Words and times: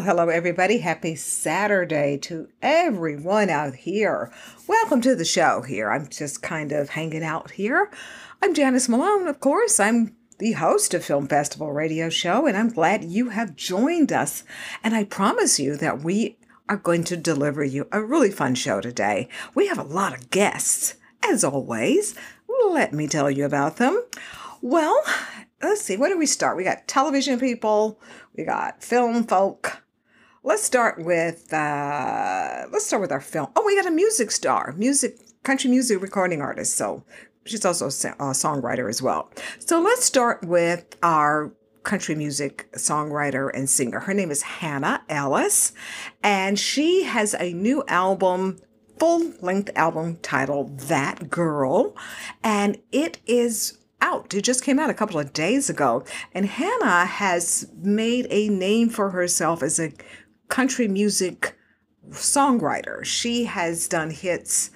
Well, 0.00 0.16
hello, 0.16 0.30
everybody. 0.30 0.78
Happy 0.78 1.14
Saturday 1.14 2.16
to 2.22 2.48
everyone 2.62 3.50
out 3.50 3.74
here. 3.74 4.32
Welcome 4.66 5.02
to 5.02 5.14
the 5.14 5.26
show 5.26 5.60
here. 5.60 5.90
I'm 5.90 6.08
just 6.08 6.40
kind 6.40 6.72
of 6.72 6.88
hanging 6.88 7.22
out 7.22 7.50
here. 7.50 7.90
I'm 8.42 8.54
Janice 8.54 8.88
Malone, 8.88 9.28
of 9.28 9.40
course. 9.40 9.78
I'm 9.78 10.16
the 10.38 10.52
host 10.52 10.94
of 10.94 11.04
Film 11.04 11.28
Festival 11.28 11.70
Radio 11.72 12.08
Show, 12.08 12.46
and 12.46 12.56
I'm 12.56 12.70
glad 12.70 13.04
you 13.04 13.28
have 13.28 13.56
joined 13.56 14.10
us. 14.10 14.42
And 14.82 14.94
I 14.94 15.04
promise 15.04 15.60
you 15.60 15.76
that 15.76 16.02
we 16.02 16.38
are 16.66 16.78
going 16.78 17.04
to 17.04 17.16
deliver 17.18 17.62
you 17.62 17.86
a 17.92 18.02
really 18.02 18.30
fun 18.30 18.54
show 18.54 18.80
today. 18.80 19.28
We 19.54 19.66
have 19.66 19.78
a 19.78 19.82
lot 19.82 20.14
of 20.14 20.30
guests, 20.30 20.94
as 21.22 21.44
always. 21.44 22.14
Let 22.70 22.94
me 22.94 23.06
tell 23.06 23.30
you 23.30 23.44
about 23.44 23.76
them. 23.76 24.02
Well, 24.62 24.98
let's 25.62 25.82
see, 25.82 25.98
where 25.98 26.08
do 26.08 26.16
we 26.16 26.24
start? 26.24 26.56
We 26.56 26.64
got 26.64 26.88
television 26.88 27.38
people, 27.38 28.00
we 28.34 28.44
got 28.44 28.82
film 28.82 29.24
folk. 29.24 29.82
Let's 30.42 30.62
start 30.62 30.98
with 30.98 31.52
uh 31.52 32.64
let's 32.72 32.86
start 32.86 33.02
with 33.02 33.12
our 33.12 33.20
film. 33.20 33.48
Oh, 33.54 33.62
we 33.66 33.76
got 33.76 33.86
a 33.86 33.90
music 33.90 34.30
star, 34.30 34.72
music 34.74 35.18
country 35.42 35.68
music 35.68 36.00
recording 36.00 36.40
artist. 36.40 36.76
So 36.76 37.04
she's 37.44 37.66
also 37.66 37.88
a 37.88 37.90
songwriter 37.90 38.88
as 38.88 39.02
well. 39.02 39.30
So 39.58 39.82
let's 39.82 40.02
start 40.02 40.42
with 40.46 40.96
our 41.02 41.52
country 41.82 42.14
music 42.14 42.72
songwriter 42.72 43.50
and 43.52 43.68
singer. 43.68 44.00
Her 44.00 44.14
name 44.14 44.30
is 44.30 44.40
Hannah 44.40 45.02
Ellis, 45.10 45.72
and 46.22 46.58
she 46.58 47.04
has 47.04 47.34
a 47.34 47.52
new 47.52 47.84
album 47.86 48.60
full 48.98 49.34
length 49.42 49.70
album 49.76 50.16
titled 50.22 50.80
That 50.80 51.28
Girl, 51.28 51.94
and 52.42 52.78
it 52.92 53.18
is 53.26 53.76
out. 54.00 54.34
It 54.34 54.42
just 54.42 54.64
came 54.64 54.78
out 54.78 54.90
a 54.90 54.94
couple 54.94 55.18
of 55.18 55.32
days 55.32 55.70
ago. 55.70 56.04
And 56.32 56.46
Hannah 56.46 57.06
has 57.06 57.70
made 57.82 58.26
a 58.30 58.48
name 58.48 58.88
for 58.88 59.10
herself 59.10 59.62
as 59.62 59.78
a 59.78 59.92
country 60.50 60.86
music 60.88 61.56
songwriter. 62.10 63.04
She 63.04 63.44
has 63.44 63.88
done 63.88 64.10
hits. 64.10 64.70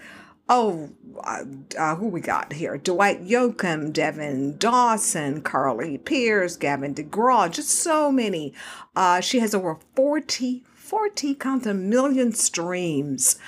Oh, 0.49 0.91
uh, 1.23 1.45
uh, 1.79 1.97
who 1.97 2.09
we 2.09 2.21
got 2.21 2.53
here? 2.53 2.77
Dwight 2.77 3.25
Yoakam, 3.25 3.93
Devin 3.93 4.59
Dawson, 4.59 5.41
Carly 5.43 5.99
Pearce, 5.99 6.57
Gavin 6.57 6.95
DeGraw, 6.95 7.51
just 7.51 7.71
so 7.71 8.13
many. 8.13 8.53
Uh, 8.95 9.21
she 9.21 9.39
has 9.41 9.55
over 9.55 9.79
40, 9.97 10.65
40, 10.75 11.35
count 11.35 11.67
a 11.67 11.73
million 11.73 12.33
streams 12.33 13.39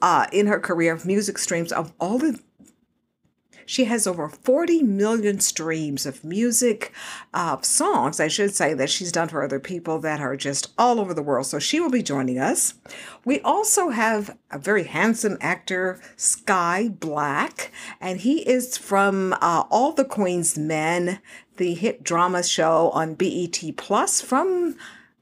uh, 0.00 0.26
in 0.32 0.46
her 0.46 0.60
career 0.60 0.92
of 0.92 1.06
music 1.06 1.38
streams 1.38 1.72
of 1.72 1.92
all 1.98 2.18
the 2.18 2.38
she 3.66 3.84
has 3.84 4.06
over 4.06 4.28
40 4.28 4.82
million 4.82 5.40
streams 5.40 6.06
of 6.06 6.24
music, 6.24 6.92
uh, 7.32 7.60
songs, 7.62 8.20
I 8.20 8.28
should 8.28 8.54
say, 8.54 8.74
that 8.74 8.90
she's 8.90 9.12
done 9.12 9.28
for 9.28 9.42
other 9.42 9.60
people 9.60 9.98
that 10.00 10.20
are 10.20 10.36
just 10.36 10.72
all 10.78 11.00
over 11.00 11.14
the 11.14 11.22
world. 11.22 11.46
So 11.46 11.58
she 11.58 11.80
will 11.80 11.90
be 11.90 12.02
joining 12.02 12.38
us. 12.38 12.74
We 13.24 13.40
also 13.40 13.90
have 13.90 14.36
a 14.50 14.58
very 14.58 14.84
handsome 14.84 15.38
actor, 15.40 16.00
Sky 16.16 16.88
Black, 16.88 17.70
and 18.00 18.20
he 18.20 18.48
is 18.48 18.76
from 18.76 19.32
uh, 19.34 19.64
All 19.70 19.92
the 19.92 20.04
Queen's 20.04 20.58
Men, 20.58 21.20
the 21.56 21.74
hit 21.74 22.02
drama 22.02 22.42
show 22.42 22.90
on 22.90 23.14
BET 23.14 23.58
Plus 23.76 24.20
from 24.20 24.76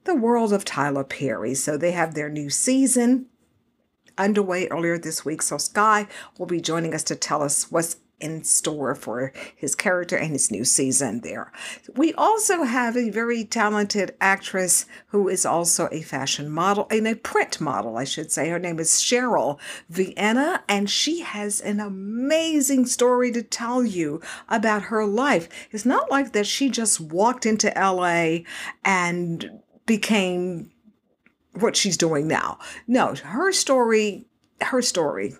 the 0.05 0.15
world 0.15 0.53
of 0.53 0.65
Tyler 0.65 1.05
Perry. 1.05 1.55
So 1.55 1.77
they 1.77 1.93
have 1.93 2.15
their 2.15 2.29
new 2.29 2.51
season 2.51 3.27
underway 4.19 4.69
earlier 4.69 4.99
this 4.99 5.25
week. 5.25 5.43
So 5.43 5.59
Sky 5.59 6.07
will 6.39 6.47
be 6.47 6.61
joining 6.61 6.95
us 6.95 7.05
to 7.05 7.17
tell 7.17 7.43
us 7.43 7.71
what's 7.71 7.97
in 8.23 8.45
store 8.45 8.95
for 8.95 9.33
his 9.55 9.75
character 9.75 10.17
and 10.17 10.33
his 10.33 10.51
new 10.51 10.65
season 10.65 11.21
there. 11.21 11.53
We 11.95 12.15
also 12.15 12.63
have 12.63 12.97
a 12.97 13.11
very 13.11 13.45
talented 13.45 14.15
actress 14.21 14.87
who 15.09 15.29
is 15.29 15.45
also 15.45 15.89
a 15.91 16.03
fashion 16.03 16.49
model 16.49 16.87
and 16.91 17.07
a 17.07 17.17
print 17.17 17.61
model, 17.61 17.97
I 17.97 18.05
should 18.05 18.31
say. 18.31 18.49
Her 18.49 18.59
name 18.59 18.79
is 18.79 18.93
Cheryl 18.93 19.59
Vienna, 19.89 20.63
and 20.69 20.89
she 20.89 21.21
has 21.21 21.61
an 21.61 21.81
amazing 21.81 22.87
story 22.87 23.33
to 23.33 23.43
tell 23.43 23.85
you 23.85 24.21
about 24.49 24.83
her 24.85 25.05
life. 25.05 25.49
It's 25.71 25.85
not 25.85 26.11
like 26.11 26.33
that 26.33 26.47
she 26.47 26.71
just 26.71 27.01
walked 27.01 27.45
into 27.45 27.73
LA 27.77 28.45
and 28.85 29.61
became 29.87 30.71
what 31.55 31.77
she's 31.77 31.97
doing 31.97 32.27
now. 32.27 32.59
No, 32.87 33.15
her 33.15 33.53
story 33.53 34.27
her 34.61 34.83
story. 34.83 35.35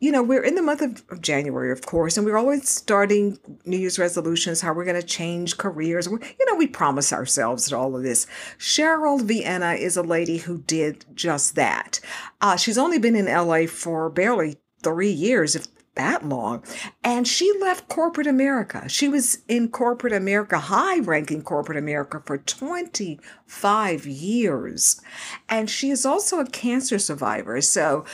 You 0.00 0.12
know, 0.12 0.22
we're 0.22 0.42
in 0.42 0.54
the 0.54 0.62
month 0.62 0.80
of, 0.82 1.20
January, 1.20 1.70
of 1.70 1.86
course, 1.86 2.16
and 2.16 2.26
we're 2.26 2.36
always 2.36 2.68
starting 2.68 3.38
New 3.64 3.78
Year's 3.78 3.98
resolutions, 3.98 4.60
how 4.60 4.72
we're 4.72 4.84
going 4.84 5.00
to 5.00 5.06
change 5.06 5.56
careers. 5.56 6.06
You 6.06 6.46
know, 6.46 6.56
we 6.56 6.66
promise 6.66 7.12
ourselves 7.12 7.72
all 7.72 7.96
of 7.96 8.02
this. 8.02 8.26
Cheryl 8.58 9.20
Vienna 9.22 9.72
is 9.72 9.96
a 9.96 10.02
lady 10.02 10.38
who 10.38 10.58
did 10.58 11.04
just 11.14 11.54
that. 11.54 12.00
Uh, 12.40 12.56
she's 12.56 12.78
only 12.78 12.98
been 12.98 13.16
in 13.16 13.26
LA 13.26 13.66
for 13.66 14.10
barely 14.10 14.56
three 14.82 15.10
years, 15.10 15.54
if 15.54 15.66
that 15.94 16.26
long. 16.26 16.62
And 17.02 17.26
she 17.26 17.52
left 17.60 17.88
corporate 17.88 18.26
America. 18.26 18.88
She 18.88 19.08
was 19.08 19.38
in 19.48 19.68
corporate 19.68 20.12
America, 20.12 20.58
high 20.58 20.98
ranking 21.00 21.42
corporate 21.42 21.78
America 21.78 22.22
for 22.24 22.38
25 22.38 24.06
years. 24.06 25.00
And 25.48 25.70
she 25.70 25.90
is 25.90 26.04
also 26.04 26.40
a 26.40 26.46
cancer 26.46 26.98
survivor. 26.98 27.60
So 27.60 28.04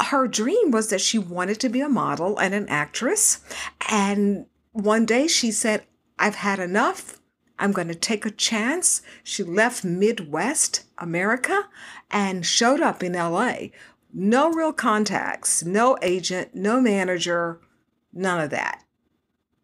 her 0.00 0.28
dream 0.28 0.70
was 0.70 0.88
that 0.88 1.00
she 1.00 1.18
wanted 1.18 1.60
to 1.60 1.68
be 1.68 1.80
a 1.80 1.88
model 1.88 2.38
and 2.38 2.54
an 2.54 2.68
actress. 2.68 3.40
And 3.88 4.46
one 4.72 5.06
day 5.06 5.26
she 5.26 5.50
said, 5.50 5.84
I've 6.18 6.36
had 6.36 6.58
enough. 6.58 7.20
I'm 7.58 7.72
going 7.72 7.88
to 7.88 7.94
take 7.94 8.26
a 8.26 8.30
chance. 8.30 9.02
She 9.24 9.42
left 9.42 9.84
Midwest 9.84 10.84
America 10.98 11.68
and 12.10 12.44
showed 12.44 12.80
up 12.80 13.02
in 13.02 13.14
LA. 13.14 13.68
No 14.12 14.50
real 14.50 14.72
contacts, 14.72 15.64
no 15.64 15.98
agent, 16.02 16.54
no 16.54 16.80
manager, 16.80 17.60
none 18.12 18.40
of 18.40 18.50
that. 18.50 18.82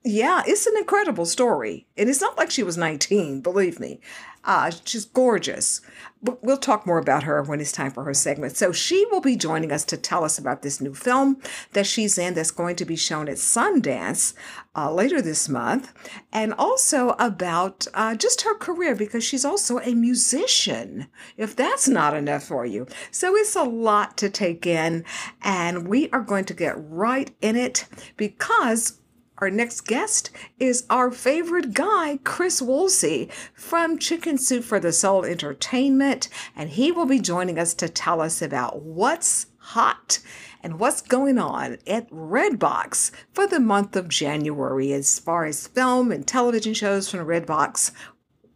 Yeah, 0.04 0.42
it's 0.46 0.66
an 0.66 0.76
incredible 0.76 1.26
story. 1.26 1.86
And 1.96 2.08
it's 2.08 2.20
not 2.20 2.36
like 2.36 2.50
she 2.50 2.64
was 2.64 2.76
19, 2.76 3.40
believe 3.40 3.78
me. 3.78 4.00
Uh, 4.44 4.72
she's 4.84 5.04
gorgeous. 5.04 5.80
But 6.20 6.42
we'll 6.42 6.56
talk 6.56 6.86
more 6.86 6.98
about 6.98 7.22
her 7.22 7.42
when 7.42 7.60
it's 7.60 7.70
time 7.70 7.92
for 7.92 8.02
her 8.04 8.14
segment. 8.14 8.56
So 8.56 8.72
she 8.72 9.06
will 9.10 9.20
be 9.20 9.36
joining 9.36 9.70
us 9.70 9.84
to 9.86 9.96
tell 9.96 10.24
us 10.24 10.38
about 10.38 10.62
this 10.62 10.80
new 10.80 10.94
film 10.94 11.40
that 11.72 11.86
she's 11.86 12.18
in 12.18 12.34
that's 12.34 12.50
going 12.50 12.74
to 12.76 12.84
be 12.84 12.96
shown 12.96 13.28
at 13.28 13.36
Sundance 13.36 14.34
uh, 14.74 14.92
later 14.92 15.20
this 15.20 15.48
month, 15.48 15.92
and 16.32 16.54
also 16.54 17.10
about 17.18 17.86
uh, 17.94 18.14
just 18.14 18.42
her 18.42 18.56
career 18.56 18.94
because 18.94 19.22
she's 19.22 19.44
also 19.44 19.78
a 19.80 19.94
musician, 19.94 21.08
if 21.36 21.54
that's 21.54 21.88
not 21.88 22.14
enough 22.14 22.44
for 22.44 22.64
you. 22.64 22.86
So 23.10 23.36
it's 23.36 23.54
a 23.54 23.64
lot 23.64 24.16
to 24.18 24.30
take 24.30 24.66
in, 24.66 25.04
and 25.42 25.86
we 25.88 26.08
are 26.10 26.22
going 26.22 26.46
to 26.46 26.54
get 26.54 26.74
right 26.76 27.30
in 27.42 27.54
it 27.54 27.86
because 28.16 28.98
our 29.42 29.50
next 29.50 29.80
guest 29.80 30.30
is 30.60 30.86
our 30.88 31.10
favorite 31.10 31.74
guy, 31.74 32.20
Chris 32.22 32.62
Woolsey 32.62 33.28
from 33.52 33.98
Chicken 33.98 34.38
Soup 34.38 34.62
for 34.62 34.78
the 34.78 34.92
Soul 34.92 35.24
Entertainment, 35.24 36.28
and 36.54 36.70
he 36.70 36.92
will 36.92 37.06
be 37.06 37.18
joining 37.18 37.58
us 37.58 37.74
to 37.74 37.88
tell 37.88 38.20
us 38.20 38.40
about 38.40 38.82
what's 38.82 39.46
hot 39.58 40.20
and 40.62 40.78
what's 40.78 41.02
going 41.02 41.38
on 41.38 41.78
at 41.88 42.08
Redbox 42.10 43.10
for 43.32 43.48
the 43.48 43.58
month 43.58 43.96
of 43.96 44.08
January 44.08 44.92
as 44.92 45.18
far 45.18 45.44
as 45.44 45.66
film 45.66 46.12
and 46.12 46.24
television 46.24 46.72
shows 46.72 47.08
from 47.08 47.26
Redbox, 47.26 47.90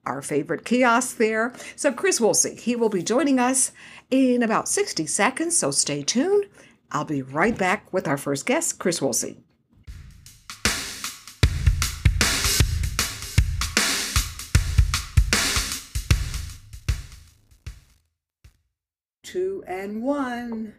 our 0.05 0.23
favorite 0.23 0.65
kiosk 0.65 1.17
there. 1.17 1.53
So, 1.75 1.93
Chris 1.93 2.21
Woolsey, 2.21 2.55
he 2.55 2.77
will 2.77 2.91
be 2.91 3.03
joining 3.03 3.41
us 3.41 3.73
in 4.09 4.41
about 4.41 4.69
60 4.69 5.05
seconds, 5.07 5.59
so 5.59 5.73
stay 5.73 6.05
tuned. 6.05 6.47
I'll 6.93 7.05
be 7.05 7.23
right 7.23 7.59
back 7.59 7.93
with 7.93 8.07
our 8.07 8.17
first 8.17 8.47
guest, 8.47 8.79
Chris 8.79 9.03
Woolsey. 9.03 9.39
Two 19.37 19.63
and 19.67 20.03
one. 20.03 20.73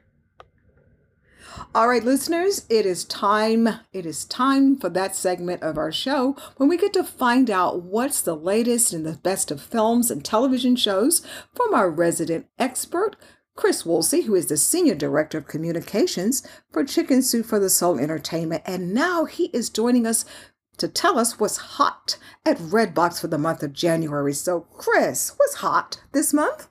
All 1.76 1.88
right, 1.88 2.04
listeners, 2.04 2.66
it 2.70 2.88
is 2.88 3.06
time. 3.06 3.70
It 3.94 4.04
is 4.04 4.26
time 4.26 4.78
for 4.78 4.90
that 4.90 5.16
segment 5.16 5.62
of 5.62 5.78
our 5.78 5.92
show 5.92 6.36
when 6.56 6.68
we 6.68 6.76
get 6.76 6.92
to 6.94 7.04
find 7.04 7.52
out 7.52 7.84
what's 7.84 8.20
the 8.20 8.36
latest 8.36 8.94
and 8.94 9.06
the 9.06 9.14
best 9.14 9.52
of 9.52 9.62
films 9.62 10.10
and 10.10 10.26
television 10.26 10.76
shows 10.76 11.22
from 11.54 11.72
our 11.76 11.88
resident 11.88 12.48
expert, 12.58 13.16
Chris 13.56 13.86
Woolsey, 13.86 14.22
who 14.22 14.34
is 14.34 14.48
the 14.48 14.58
Senior 14.58 14.96
Director 14.96 15.38
of 15.38 15.48
Communications 15.48 16.42
for 16.74 16.84
Chicken 16.84 17.22
Soup 17.22 17.46
for 17.46 17.60
the 17.60 17.70
Soul 17.70 18.00
Entertainment. 18.00 18.64
And 18.66 18.92
now 18.92 19.26
he 19.26 19.52
is 19.54 19.70
joining 19.70 20.08
us 20.08 20.26
to 20.78 20.88
tell 20.88 21.20
us 21.20 21.40
what's 21.40 21.58
hot 21.58 22.18
at 22.44 22.58
Redbox 22.58 23.22
for 23.22 23.28
the 23.28 23.38
month 23.38 23.62
of 23.62 23.74
January. 23.74 24.34
So, 24.34 24.62
Chris, 24.62 25.34
what's 25.38 25.56
hot 25.56 26.02
this 26.12 26.34
month? 26.34 26.68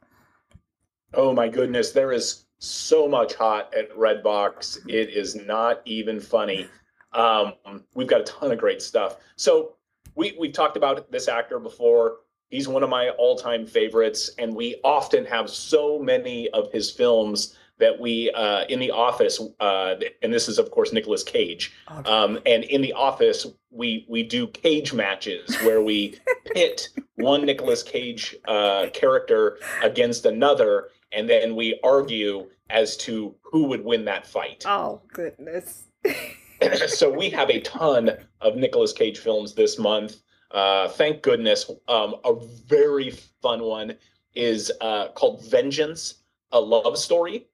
Oh 1.16 1.32
my 1.32 1.48
goodness, 1.48 1.92
there 1.92 2.12
is 2.12 2.44
so 2.58 3.08
much 3.08 3.34
hot 3.34 3.72
at 3.74 3.90
Redbox. 3.96 4.78
It 4.86 5.08
is 5.10 5.34
not 5.34 5.80
even 5.86 6.20
funny. 6.20 6.68
Um, 7.14 7.54
we've 7.94 8.06
got 8.06 8.20
a 8.20 8.24
ton 8.24 8.52
of 8.52 8.58
great 8.58 8.82
stuff. 8.82 9.16
So 9.36 9.76
we 10.14 10.36
we've 10.38 10.52
talked 10.52 10.76
about 10.76 11.10
this 11.10 11.26
actor 11.26 11.58
before. 11.58 12.16
He's 12.50 12.68
one 12.68 12.82
of 12.82 12.90
my 12.90 13.08
all-time 13.10 13.66
favorites, 13.66 14.30
and 14.38 14.54
we 14.54 14.76
often 14.84 15.24
have 15.24 15.50
so 15.50 15.98
many 15.98 16.48
of 16.50 16.70
his 16.70 16.90
films 16.90 17.56
that 17.78 17.98
we 17.98 18.30
uh, 18.32 18.64
in 18.66 18.78
the 18.78 18.90
office, 18.90 19.40
uh, 19.60 19.94
and 20.22 20.32
this 20.32 20.48
is 20.48 20.58
of 20.58 20.70
course 20.70 20.92
Nicolas 20.92 21.22
Cage. 21.22 21.72
Okay. 21.90 22.10
Um, 22.10 22.38
and 22.46 22.64
in 22.64 22.82
the 22.82 22.92
office, 22.92 23.46
we 23.70 24.06
we 24.08 24.22
do 24.22 24.46
cage 24.48 24.92
matches 24.92 25.56
where 25.62 25.82
we 25.82 26.18
pit 26.44 26.88
one 27.16 27.44
Nicolas 27.44 27.82
Cage 27.82 28.36
uh, 28.46 28.86
character 28.92 29.58
against 29.82 30.24
another, 30.24 30.88
and 31.12 31.28
then 31.28 31.56
we 31.56 31.78
argue 31.82 32.48
as 32.70 32.96
to 32.96 33.34
who 33.42 33.64
would 33.64 33.84
win 33.84 34.04
that 34.04 34.26
fight. 34.26 34.64
Oh, 34.66 35.00
goodness. 35.12 35.84
so 36.88 37.10
we 37.10 37.30
have 37.30 37.50
a 37.50 37.60
ton 37.60 38.10
of 38.40 38.56
Nicolas 38.56 38.92
Cage 38.92 39.18
films 39.18 39.54
this 39.54 39.78
month. 39.78 40.16
Uh, 40.50 40.88
thank 40.88 41.22
goodness. 41.22 41.70
Um, 41.88 42.16
a 42.24 42.34
very 42.66 43.10
fun 43.42 43.62
one 43.62 43.94
is 44.34 44.72
uh, 44.80 45.08
called 45.08 45.44
Vengeance, 45.46 46.22
a 46.52 46.60
love 46.60 46.98
story. 46.98 47.46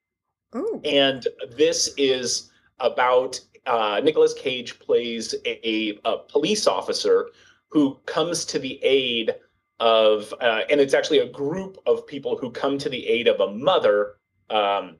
Ooh. 0.55 0.81
And 0.83 1.27
this 1.55 1.93
is 1.97 2.51
about 2.79 3.39
uh, 3.65 4.01
Nicolas 4.03 4.33
Cage 4.33 4.79
plays 4.79 5.33
a, 5.45 5.67
a, 5.67 5.99
a 6.05 6.17
police 6.17 6.67
officer 6.67 7.29
who 7.69 7.97
comes 8.05 8.45
to 8.45 8.59
the 8.59 8.83
aid 8.83 9.33
of, 9.83 10.33
uh, 10.39 10.61
and 10.69 10.79
it's 10.79 10.93
actually 10.93 11.19
a 11.19 11.27
group 11.27 11.77
of 11.85 12.07
people 12.07 12.37
who 12.37 12.49
come 12.49 12.77
to 12.77 12.87
the 12.87 13.05
aid 13.05 13.27
of 13.27 13.41
a 13.41 13.51
mother 13.51 14.15
um, 14.49 14.95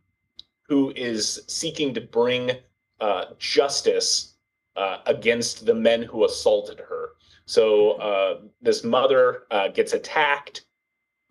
who 0.68 0.91
is 0.97 1.41
seeking 1.47 1.94
to 1.94 2.01
bring 2.01 2.51
uh, 3.00 3.25
justice 3.39 4.33
uh, 4.75 4.97
against 5.06 5.65
the 5.65 5.74
men 5.74 6.03
who 6.03 6.25
assaulted 6.25 6.80
her. 6.80 7.12
So 7.45 7.91
uh, 7.91 8.41
this 8.62 8.83
mother 8.83 9.44
uh, 9.51 9.69
gets 9.69 9.94
attacked. 9.94 10.65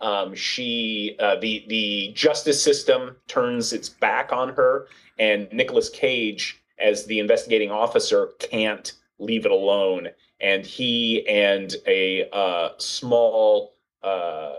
Um, 0.01 0.35
she 0.35 1.17
uh, 1.21 1.37
the 1.37 1.67
the 1.69 2.13
justice 2.15 2.63
system 2.63 3.17
turns 3.29 3.75
its 3.75 3.91
back 3.91 4.33
on 4.33 4.49
her, 4.55 4.89
and 5.19 5.47
Nicolas 5.53 5.91
Cage, 5.91 6.59
as 6.79 7.05
the 7.05 7.19
investigating 7.19 7.71
officer, 7.71 8.31
can't 8.39 8.95
leave 9.19 9.45
it 9.45 9.53
alone. 9.53 10.09
And 10.43 10.67
he 10.67 11.27
and 11.29 11.75
a 11.87 12.29
uh, 12.31 12.71
small, 12.79 13.75
uh, 14.03 14.55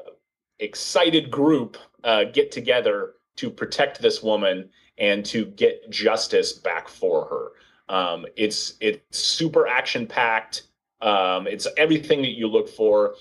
excited 0.59 1.29
group 1.29 1.77
uh, 2.03 2.23
get 2.25 2.51
together 2.51 3.13
to 3.35 3.49
protect 3.49 4.01
this 4.01 4.23
woman 4.23 4.69
and 4.97 5.25
to 5.25 5.45
get 5.45 5.89
justice 5.89 6.53
back 6.53 6.87
for 6.87 7.25
her. 7.25 7.93
Um, 7.93 8.25
it's 8.35 8.75
it's 8.79 9.19
super 9.19 9.67
action 9.67 10.07
packed. 10.07 10.63
Um, 11.01 11.47
it's 11.47 11.67
everything 11.77 12.21
that 12.21 12.37
you 12.37 12.47
look 12.47 12.69
for 12.69 13.15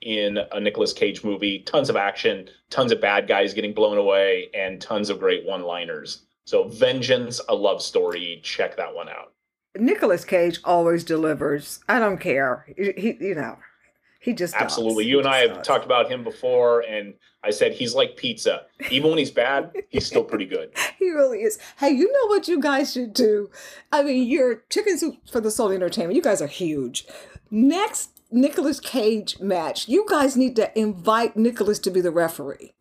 in 0.00 0.38
a 0.52 0.60
Nicolas 0.60 0.92
Cage 0.92 1.24
movie. 1.24 1.60
Tons 1.60 1.90
of 1.90 1.96
action, 1.96 2.48
tons 2.70 2.92
of 2.92 3.00
bad 3.00 3.26
guys 3.26 3.54
getting 3.54 3.74
blown 3.74 3.98
away, 3.98 4.50
and 4.54 4.80
tons 4.80 5.10
of 5.10 5.18
great 5.18 5.44
one-liners. 5.44 6.26
So, 6.46 6.68
Vengeance, 6.68 7.40
a 7.48 7.54
love 7.54 7.82
story. 7.82 8.40
Check 8.44 8.76
that 8.76 8.94
one 8.94 9.08
out. 9.08 9.33
Nicolas 9.76 10.24
Cage 10.24 10.60
always 10.64 11.04
delivers. 11.04 11.80
I 11.88 11.98
don't 11.98 12.18
care. 12.18 12.66
He, 12.76 12.92
he 12.96 13.16
you 13.20 13.34
know, 13.34 13.58
he 14.20 14.32
just 14.32 14.54
does. 14.54 14.62
Absolutely. 14.62 15.04
He 15.04 15.10
You 15.10 15.18
and 15.18 15.28
I 15.28 15.38
have 15.38 15.54
does. 15.56 15.66
talked 15.66 15.84
about 15.84 16.10
him 16.10 16.24
before, 16.24 16.80
and 16.80 17.14
I 17.42 17.50
said 17.50 17.72
he's 17.72 17.94
like 17.94 18.16
pizza. 18.16 18.62
Even 18.90 19.10
when 19.10 19.18
he's 19.18 19.30
bad, 19.30 19.72
he's 19.90 20.06
still 20.06 20.24
pretty 20.24 20.46
good. 20.46 20.70
He 20.98 21.10
really 21.10 21.42
is. 21.42 21.58
Hey, 21.78 21.90
you 21.90 22.10
know 22.10 22.28
what 22.28 22.48
you 22.48 22.58
guys 22.58 22.94
should 22.94 23.12
do? 23.12 23.50
I 23.92 24.02
mean, 24.02 24.26
you're 24.26 24.62
Chicken 24.70 24.96
Soup 24.96 25.16
for 25.30 25.38
the 25.40 25.50
Soul 25.50 25.70
Entertainment. 25.70 26.16
You 26.16 26.22
guys 26.22 26.40
are 26.40 26.46
huge. 26.46 27.04
Next 27.50 28.22
Nicolas 28.30 28.80
Cage 28.80 29.38
match, 29.38 29.86
you 29.86 30.06
guys 30.08 30.34
need 30.34 30.56
to 30.56 30.76
invite 30.78 31.36
Nicolas 31.36 31.78
to 31.80 31.90
be 31.90 32.00
the 32.00 32.10
referee. 32.10 32.72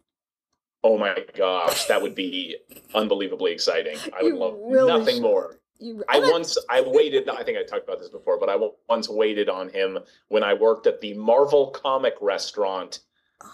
Oh 0.86 0.98
my 0.98 1.26
gosh, 1.36 1.86
that 1.86 2.02
would 2.02 2.16
be 2.16 2.56
unbelievably 2.96 3.52
exciting. 3.52 3.98
I 4.18 4.24
would 4.24 4.36
love 4.36 4.58
really 4.64 4.98
nothing 5.00 5.16
should. 5.16 5.22
more. 5.24 5.58
You, 5.80 6.04
I 6.10 6.20
once 6.20 6.58
I 6.70 6.82
waited. 6.82 7.28
I 7.30 7.44
think 7.44 7.58
I 7.58 7.64
talked 7.64 7.84
about 7.88 8.00
this 8.00 8.10
before, 8.10 8.40
but 8.40 8.50
I 8.50 8.58
once 8.88 9.10
waited 9.10 9.50
on 9.50 9.70
him 9.70 10.00
when 10.30 10.44
I 10.44 10.54
worked 10.54 10.88
at 10.88 11.02
the 11.02 11.14
Marvel 11.16 11.72
Comic 11.72 12.14
Restaurant 12.22 13.00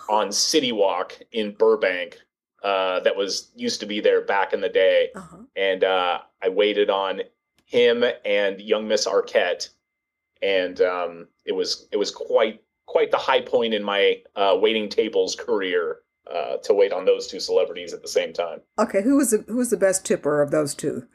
on 0.10 0.32
City 0.32 0.72
Walk 0.72 1.18
in 1.32 1.54
Burbank. 1.54 2.20
Uh, 2.62 3.00
that 3.00 3.16
was 3.16 3.52
used 3.56 3.80
to 3.80 3.86
be 3.86 4.02
there 4.02 4.20
back 4.22 4.52
in 4.52 4.60
the 4.60 4.68
day, 4.68 5.10
Uh-huh. 5.16 5.38
and 5.56 5.82
uh, 5.86 6.20
I 6.44 6.50
waited 6.50 6.90
on 6.90 7.22
him 7.64 8.04
and 8.26 8.60
young 8.60 8.86
Miss 8.86 9.08
Arquette, 9.08 9.70
and 10.42 10.82
um, 10.82 11.28
it 11.46 11.54
was 11.54 11.88
it 11.94 11.98
was 11.98 12.12
quite 12.12 12.62
quite 12.86 13.12
the 13.12 13.18
high 13.18 13.40
point 13.42 13.74
in 13.74 13.82
my 13.82 14.22
uh, 14.36 14.58
waiting 14.60 14.90
tables 14.90 15.36
career 15.38 16.00
uh, 16.30 16.58
to 16.58 16.74
wait 16.74 16.92
on 16.92 17.06
those 17.06 17.28
two 17.28 17.40
celebrities 17.40 17.94
at 17.94 18.02
the 18.02 18.08
same 18.10 18.34
time. 18.34 18.60
Okay, 18.78 19.02
who 19.04 19.16
was 19.16 19.32
the 19.32 19.46
who 19.48 19.56
was 19.56 19.70
the 19.70 19.78
best 19.78 20.06
tipper 20.06 20.42
of 20.42 20.52
those 20.52 20.76
two? 20.76 21.08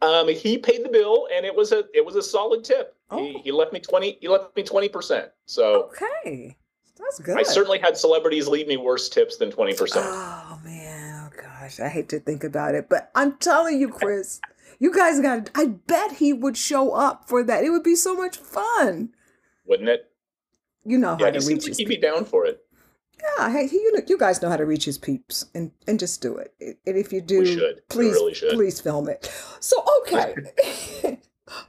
Um, 0.00 0.28
he 0.28 0.58
paid 0.58 0.84
the 0.84 0.88
bill, 0.88 1.26
and 1.34 1.44
it 1.44 1.54
was 1.54 1.72
a 1.72 1.84
it 1.94 2.04
was 2.04 2.14
a 2.16 2.22
solid 2.22 2.64
tip. 2.64 2.94
He, 3.10 3.16
Oh. 3.36 3.40
he 3.42 3.52
left 3.52 3.72
me 3.72 3.80
twenty. 3.80 4.18
He 4.20 4.28
left 4.28 4.54
me 4.56 4.62
twenty 4.62 4.88
percent. 4.88 5.30
So 5.46 5.84
Okay, 5.94 6.56
that's 6.98 7.18
good. 7.18 7.36
I 7.38 7.42
certainly 7.42 7.78
had 7.78 7.96
celebrities 7.96 8.46
leave 8.46 8.68
me 8.68 8.76
worse 8.76 9.08
tips 9.08 9.36
than 9.38 9.50
twenty 9.50 9.74
percent. 9.74 10.06
Oh 10.08 10.60
man, 10.64 11.28
oh 11.32 11.36
gosh, 11.42 11.80
I 11.80 11.88
hate 11.88 12.08
to 12.10 12.20
think 12.20 12.44
about 12.44 12.74
it, 12.76 12.88
but 12.88 13.10
I'm 13.16 13.36
telling 13.38 13.80
you, 13.80 13.88
Chris, 13.88 14.40
you 14.78 14.94
guys 14.94 15.20
got. 15.20 15.50
I 15.56 15.66
bet 15.66 16.12
he 16.12 16.32
would 16.32 16.56
show 16.56 16.92
up 16.92 17.28
for 17.28 17.42
that. 17.42 17.64
It 17.64 17.70
would 17.70 17.82
be 17.82 17.96
so 17.96 18.14
much 18.14 18.36
fun. 18.36 19.10
Wouldn't 19.66 19.88
it? 19.88 20.10
You 20.84 20.96
know 20.98 21.16
how 21.16 21.24
Yeah, 21.24 21.30
to 21.32 21.40
he 21.40 21.46
reach 21.54 21.62
seems 21.64 21.68
like 21.70 21.76
he'd 21.78 21.88
be 21.88 21.96
down 21.96 22.24
for 22.24 22.46
it. 22.46 22.64
Yeah, 23.38 23.50
hey, 23.52 23.66
he, 23.66 23.76
you 23.76 23.92
know, 23.92 24.00
you 24.06 24.16
guys 24.18 24.40
know 24.42 24.48
how 24.48 24.56
to 24.56 24.64
reach 24.66 24.84
his 24.84 24.98
peeps, 24.98 25.46
and 25.54 25.70
and 25.86 25.98
just 25.98 26.20
do 26.22 26.36
it. 26.36 26.54
And 26.60 26.76
if 26.96 27.12
you 27.12 27.20
do, 27.20 27.40
We 27.40 27.46
should. 27.54 27.76
We 27.76 27.82
please, 27.88 28.12
really 28.12 28.34
should. 28.34 28.52
please 28.54 28.80
film 28.80 29.08
it. 29.08 29.32
So 29.60 29.84
okay, 30.02 30.34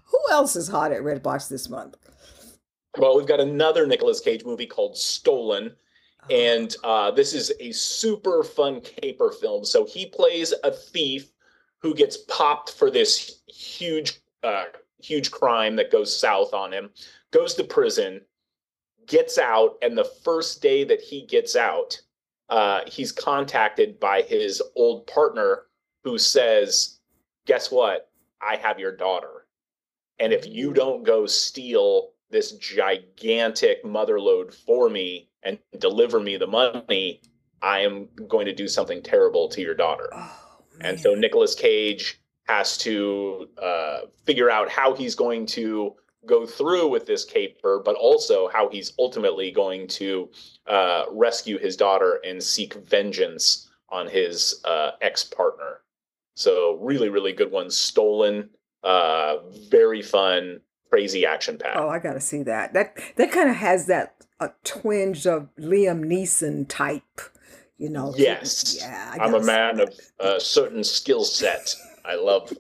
who 0.04 0.20
else 0.32 0.56
is 0.56 0.68
hot 0.68 0.92
at 0.92 1.02
Redbox 1.02 1.50
this 1.50 1.70
month? 1.70 1.96
Well, 2.98 3.16
we've 3.18 3.28
got 3.28 3.40
another 3.40 3.86
Nicolas 3.88 4.20
Cage 4.20 4.44
movie 4.46 4.66
called 4.66 4.98
Stolen, 4.98 5.76
Oh. 6.24 6.36
and 6.36 6.76
uh, 6.84 7.12
this 7.12 7.34
is 7.34 7.52
a 7.62 7.72
super 7.72 8.44
fun 8.44 8.82
caper 8.82 9.32
film. 9.32 9.64
So 9.64 9.86
he 9.86 10.06
plays 10.08 10.54
a 10.66 10.72
thief 10.72 11.32
who 11.82 11.94
gets 11.96 12.18
popped 12.28 12.74
for 12.74 12.92
this 12.92 13.40
huge, 13.48 14.20
uh, 14.44 14.66
huge 15.02 15.32
crime 15.32 15.78
that 15.78 15.92
goes 15.92 16.14
south 16.20 16.54
on 16.54 16.74
him, 16.74 16.90
goes 17.32 17.54
to 17.54 17.64
prison, 17.64 18.20
gets 19.10 19.38
out, 19.38 19.78
and 19.82 19.98
the 19.98 20.10
first 20.24 20.62
day 20.62 20.86
that 20.86 21.02
he 21.02 21.26
gets 21.26 21.56
out, 21.56 22.00
uh, 22.48 22.82
he's 22.88 23.12
contacted 23.12 24.00
by 24.00 24.22
his 24.22 24.62
old 24.76 25.06
partner 25.08 25.64
who 26.04 26.18
says, 26.18 27.00
"Guess 27.46 27.72
what? 27.72 28.10
I 28.42 28.56
have 28.56 28.80
your 28.80 28.96
daughter, 28.96 29.48
and 30.20 30.32
if 30.32 30.48
you 30.48 30.72
don't 30.72 31.04
go 31.04 31.26
steal 31.26 32.14
this 32.30 32.54
gigantic 32.54 33.84
mother 33.84 34.20
load 34.20 34.54
for 34.54 34.90
me 34.90 35.30
and 35.44 35.60
deliver 35.80 36.20
me 36.20 36.38
the 36.38 36.48
money, 36.48 37.22
I 37.62 37.80
am 37.80 38.08
going 38.28 38.46
to 38.46 38.54
do 38.54 38.68
something 38.68 39.02
terrible 39.02 39.50
to 39.50 39.62
your 39.62 39.76
daughter." 39.76 40.10
Oh, 40.14 40.64
And 40.82 41.00
so. 41.00 41.14
Nicolas 41.16 41.56
Cage 41.56 42.22
has 42.48 42.78
to 42.80 43.48
uh, 43.62 44.00
figure 44.26 44.50
out 44.50 44.70
how 44.70 44.96
he's 44.96 45.14
going 45.14 45.46
to 45.46 45.96
go 46.26 46.46
through 46.46 46.88
with 46.90 47.06
this 47.06 47.26
caper, 47.26 47.82
but 47.84 47.96
also 47.96 48.48
how 48.50 48.70
he's 48.70 48.94
ultimately 49.00 49.52
going 49.52 49.88
to 49.88 50.30
uh, 50.68 51.06
rescue 51.12 51.58
his 51.58 51.76
daughter 51.76 52.20
and 52.26 52.42
seek 52.42 52.74
vengeance 52.74 53.70
on 53.90 54.08
his 54.08 54.62
uh, 54.66 54.92
ex 55.02 55.24
partner. 55.24 55.82
So, 56.36 56.78
really, 56.82 57.10
really 57.10 57.34
good 57.34 57.52
one. 57.52 57.70
Stolen, 57.70 58.50
uh, 58.84 59.38
very 59.70 60.02
fun, 60.02 60.62
crazy 60.90 61.26
action 61.26 61.58
pack. 61.58 61.76
Oh, 61.76 61.90
I 61.90 62.00
gotta 62.00 62.22
see 62.22 62.44
that. 62.44 62.74
That 62.74 62.98
that 63.18 63.32
kind 63.32 63.50
of 63.50 63.56
has 63.56 63.88
that 63.88 64.16
a 64.40 64.52
twinge 64.64 65.28
of 65.28 65.50
Liam 65.60 66.06
Neeson 66.06 66.66
type, 66.68 67.22
you 67.78 67.90
know. 67.90 68.14
Yes. 68.18 68.78
Yeah. 68.80 69.16
I 69.20 69.24
I'm 69.24 69.34
a 69.34 69.44
man 69.44 69.80
of 69.82 69.94
a 70.20 70.40
certain 70.40 70.84
skill 70.84 71.26
set. 71.26 71.76
I 72.06 72.16
love 72.16 72.54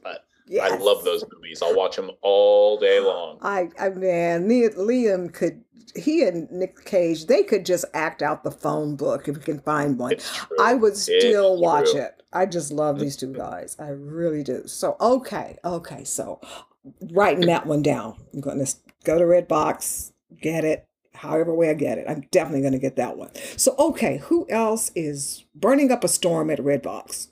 I, 0.51 0.69
I 0.69 0.77
love 0.77 1.03
those 1.03 1.23
movies. 1.33 1.61
I'll 1.61 1.75
watch 1.75 1.95
them 1.95 2.11
all 2.21 2.79
day 2.79 2.99
long. 2.99 3.37
I, 3.41 3.69
I 3.79 3.89
man, 3.89 4.47
Liam 4.47 5.33
could. 5.33 5.63
He 5.95 6.23
and 6.23 6.49
Nick 6.51 6.85
Cage, 6.85 7.25
they 7.25 7.41
could 7.41 7.65
just 7.65 7.83
act 7.95 8.21
out 8.21 8.43
the 8.43 8.51
phone 8.51 8.95
book 8.95 9.27
if 9.27 9.35
we 9.37 9.41
can 9.43 9.59
find 9.59 9.97
one. 9.97 10.13
I 10.59 10.75
would 10.75 10.95
still 10.95 11.53
It's 11.53 11.61
watch 11.61 11.91
true. 11.91 12.01
it. 12.01 12.21
I 12.31 12.45
just 12.45 12.71
love 12.71 12.99
these 12.99 13.17
two 13.17 13.33
guys. 13.33 13.75
I 13.79 13.89
really 13.89 14.43
do. 14.43 14.67
So 14.67 14.95
okay, 15.01 15.57
okay. 15.65 16.03
So 16.03 16.41
writing 17.11 17.47
that 17.47 17.65
one 17.65 17.81
down. 17.81 18.15
I'm 18.33 18.39
going 18.39 18.63
to 18.63 18.71
go 19.03 19.17
to 19.17 19.25
Redbox, 19.25 20.11
get 20.39 20.63
it. 20.63 20.85
However 21.15 21.53
way 21.53 21.71
I 21.71 21.73
get 21.73 21.97
it, 21.97 22.05
I'm 22.07 22.21
definitely 22.31 22.61
going 22.61 22.73
to 22.73 22.79
get 22.79 22.95
that 22.97 23.17
one. 23.17 23.31
So 23.57 23.75
okay, 23.79 24.17
who 24.17 24.45
else 24.49 24.91
is 24.95 25.43
burning 25.55 25.91
up 25.91 26.03
a 26.03 26.07
storm 26.07 26.51
at 26.51 26.59
Redbox? 26.59 27.29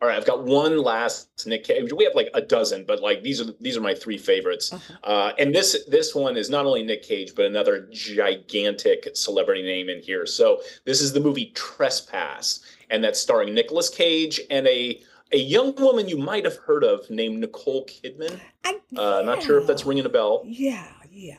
All 0.00 0.06
right, 0.06 0.16
I've 0.16 0.26
got 0.26 0.44
one 0.44 0.78
last 0.78 1.44
Nick 1.46 1.64
Cage. 1.64 1.92
We 1.92 2.04
have 2.04 2.14
like 2.14 2.30
a 2.32 2.40
dozen, 2.40 2.84
but 2.86 3.00
like 3.00 3.22
these 3.24 3.40
are 3.40 3.52
these 3.60 3.76
are 3.76 3.80
my 3.80 3.94
three 3.94 4.16
favorites. 4.16 4.72
Uh-huh. 4.72 4.94
Uh, 5.02 5.32
and 5.40 5.52
this 5.52 5.84
this 5.88 6.14
one 6.14 6.36
is 6.36 6.48
not 6.48 6.66
only 6.66 6.84
Nick 6.84 7.02
Cage, 7.02 7.34
but 7.34 7.46
another 7.46 7.88
gigantic 7.92 9.08
celebrity 9.14 9.62
name 9.62 9.88
in 9.88 10.00
here. 10.00 10.24
So 10.24 10.60
this 10.84 11.00
is 11.00 11.12
the 11.12 11.18
movie 11.18 11.50
Trespass, 11.56 12.60
and 12.90 13.02
that's 13.02 13.18
starring 13.18 13.54
Nicolas 13.54 13.88
Cage 13.88 14.40
and 14.50 14.68
a 14.68 15.02
a 15.32 15.38
young 15.38 15.74
woman 15.74 16.08
you 16.08 16.16
might 16.16 16.44
have 16.44 16.56
heard 16.58 16.84
of 16.84 17.10
named 17.10 17.40
Nicole 17.40 17.84
Kidman. 17.86 18.38
I, 18.64 18.78
Uh, 18.96 19.22
Not 19.22 19.42
sure 19.42 19.58
if 19.58 19.66
that's 19.66 19.84
ringing 19.84 20.06
a 20.06 20.08
bell. 20.08 20.42
Yeah, 20.46 20.86
yeah. 21.10 21.36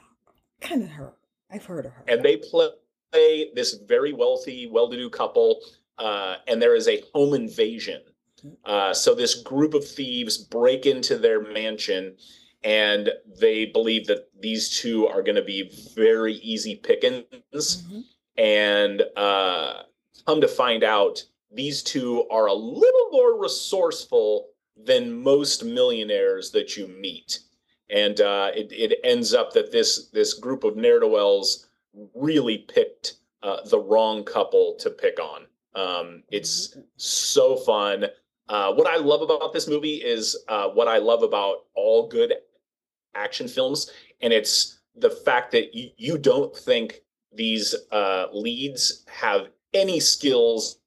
Kind 0.62 0.84
of 0.84 0.90
her. 0.90 1.14
I've 1.50 1.66
heard 1.66 1.86
of 1.86 1.94
her. 1.94 2.04
and 2.08 2.22
they 2.24 2.36
play 2.38 2.70
this 3.56 3.74
very 3.88 4.14
wealthy, 4.14 4.68
well-to-do 4.68 5.10
couple, 5.10 5.62
uh, 5.98 6.36
and 6.48 6.62
there 6.62 6.76
is 6.76 6.88
a 6.88 7.02
home 7.16 7.34
invasion. 7.34 8.02
Uh, 8.66 8.94
so 8.94 9.14
this 9.14 9.36
group 9.42 9.74
of 9.74 9.88
thieves 9.88 10.38
break 10.38 10.86
into 10.86 11.18
their 11.18 11.42
mansion, 11.42 12.16
and 12.64 13.10
they 13.40 13.66
believe 13.66 14.08
that 14.08 14.30
these 14.40 14.70
two 14.80 15.08
are 15.08 15.22
going 15.22 15.36
to 15.36 15.42
be 15.42 15.72
very 15.96 16.36
easy 16.36 16.76
pickings. 16.76 17.84
Mhm. 17.84 18.04
And 18.38 19.04
uh, 19.16 19.84
come 20.26 20.42
to 20.42 20.48
find 20.48 20.84
out, 20.84 21.24
these 21.52 21.82
two 21.84 22.26
are 22.30 22.48
a 22.48 22.54
little 22.54 23.10
more 23.12 23.42
resourceful 23.42 24.50
than 24.78 25.22
most 25.24 25.64
millionaires 25.64 26.52
that 26.52 26.78
you 26.78 26.88
meet. 26.88 27.40
And 27.90 28.22
uh, 28.22 28.52
it, 28.56 28.72
it 28.72 29.00
ends 29.04 29.34
up 29.34 29.54
that 29.54 29.72
this 29.72 30.10
this 30.10 30.34
group 30.36 30.64
of 30.64 30.76
ne'er 30.76 31.00
do 31.00 31.08
wells 31.08 31.68
really 32.14 32.60
picked 32.60 33.16
uh, 33.42 33.62
the 33.66 33.80
wrong 33.80 34.24
couple 34.24 34.76
to 34.80 34.90
pick 34.90 35.20
on. 35.20 35.48
Um, 35.76 36.24
it's 36.30 36.78
so 36.98 37.56
fun. 37.56 38.06
Uh, 38.50 38.74
what 38.74 38.88
I 38.88 38.98
love 38.98 39.22
about 39.22 39.54
this 39.54 39.68
movie 39.68 39.98
is 39.98 40.36
uh, 40.48 40.70
what 40.70 40.88
I 40.88 40.98
love 40.98 41.22
about 41.22 41.66
all 41.76 42.08
good 42.08 42.34
action 43.16 43.48
films, 43.48 43.92
and 44.22 44.34
it's 44.34 44.80
the 44.96 45.12
fact 45.12 45.52
that 45.52 45.76
you, 45.76 45.92
you 45.98 46.18
don't 46.18 46.56
think 46.56 47.02
these 47.32 47.76
uh, 47.92 48.26
leads 48.34 49.06
have 49.08 49.50
any 49.74 50.00
skills 50.00 50.80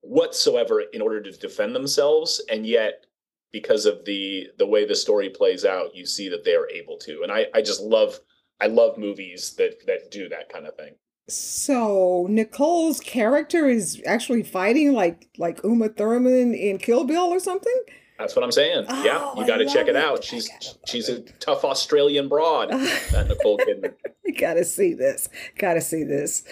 whatsoever 0.00 0.84
in 0.92 1.02
order 1.02 1.20
to 1.20 1.32
defend 1.32 1.74
themselves, 1.74 2.42
and 2.50 2.66
yet 2.66 3.04
because 3.52 3.86
of 3.86 4.04
the 4.04 4.48
the 4.58 4.66
way 4.66 4.86
the 4.86 4.94
story 4.94 5.28
plays 5.28 5.64
out, 5.64 5.94
you 5.94 6.06
see 6.06 6.28
that 6.30 6.44
they 6.44 6.54
are 6.54 6.68
able 6.70 6.96
to. 6.98 7.22
And 7.22 7.30
I 7.30 7.46
I 7.54 7.62
just 7.62 7.80
love 7.80 8.18
I 8.60 8.66
love 8.66 8.96
movies 8.96 9.54
that 9.58 9.86
that 9.86 10.10
do 10.10 10.28
that 10.30 10.48
kind 10.48 10.66
of 10.66 10.76
thing. 10.76 10.94
So 11.28 12.26
Nicole's 12.30 13.00
character 13.00 13.68
is 13.68 14.00
actually 14.06 14.42
fighting 14.44 14.92
like 14.92 15.28
like 15.38 15.60
Uma 15.64 15.88
Thurman 15.88 16.54
in 16.54 16.78
Kill 16.78 17.04
Bill 17.04 17.24
or 17.32 17.40
something. 17.40 17.74
That's 18.18 18.34
what 18.34 18.42
I'm 18.44 18.52
saying. 18.52 18.86
yeah, 19.04 19.18
Oh, 19.20 19.34
you 19.38 19.46
got 19.46 19.58
to 19.58 19.66
check 19.66 19.88
it 19.88 19.90
it. 19.90 19.96
out. 19.96 20.24
She's 20.24 20.48
She's 20.60 20.78
she's 20.86 21.08
a 21.08 21.20
tough 21.40 21.64
Australian 21.64 22.28
broad. 22.28 22.70
That 23.12 23.26
Nicole 23.28 23.58
Kidman. 23.58 23.92
I 24.26 24.30
gotta 24.38 24.64
see 24.64 24.94
this. 24.94 25.28
Gotta 25.58 25.80
see 25.80 26.02
this. 26.04 26.44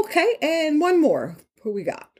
Okay, 0.00 0.34
and 0.42 0.80
one 0.80 1.00
more. 1.00 1.36
Who 1.62 1.72
we 1.72 1.84
got? 1.84 2.10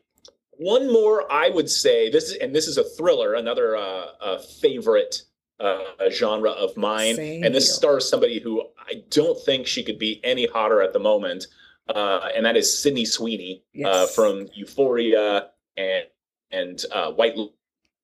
One 0.59 0.91
more, 0.91 1.31
I 1.31 1.51
would 1.51 1.69
say 1.69 2.09
this 2.09 2.31
is, 2.31 2.37
and 2.39 2.55
this 2.55 2.67
is 2.67 2.79
a 2.79 2.85
thriller, 2.85 3.35
another 3.35 3.77
uh, 3.77 4.07
uh, 4.23 4.39
favorite 4.39 5.23
uh, 5.61 5.81
genre 6.11 6.51
of 6.53 6.75
mine. 6.79 7.17
Same 7.17 7.45
and 7.45 7.55
this 7.55 7.67
here. 7.67 7.75
stars 7.75 8.09
somebody 8.09 8.41
who 8.41 8.63
I 8.79 9.03
don't 9.11 9.39
think 9.45 9.67
she 9.67 9.83
could 9.85 9.99
be 9.99 10.21
any 10.25 10.47
hotter 10.47 10.81
at 10.81 10.95
the 10.95 10.99
moment, 10.99 11.47
uh, 11.89 12.29
and 12.35 12.45
that 12.45 12.57
is 12.57 12.77
Sydney 12.77 13.05
Sweeney 13.05 13.63
uh, 13.85 14.07
from 14.07 14.49
Euphoria 14.55 15.51
and 15.77 16.05
and 16.51 16.85
uh, 16.93 17.13
White 17.13 17.37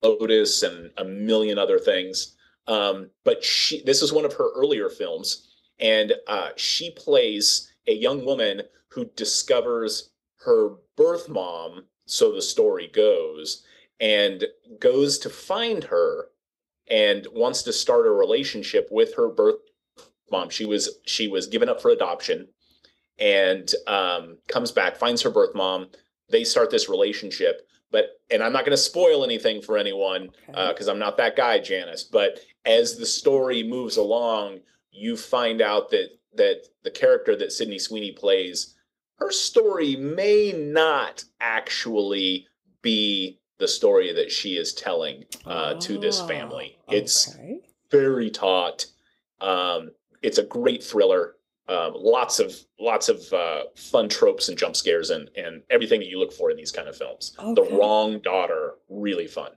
Lotus 0.03 0.63
and 0.63 0.91
a 0.97 1.05
million 1.05 1.59
other 1.59 1.79
things. 1.79 2.37
Um, 2.67 3.11
but 3.25 3.43
she, 3.43 3.83
this 3.85 4.03
is 4.03 4.13
one 4.13 4.25
of 4.25 4.35
her 4.35 4.51
earlier 4.55 4.89
films, 4.89 5.49
and 5.81 6.13
uh, 6.27 6.51
she 6.57 6.91
plays 6.93 7.73
a 7.87 7.93
young 7.93 8.25
woman 8.25 8.63
who 8.89 9.07
discovers 9.17 10.11
her 10.45 10.71
birth 10.97 11.29
mom, 11.29 11.85
so 12.07 12.33
the 12.33 12.43
story 12.43 12.89
goes, 12.89 13.65
and 14.01 14.45
goes 14.79 15.19
to 15.19 15.31
find 15.31 15.85
her 15.85 16.27
and 16.89 17.27
wants 17.33 17.63
to 17.63 17.73
start 17.73 18.07
a 18.07 18.11
relationship 18.11 18.89
with 18.91 19.15
her 19.15 19.29
birth 19.29 19.57
mom. 20.31 20.51
She 20.51 20.67
was 20.67 20.99
she 21.07 21.27
was 21.29 21.47
given 21.47 21.69
up 21.69 21.81
for 21.81 21.91
adoption 21.91 22.49
and 23.19 23.71
um, 23.87 24.39
comes 24.49 24.71
back, 24.73 24.97
finds 24.97 25.23
her 25.23 25.31
birth 25.31 25.55
mom. 25.55 25.89
They 26.31 26.45
start 26.45 26.71
this 26.71 26.89
relationship, 26.89 27.69
but 27.91 28.21
and 28.31 28.43
I'm 28.43 28.53
not 28.53 28.65
going 28.65 28.73
to 28.77 28.83
spoil 28.83 29.23
anything 29.25 29.61
for 29.63 29.77
anyone 29.77 30.31
Okay. 30.49 30.69
because 30.69 30.89
I'm 30.89 30.99
not 30.99 31.17
that 31.19 31.37
guy, 31.37 31.59
Janice. 31.59 32.05
But 32.05 32.39
as 32.65 32.97
the 32.97 33.07
story 33.07 33.63
moves 33.63 33.97
along, 33.99 34.61
you 34.91 35.17
find 35.17 35.61
out 35.61 35.91
that 35.91 36.09
that 36.35 36.63
the 36.83 36.91
character 36.91 37.37
that 37.37 37.53
Sydney 37.53 37.79
Sweeney 37.79 38.13
plays, 38.13 38.75
her 39.17 39.31
story 39.31 39.97
may 39.97 40.53
not 40.57 41.25
actually 41.41 42.47
be 42.81 43.39
the 43.59 43.69
story 43.69 44.13
that 44.15 44.33
she 44.33 44.57
is 44.57 44.73
telling 44.73 45.25
uh, 45.47 45.75
to 45.75 45.99
this 45.99 46.21
family. 46.23 46.77
Ah, 46.89 46.93
It's 46.93 47.35
okay. 47.35 47.61
very 47.91 48.31
taut. 48.31 48.87
Um, 49.41 49.91
it's 50.23 50.39
a 50.39 50.43
great 50.45 50.83
thriller. 50.83 51.35
Um, 51.69 51.93
lots 51.97 52.41
of 52.41 52.55
lots 52.81 53.09
of 53.09 53.33
uh, 53.33 53.63
fun 53.77 54.09
tropes 54.09 54.49
and 54.49 54.59
jump 54.59 54.75
scares 54.75 55.11
and 55.11 55.31
and 55.37 55.63
everything 55.71 56.01
that 56.01 56.09
you 56.09 56.19
look 56.19 56.33
for 56.33 56.51
in 56.51 56.57
these 56.57 56.73
kind 56.73 56.89
of 56.89 56.97
films. 56.97 57.35
Okay. 57.39 57.55
The 57.55 57.77
Wrong 57.77 58.19
Daughter, 58.19 58.75
really 58.89 59.29
fun. 59.29 59.53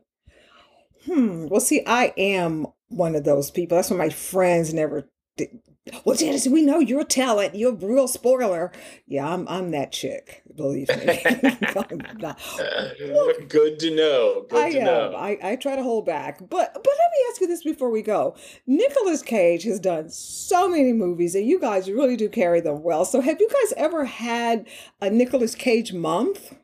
Hmm. 1.05 1.47
Well, 1.47 1.61
see, 1.61 1.83
I 1.85 2.13
am 2.17 2.67
one 2.89 3.15
of 3.15 3.23
those 3.23 3.51
people. 3.51 3.75
That's 3.75 3.89
why 3.89 3.97
my 3.97 4.09
friends 4.09 4.73
never. 4.73 5.09
Well, 6.03 6.15
Janice, 6.15 6.47
we 6.47 6.63
know 6.63 6.79
you're 6.79 7.01
a 7.01 7.05
talent. 7.05 7.53
You're 7.55 7.73
a 7.73 7.75
real 7.75 8.07
spoiler. 8.07 8.71
Yeah, 9.05 9.31
I'm. 9.31 9.47
I'm 9.47 9.69
that 9.71 9.91
chick. 9.91 10.41
Believe 10.55 10.87
me. 10.89 10.95
Good 13.47 13.79
to 13.79 13.95
know. 13.95 14.45
Good 14.49 14.59
I 14.59 14.71
to 14.71 14.79
am. 14.79 14.85
know. 14.85 15.13
I, 15.15 15.37
I 15.43 15.55
try 15.57 15.75
to 15.75 15.83
hold 15.83 16.07
back. 16.07 16.39
But 16.39 16.73
but 16.73 16.87
let 16.87 17.11
me 17.11 17.17
ask 17.29 17.39
you 17.41 17.47
this 17.47 17.63
before 17.63 17.91
we 17.91 18.01
go. 18.01 18.35
Nicolas 18.65 19.21
Cage 19.21 19.63
has 19.63 19.79
done 19.79 20.09
so 20.09 20.67
many 20.67 20.91
movies 20.91 21.35
and 21.35 21.45
you 21.45 21.59
guys 21.59 21.87
really 21.89 22.15
do 22.15 22.29
carry 22.29 22.61
them 22.61 22.81
well. 22.81 23.05
So 23.05 23.21
have 23.21 23.39
you 23.39 23.47
guys 23.49 23.73
ever 23.77 24.05
had 24.05 24.67
a 25.01 25.11
Nicolas 25.11 25.53
Cage 25.53 25.93
month? 25.93 26.55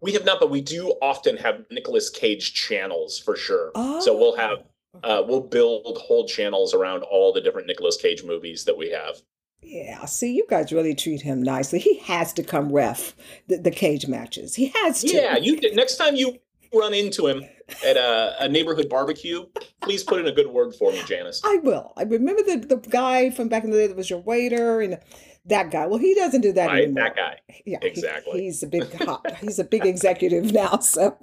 we 0.00 0.12
have 0.12 0.24
not, 0.24 0.38
but 0.38 0.48
we 0.50 0.60
do 0.60 0.90
often 1.02 1.36
have 1.38 1.64
Nicolas 1.72 2.08
Cage 2.08 2.54
channels 2.54 3.18
for 3.18 3.34
sure. 3.34 3.72
So 4.00 4.16
we'll 4.16 4.36
have 4.36 4.58
Oh. 4.60 4.64
Uh, 5.02 5.22
we'll 5.26 5.40
build 5.40 5.98
whole 6.00 6.26
channels 6.26 6.74
around 6.74 7.02
all 7.02 7.32
the 7.32 7.40
different 7.40 7.66
Nicolas 7.66 7.96
Cage 7.96 8.24
movies 8.24 8.64
that 8.64 8.76
we 8.76 8.90
have. 8.90 9.16
Yeah, 9.62 10.04
see, 10.04 10.34
you 10.34 10.46
guys 10.48 10.72
really 10.72 10.94
treat 10.94 11.20
him 11.22 11.42
nicely. 11.42 11.78
He 11.80 11.98
has 12.00 12.32
to 12.34 12.42
come 12.42 12.72
ref 12.72 13.14
the, 13.48 13.56
the 13.58 13.70
cage 13.72 14.06
matches. 14.06 14.54
He 14.54 14.68
has 14.68 15.00
to. 15.02 15.08
Yeah, 15.08 15.36
you 15.36 15.58
next 15.74 15.96
time 15.96 16.14
you 16.14 16.38
run 16.72 16.94
into 16.94 17.26
him 17.26 17.42
at 17.84 17.96
a, 17.96 18.44
a 18.44 18.48
neighborhood 18.48 18.88
barbecue, 18.88 19.46
please 19.82 20.04
put 20.04 20.20
in 20.20 20.26
a 20.28 20.32
good 20.32 20.46
word 20.48 20.74
for 20.76 20.92
me, 20.92 21.02
Janice. 21.06 21.42
I 21.44 21.56
will. 21.56 21.92
I 21.96 22.04
remember 22.04 22.42
the, 22.42 22.58
the 22.58 22.76
guy 22.76 23.30
from 23.30 23.48
back 23.48 23.64
in 23.64 23.70
the 23.70 23.76
day 23.78 23.86
that 23.88 23.96
was 23.96 24.08
your 24.08 24.20
waiter 24.20 24.80
and 24.80 24.98
that 25.46 25.70
guy. 25.70 25.86
Well, 25.86 25.98
he 25.98 26.14
doesn't 26.14 26.42
do 26.42 26.52
that 26.52 26.66
Right, 26.68 26.84
anymore. 26.84 27.04
that 27.04 27.16
guy. 27.16 27.38
Yeah, 27.66 27.78
he- 27.82 27.88
Exactly. 27.88 28.42
he's 28.42 28.62
a 28.62 28.66
big 28.66 28.92
hot, 29.02 29.36
he's 29.38 29.58
a 29.58 29.64
big 29.64 29.84
executive 29.86 30.52
now, 30.52 30.78
so 30.78 31.16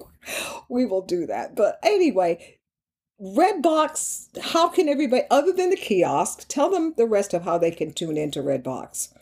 we 0.69 0.85
will 0.85 1.03
do 1.03 1.25
that. 1.27 1.55
But 1.55 1.79
anyway, 1.83 2.54
Redbox, 3.21 4.37
how 4.41 4.67
can 4.67 4.89
everybody 4.89 5.23
other 5.31 5.53
than 5.53 5.69
the 5.69 5.77
kiosk 5.77 6.45
tell 6.49 6.69
them 6.69 6.93
the 6.97 7.05
rest 7.05 7.33
of 7.33 7.43
how 7.43 7.57
they 7.57 7.71
can 7.71 7.93
tune 7.93 8.17
into 8.17 8.41
Redbox? 8.41 9.13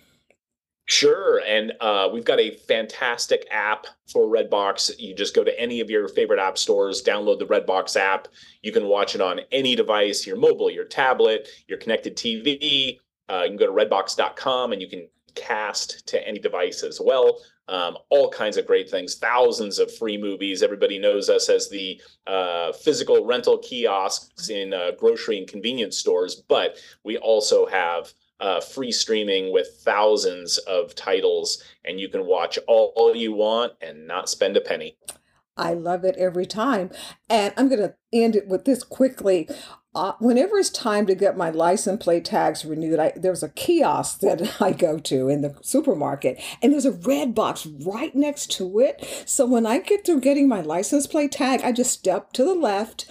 Sure, 0.86 1.40
and 1.48 1.72
uh, 1.80 2.10
we've 2.12 2.26
got 2.26 2.40
a 2.42 2.56
fantastic 2.68 3.48
app 3.52 3.86
for 4.12 4.28
Redbox. 4.28 4.92
You 5.00 5.16
just 5.16 5.36
go 5.36 5.44
to 5.44 5.60
any 5.60 5.80
of 5.80 5.90
your 5.90 6.10
favorite 6.10 6.40
app 6.40 6.58
stores, 6.58 7.02
download 7.02 7.40
the 7.40 7.46
Redbox 7.46 7.96
app. 7.96 8.28
You 8.64 8.74
can 8.74 8.88
watch 8.88 9.16
it 9.16 9.22
on 9.22 9.40
any 9.52 9.76
device, 9.76 10.28
your 10.28 10.36
mobile, 10.36 10.70
your 10.70 10.84
tablet, 10.84 11.48
your 11.68 11.78
connected 11.78 12.18
TV. 12.18 13.00
Uh, 13.30 13.44
you 13.44 13.50
can 13.50 13.58
go 13.58 13.68
to 13.68 13.72
redbox.com 13.72 14.74
and 14.74 14.82
you 14.82 14.90
can 14.90 15.08
cast 15.36 16.06
to 16.08 16.28
any 16.28 16.40
device 16.40 16.84
as 16.84 17.00
well. 17.02 17.40
Um, 17.68 17.98
all 18.10 18.30
kinds 18.30 18.58
of 18.58 18.68
great 18.68 18.90
things, 18.90 19.16
thousands 19.16 19.80
of 19.80 19.94
free 19.96 20.18
movies. 20.18 20.64
Everybody 20.64 21.00
knows 21.00 21.30
us 21.30 21.50
as 21.50 21.70
the 21.70 22.02
uh, 22.28 22.74
physical 22.74 23.26
rental 23.26 23.58
kiosks 23.58 24.50
in 24.50 24.74
uh, 24.74 24.92
grocery 24.98 25.38
and 25.38 25.48
convenience 25.48 25.98
stores, 25.98 26.36
but 26.36 26.78
we 27.04 27.18
also 27.18 27.66
have 27.66 28.14
uh, 28.40 28.60
free 28.60 28.92
streaming 28.92 29.54
with 29.54 29.68
thousands 29.84 30.58
of 30.60 30.94
titles, 30.96 31.64
and 31.86 32.00
you 32.00 32.10
can 32.10 32.26
watch 32.26 32.60
all, 32.68 32.92
all 32.96 33.16
you 33.16 33.32
want 33.34 33.74
and 33.82 34.06
not 34.06 34.28
spend 34.28 34.58
a 34.58 34.62
penny. 34.62 34.98
I 35.56 35.74
love 35.74 36.04
it 36.04 36.18
every 36.18 36.46
time. 36.46 36.90
And 37.30 37.54
I'm 37.56 37.70
going 37.70 37.82
to 37.82 37.96
end 38.12 38.36
it 38.36 38.48
with 38.48 38.66
this 38.66 38.84
quickly. 38.84 39.48
Uh, 39.96 40.14
whenever 40.18 40.58
it's 40.58 40.72
time 40.72 41.06
to 41.06 41.14
get 41.14 41.38
my 41.38 41.52
license 41.52 42.04
plate 42.04 42.26
tags 42.26 42.66
renewed, 42.66 43.00
I, 43.00 43.14
there's 43.16 43.44
a 43.44 43.50
kiosk 43.50 44.22
that 44.22 44.56
I 44.62 44.72
go 44.72 44.98
to 44.98 45.30
in 45.30 45.42
the 45.42 45.56
supermarket, 45.62 46.42
and 46.62 46.74
there's 46.74 46.86
a 46.86 46.92
red 46.92 47.36
box 47.36 47.66
right 47.66 48.14
next 48.16 48.52
to 48.54 48.80
it. 48.80 49.24
So 49.28 49.46
when 49.46 49.68
I 49.68 49.80
get 49.80 50.04
through 50.04 50.22
getting 50.22 50.48
my 50.48 50.62
license 50.62 51.06
plate 51.06 51.32
tag, 51.32 51.62
I 51.64 51.72
just 51.72 51.92
step 51.92 52.34
to 52.34 52.44
the 52.44 52.56
left, 52.56 53.06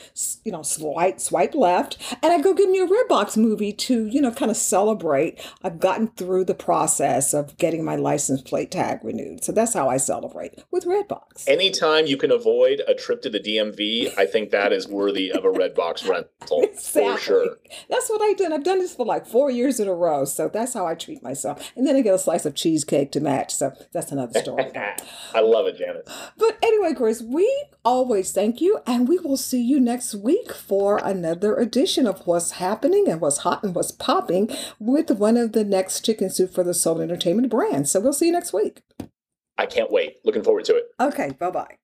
you 0.45 0.51
know, 0.51 0.63
swipe 0.63 1.21
swipe 1.21 1.55
left, 1.55 1.99
and 2.21 2.33
I 2.33 2.41
go 2.41 2.53
give 2.53 2.69
me 2.69 2.81
a 2.81 2.87
red 2.87 3.07
box 3.09 3.37
movie 3.37 3.73
to, 3.73 4.07
you 4.07 4.21
know, 4.21 4.33
kind 4.33 4.51
of 4.51 4.57
celebrate. 4.57 5.39
I've 5.63 5.79
gotten 5.79 6.09
through 6.09 6.47
the 6.47 6.55
process 6.55 7.33
of 7.33 7.57
getting 7.59 7.85
my 7.85 7.95
license 7.95 8.41
plate 8.43 8.73
tag 8.73 9.05
renewed. 9.05 9.45
So 9.45 9.53
that's 9.53 9.75
how 9.75 9.89
I 9.89 9.99
celebrate 9.99 10.65
with 10.73 10.85
Redbox. 10.85 11.47
Anytime 11.47 12.07
you 12.07 12.17
can 12.17 12.33
avoid 12.33 12.83
a 12.89 12.95
trip 12.95 13.23
to 13.23 13.31
the 13.31 13.39
DMV, 13.39 14.19
I 14.19 14.27
think 14.27 14.51
that 14.51 14.73
is 14.73 14.89
worthy 14.89 15.31
of 15.31 15.45
a 15.45 15.51
red 15.51 15.75
box 15.75 16.03
rental 16.75 17.17
for 17.17 17.21
sure. 17.21 17.57
That's 17.89 18.09
what 18.11 18.23
I 18.23 18.33
did. 18.35 18.53
I've 18.53 18.65
done 18.65 18.79
this 18.79 18.95
for 18.95 19.07
like 19.07 19.27
four 19.27 19.51
years 19.51 19.81
in 19.81 19.89
a 19.89 19.95
row. 19.95 20.25
So 20.25 20.49
that's 20.49 20.75
how 20.75 20.87
I 20.87 20.95
treat 20.95 21.23
myself. 21.23 21.73
And 21.77 21.87
then 21.87 21.97
I 21.97 22.01
get 22.03 22.15
a 22.15 22.19
slice 22.19 22.47
of 22.47 22.55
cheesecake 22.55 23.13
to 23.13 23.21
match. 23.21 23.55
So 23.55 23.73
that's 23.93 24.13
another 24.13 24.41
story. 24.41 24.71
I 25.35 25.41
love 25.41 25.67
it, 25.67 25.77
Janet. 25.79 26.09
but 26.37 26.59
anyway, 26.63 26.95
Chris, 26.95 27.23
we 27.23 27.51
always 27.85 28.33
thank 28.33 28.61
you. 28.61 28.81
And 28.87 29.09
we 29.09 29.19
will 29.19 29.37
see 29.37 29.63
you 29.63 29.81
next 29.81 30.15
week 30.15 30.53
for 30.53 30.99
another 30.99 31.57
edition 31.57 32.07
of 32.07 32.27
What's 32.27 32.53
Happening 32.53 33.09
and 33.09 33.21
What's 33.21 33.39
Hot 33.39 33.63
and 33.63 33.75
What's 33.75 33.93
Popping 33.93 34.51
with 34.79 35.11
one 35.11 35.37
of 35.37 35.53
the 35.53 35.65
next 35.65 36.05
Chicken 36.05 36.31
Soup 36.31 36.53
for 36.53 36.65
the 36.65 36.75
Soul 36.75 37.01
Entertainment 37.01 37.51
brands. 37.51 37.91
So 37.91 38.01
we'll 38.01 38.13
see 38.13 38.27
you 38.27 38.33
next 38.33 38.53
week. 38.53 38.83
I 39.59 39.67
can't 39.67 39.91
wait. 39.91 40.17
Looking 40.25 40.43
forward 40.43 40.65
to 40.67 40.77
it. 40.77 40.85
Okay. 40.99 41.31
Bye 41.39 41.51
bye. 41.51 41.82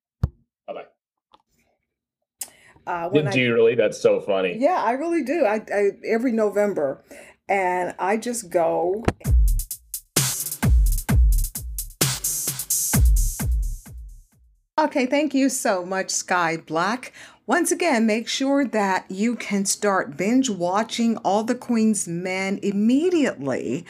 Uh, 2.88 3.10
when 3.10 3.28
I- 3.28 3.34
you 3.34 3.52
really? 3.52 3.74
That's 3.74 4.00
so 4.00 4.18
funny. 4.18 4.56
Yeah, 4.58 4.82
I 4.82 4.92
really 4.92 5.22
do. 5.22 5.44
I, 5.44 5.62
I 5.72 5.90
every 6.06 6.32
November, 6.32 7.04
and 7.46 7.94
I 7.98 8.16
just 8.16 8.48
go. 8.48 9.04
Okay, 14.78 15.06
thank 15.06 15.34
you 15.34 15.48
so 15.48 15.84
much, 15.84 16.08
Sky 16.10 16.56
Black. 16.56 17.12
Once 17.46 17.70
again, 17.70 18.06
make 18.06 18.28
sure 18.28 18.64
that 18.64 19.10
you 19.10 19.34
can 19.34 19.66
start 19.66 20.16
binge 20.16 20.48
watching 20.48 21.16
All 21.18 21.42
the 21.42 21.54
Queen's 21.54 22.06
Men 22.08 22.58
immediately. 22.62 23.84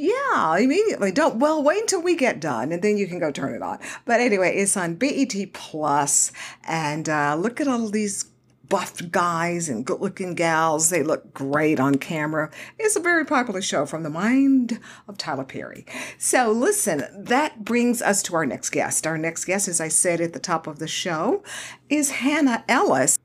Yeah, 0.00 0.56
immediately. 0.56 1.10
Don't 1.10 1.40
well 1.40 1.60
wait 1.60 1.80
until 1.80 2.02
we 2.02 2.14
get 2.14 2.38
done 2.38 2.70
and 2.70 2.82
then 2.82 2.96
you 2.96 3.08
can 3.08 3.18
go 3.18 3.32
turn 3.32 3.52
it 3.52 3.62
on. 3.62 3.80
But 4.04 4.20
anyway, 4.20 4.56
it's 4.56 4.76
on 4.76 4.94
BET 4.94 5.34
Plus, 5.52 6.30
and 6.62 7.08
uh, 7.08 7.34
look 7.36 7.60
at 7.60 7.66
all 7.66 7.88
these 7.88 8.24
buffed 8.68 9.10
guys 9.10 9.68
and 9.68 9.84
good-looking 9.84 10.36
gals. 10.36 10.90
They 10.90 11.02
look 11.02 11.34
great 11.34 11.80
on 11.80 11.96
camera. 11.96 12.48
It's 12.78 12.94
a 12.94 13.00
very 13.00 13.24
popular 13.24 13.60
show 13.60 13.86
from 13.86 14.04
the 14.04 14.10
mind 14.10 14.78
of 15.08 15.18
Tyler 15.18 15.42
Perry. 15.42 15.84
So 16.16 16.52
listen, 16.52 17.04
that 17.24 17.64
brings 17.64 18.00
us 18.00 18.22
to 18.24 18.36
our 18.36 18.46
next 18.46 18.70
guest. 18.70 19.04
Our 19.04 19.18
next 19.18 19.46
guest, 19.46 19.66
as 19.66 19.80
I 19.80 19.88
said 19.88 20.20
at 20.20 20.32
the 20.32 20.38
top 20.38 20.68
of 20.68 20.78
the 20.78 20.86
show, 20.86 21.42
is 21.88 22.10
Hannah 22.10 22.62
Ellis. 22.68 23.17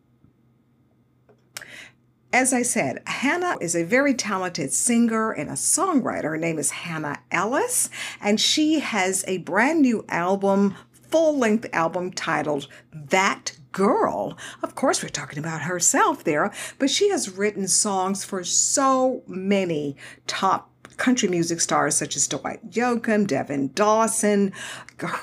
As 2.33 2.51
I 2.51 2.63
said, 2.63 3.03
Hannah 3.05 3.57
is 3.61 3.75
a 3.75 3.83
very 3.83 4.15
talented 4.15 4.73
singer 4.73 5.31
and 5.31 5.51
a 5.51 5.53
songwriter. 5.53 6.23
Her 6.23 6.37
name 6.37 6.57
is 6.57 6.71
Hannah 6.71 7.19
Ellis, 7.29 7.91
and 8.19 8.41
she 8.41 8.79
has 8.79 9.23
a 9.27 9.37
brand 9.37 9.83
new 9.83 10.03
album, 10.09 10.73
full 10.91 11.37
length 11.37 11.67
album 11.71 12.11
titled 12.11 12.67
That 12.91 13.55
Girl. 13.71 14.35
Of 14.63 14.73
course, 14.73 15.03
we're 15.03 15.09
talking 15.09 15.37
about 15.37 15.61
herself 15.61 16.23
there, 16.23 16.51
but 16.79 16.89
she 16.89 17.09
has 17.09 17.29
written 17.29 17.67
songs 17.67 18.25
for 18.25 18.43
so 18.43 19.21
many 19.27 19.95
top 20.25 20.71
country 20.97 21.29
music 21.29 21.61
stars 21.61 21.95
such 21.95 22.15
as 22.15 22.27
Dwight 22.27 22.67
Yoakam, 22.71 23.27
Devin 23.27 23.73
Dawson, 23.73 24.53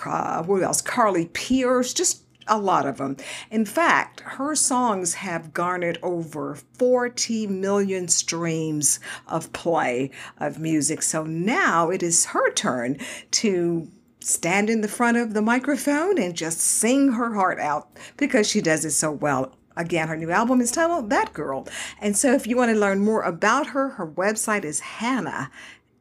uh, 0.06 0.44
who 0.44 0.62
else? 0.62 0.80
Carly 0.80 1.26
Pearce, 1.26 1.92
just 1.92 2.22
a 2.50 2.58
lot 2.58 2.84
of 2.84 2.98
them. 2.98 3.16
In 3.50 3.64
fact, 3.64 4.20
her 4.20 4.54
songs 4.54 5.14
have 5.14 5.54
garnered 5.54 5.98
over 6.02 6.56
40 6.56 7.46
million 7.46 8.08
streams 8.08 9.00
of 9.28 9.52
play 9.52 10.10
of 10.38 10.58
music. 10.58 11.00
So 11.00 11.22
now 11.22 11.88
it 11.88 12.02
is 12.02 12.26
her 12.26 12.52
turn 12.52 12.98
to 13.30 13.88
stand 14.18 14.68
in 14.68 14.82
the 14.82 14.88
front 14.88 15.16
of 15.16 15.32
the 15.32 15.40
microphone 15.40 16.18
and 16.18 16.36
just 16.36 16.60
sing 16.60 17.12
her 17.12 17.34
heart 17.34 17.58
out 17.58 17.88
because 18.18 18.48
she 18.48 18.60
does 18.60 18.84
it 18.84 18.90
so 18.90 19.10
well. 19.10 19.56
Again, 19.76 20.08
her 20.08 20.16
new 20.16 20.30
album 20.30 20.60
is 20.60 20.72
titled 20.72 21.08
That 21.08 21.32
Girl. 21.32 21.66
And 22.00 22.16
so 22.16 22.32
if 22.32 22.46
you 22.46 22.56
want 22.56 22.72
to 22.72 22.78
learn 22.78 22.98
more 22.98 23.22
about 23.22 23.68
her, 23.68 23.90
her 23.90 24.06
website 24.06 24.64
is 24.64 24.80
Hannah 24.80 25.50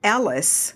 Ellis 0.04 0.74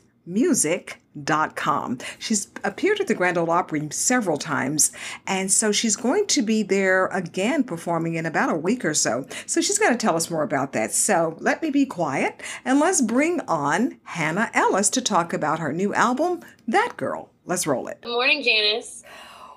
music.com. 1.16 2.00
She's 2.20 2.48
appeared 2.64 3.00
at 3.00 3.08
the 3.08 3.16
Grand 3.16 3.38
Ole 3.38 3.50
Opry 3.50 3.88
several 3.92 4.38
times, 4.38 4.92
and 5.28 5.52
so 5.52 5.72
she's 5.72 5.96
going 5.96 6.28
to 6.28 6.42
be 6.42 6.64
there 6.64 7.08
again 7.08 7.64
performing 7.64 8.16
in 8.16 8.26
about 8.26 8.50
a 8.50 8.56
week 8.56 8.86
or 8.86 8.94
so. 8.94 9.26
So 9.46 9.62
she's 9.62 9.80
going 9.80 9.92
to 9.92 9.98
tell 9.98 10.16
us 10.16 10.30
more 10.30 10.44
about 10.44 10.74
that. 10.74 10.94
So 10.94 11.38
let 11.40 11.62
me 11.62 11.70
be 11.70 11.86
quiet 11.86 12.42
and 12.66 12.80
let's 12.80 13.02
bring 13.02 13.42
on 13.42 14.00
Hannah 14.04 14.50
Ellis 14.54 14.90
to 14.92 15.02
talk 15.02 15.34
about 15.34 15.60
her 15.60 15.74
new 15.74 15.94
album, 15.94 16.42
That 16.68 16.98
Girl. 16.98 17.30
Let's 17.46 17.68
roll 17.68 17.88
it. 17.88 18.02
Good 18.02 18.12
morning, 18.12 18.44
Janice. 18.44 19.04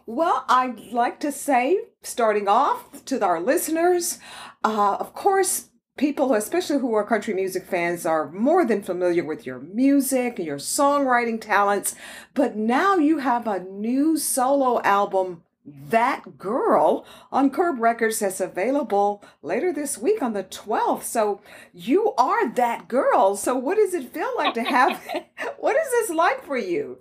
Well, 0.07 0.45
I'd 0.49 0.93
like 0.93 1.19
to 1.21 1.33
say, 1.33 1.81
starting 2.03 2.47
off 2.47 3.05
to 3.07 3.25
our 3.25 3.41
listeners, 3.41 4.19
uh, 4.63 4.97
of 5.01 5.15
course, 5.15 5.71
people, 5.97 6.35
especially 6.35 6.79
who 6.79 6.95
are 6.95 7.05
country 7.05 7.35
music 7.35 7.65
fans, 7.65 8.05
are 8.05 8.31
more 8.31 8.65
than 8.65 8.83
familiar 8.83 9.25
with 9.25 9.47
your 9.47 9.59
music 9.59 10.39
and 10.39 10.47
your 10.47 10.59
songwriting 10.59 11.41
talents. 11.41 11.95
But 12.35 12.57
now 12.57 12.97
you 12.97 13.19
have 13.19 13.47
a 13.47 13.61
new 13.61 14.17
solo 14.17 14.81
album, 14.83 15.43
That 15.65 16.39
Girl, 16.39 17.07
on 17.33 17.51
Curb 17.51 17.81
Records 17.81 18.19
that's 18.19 18.41
available 18.41 19.25
later 19.43 19.73
this 19.73 19.97
week 19.97 20.23
on 20.23 20.33
the 20.33 20.45
12th. 20.45 21.05
So 21.05 21.41
you 21.73 22.13
are 22.19 22.49
that 22.51 22.89
girl. 22.89 23.37
So 23.37 23.57
what 23.57 23.77
does 23.77 23.95
it 23.95 24.13
feel 24.13 24.33
like 24.37 24.55
to 24.55 24.63
have? 24.63 25.03
what 25.59 25.77
is 25.77 25.91
this 25.91 26.11
like 26.11 26.45
for 26.45 26.57
you? 26.57 26.99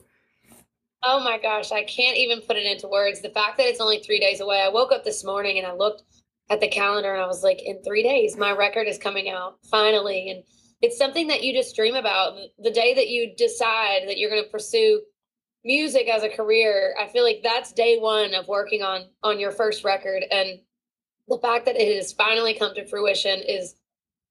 Oh 1.08 1.20
my 1.20 1.38
gosh, 1.38 1.72
I 1.72 1.84
can't 1.84 2.18
even 2.18 2.42
put 2.42 2.58
it 2.58 2.66
into 2.66 2.88
words. 2.88 3.22
The 3.22 3.30
fact 3.30 3.58
that 3.58 3.68
it's 3.68 3.80
only 3.80 4.00
three 4.00 4.20
days 4.20 4.40
away. 4.40 4.62
I 4.62 4.70
woke 4.70 4.92
up 4.92 5.04
this 5.04 5.24
morning 5.24 5.60
and 5.60 5.68
I 5.68 5.74
looked 5.74 6.02
at 6.50 6.60
the 6.60 6.68
calendar 6.68 7.14
and 7.14 7.22
I 7.22 7.28
was 7.28 7.44
like, 7.44 7.62
in 7.64 7.82
three 7.84 8.04
days, 8.04 8.38
my 8.38 8.52
record 8.52 8.88
is 8.88 8.98
coming 8.98 9.30
out 9.30 9.58
finally. 9.70 10.30
And 10.30 10.44
it's 10.82 10.98
something 10.98 11.28
that 11.28 11.44
you 11.44 11.54
just 11.54 11.76
dream 11.76 11.96
about. 11.96 12.38
The 12.60 12.72
day 12.72 12.94
that 12.94 13.10
you 13.10 13.34
decide 13.36 14.02
that 14.08 14.18
you're 14.18 14.30
going 14.30 14.44
to 14.44 14.50
pursue 14.50 15.02
music 15.64 16.08
as 16.08 16.24
a 16.24 16.30
career, 16.30 16.96
I 17.00 17.08
feel 17.08 17.24
like 17.24 17.42
that's 17.44 17.74
day 17.74 17.98
one 17.98 18.34
of 18.36 18.48
working 18.48 18.84
on 18.84 19.06
on 19.24 19.40
your 19.40 19.52
first 19.52 19.84
record. 19.84 20.24
And 20.30 20.60
the 21.28 21.40
fact 21.40 21.66
that 21.66 21.76
it 21.76 21.96
has 21.96 22.14
finally 22.14 22.54
come 22.54 22.76
to 22.76 22.86
fruition 22.86 23.40
is 23.40 23.76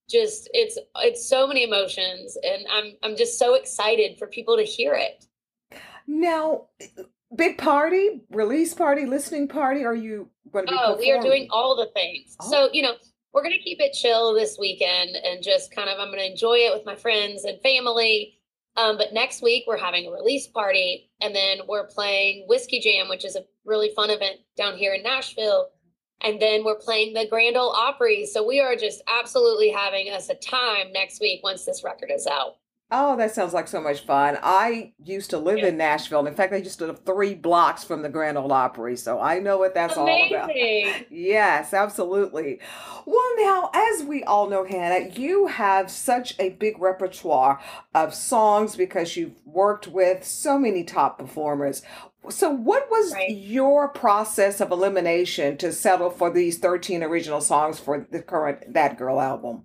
just 0.08 0.48
it's 0.52 0.78
it's 0.96 1.28
so 1.28 1.46
many 1.46 1.64
emotions 1.64 2.36
and 2.44 2.66
I'm 2.70 2.92
I'm 3.02 3.16
just 3.16 3.38
so 3.38 3.54
excited 3.54 4.18
for 4.18 4.26
people 4.26 4.56
to 4.56 4.62
hear 4.62 4.94
it. 4.94 5.26
Now, 6.06 6.66
big 7.36 7.58
party, 7.58 8.22
release 8.30 8.74
party, 8.74 9.06
listening 9.06 9.48
party. 9.48 9.84
Are 9.84 9.94
you 9.94 10.30
going 10.52 10.66
to 10.66 10.72
be? 10.72 10.78
Oh, 10.80 10.96
we 10.98 11.12
are 11.12 11.20
doing 11.20 11.48
all 11.50 11.76
the 11.76 11.86
things. 11.94 12.36
Oh. 12.40 12.50
So, 12.50 12.68
you 12.72 12.82
know, 12.82 12.94
we're 13.32 13.42
going 13.42 13.56
to 13.56 13.62
keep 13.62 13.80
it 13.80 13.92
chill 13.92 14.32
this 14.34 14.56
weekend 14.58 15.16
and 15.16 15.42
just 15.42 15.74
kind 15.74 15.88
of, 15.88 15.98
I'm 15.98 16.08
going 16.08 16.20
to 16.20 16.30
enjoy 16.30 16.54
it 16.54 16.74
with 16.74 16.86
my 16.86 16.94
friends 16.94 17.44
and 17.44 17.60
family. 17.62 18.38
Um, 18.76 18.96
but 18.96 19.12
next 19.12 19.42
week, 19.42 19.64
we're 19.66 19.76
having 19.76 20.06
a 20.06 20.10
release 20.10 20.46
party 20.46 21.10
and 21.20 21.34
then 21.34 21.58
we're 21.68 21.86
playing 21.86 22.46
Whiskey 22.48 22.80
Jam, 22.80 23.08
which 23.08 23.24
is 23.24 23.36
a 23.36 23.44
really 23.64 23.90
fun 23.94 24.10
event 24.10 24.36
down 24.56 24.76
here 24.76 24.94
in 24.94 25.02
Nashville. 25.02 25.68
And 26.20 26.40
then 26.40 26.64
we're 26.64 26.78
playing 26.78 27.12
the 27.12 27.26
Grand 27.28 27.56
Ole 27.56 27.72
Opry. 27.72 28.24
So 28.26 28.46
we 28.46 28.60
are 28.60 28.76
just 28.76 29.02
absolutely 29.08 29.70
having 29.70 30.10
us 30.10 30.28
a 30.28 30.34
time 30.34 30.92
next 30.92 31.20
week 31.20 31.40
once 31.42 31.64
this 31.64 31.84
record 31.84 32.10
is 32.12 32.26
out. 32.26 32.54
Oh, 32.96 33.16
that 33.16 33.34
sounds 33.34 33.52
like 33.52 33.66
so 33.66 33.80
much 33.80 34.06
fun. 34.06 34.38
I 34.40 34.92
used 35.04 35.30
to 35.30 35.38
live 35.38 35.58
in 35.58 35.76
Nashville. 35.76 36.24
In 36.28 36.34
fact, 36.36 36.52
I 36.52 36.58
used 36.58 36.78
to 36.78 36.86
live 36.86 37.00
three 37.04 37.34
blocks 37.34 37.82
from 37.82 38.02
the 38.02 38.08
Grand 38.08 38.38
Ole 38.38 38.52
Opry, 38.52 38.96
so 38.96 39.18
I 39.20 39.40
know 39.40 39.58
what 39.58 39.74
that's 39.74 39.96
all 39.96 40.04
about. 40.06 40.50
Amazing. 40.50 41.06
Yes, 41.10 41.74
absolutely. 41.74 42.60
Well, 43.04 43.30
now, 43.38 43.70
as 43.74 44.04
we 44.04 44.22
all 44.22 44.48
know, 44.48 44.64
Hannah, 44.64 45.08
you 45.08 45.48
have 45.48 45.90
such 45.90 46.36
a 46.38 46.50
big 46.50 46.78
repertoire 46.78 47.60
of 47.96 48.14
songs 48.14 48.76
because 48.76 49.16
you've 49.16 49.44
worked 49.44 49.88
with 49.88 50.24
so 50.24 50.56
many 50.56 50.84
top 50.84 51.18
performers. 51.18 51.82
So, 52.30 52.48
what 52.48 52.88
was 52.92 53.12
Right. 53.12 53.30
your 53.30 53.88
process 53.88 54.60
of 54.60 54.70
elimination 54.70 55.56
to 55.58 55.72
settle 55.72 56.10
for 56.10 56.30
these 56.30 56.58
13 56.58 57.02
original 57.02 57.40
songs 57.40 57.80
for 57.80 58.06
the 58.08 58.22
current 58.22 58.72
That 58.72 58.96
Girl 58.96 59.20
album? 59.20 59.64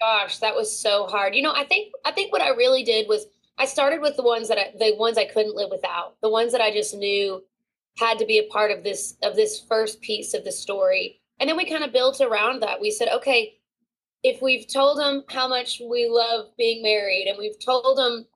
Gosh, 0.00 0.38
that 0.38 0.54
was 0.54 0.78
so 0.78 1.06
hard. 1.06 1.34
You 1.34 1.42
know, 1.42 1.52
I 1.54 1.64
think 1.64 1.92
I 2.04 2.12
think 2.12 2.32
what 2.32 2.42
I 2.42 2.50
really 2.50 2.84
did 2.84 3.08
was 3.08 3.26
I 3.58 3.64
started 3.64 4.00
with 4.00 4.16
the 4.16 4.22
ones 4.22 4.48
that 4.48 4.58
I 4.58 4.72
the 4.78 4.94
ones 4.96 5.16
I 5.16 5.24
couldn't 5.24 5.56
live 5.56 5.70
without. 5.70 6.16
The 6.22 6.28
ones 6.28 6.52
that 6.52 6.60
I 6.60 6.70
just 6.70 6.94
knew 6.94 7.42
had 7.98 8.18
to 8.18 8.26
be 8.26 8.38
a 8.38 8.52
part 8.52 8.70
of 8.70 8.84
this 8.84 9.16
of 9.22 9.36
this 9.36 9.60
first 9.68 10.00
piece 10.02 10.34
of 10.34 10.44
the 10.44 10.52
story. 10.52 11.20
And 11.40 11.48
then 11.48 11.56
we 11.56 11.68
kind 11.68 11.84
of 11.84 11.92
built 11.92 12.20
around 12.20 12.60
that. 12.60 12.80
We 12.80 12.90
said, 12.90 13.08
okay, 13.08 13.54
if 14.22 14.42
we've 14.42 14.66
told 14.70 14.98
them 14.98 15.24
how 15.28 15.48
much 15.48 15.80
we 15.80 16.08
love 16.10 16.46
being 16.58 16.82
married 16.82 17.26
and 17.28 17.38
we've 17.38 17.58
told 17.64 17.98
them 17.98 18.26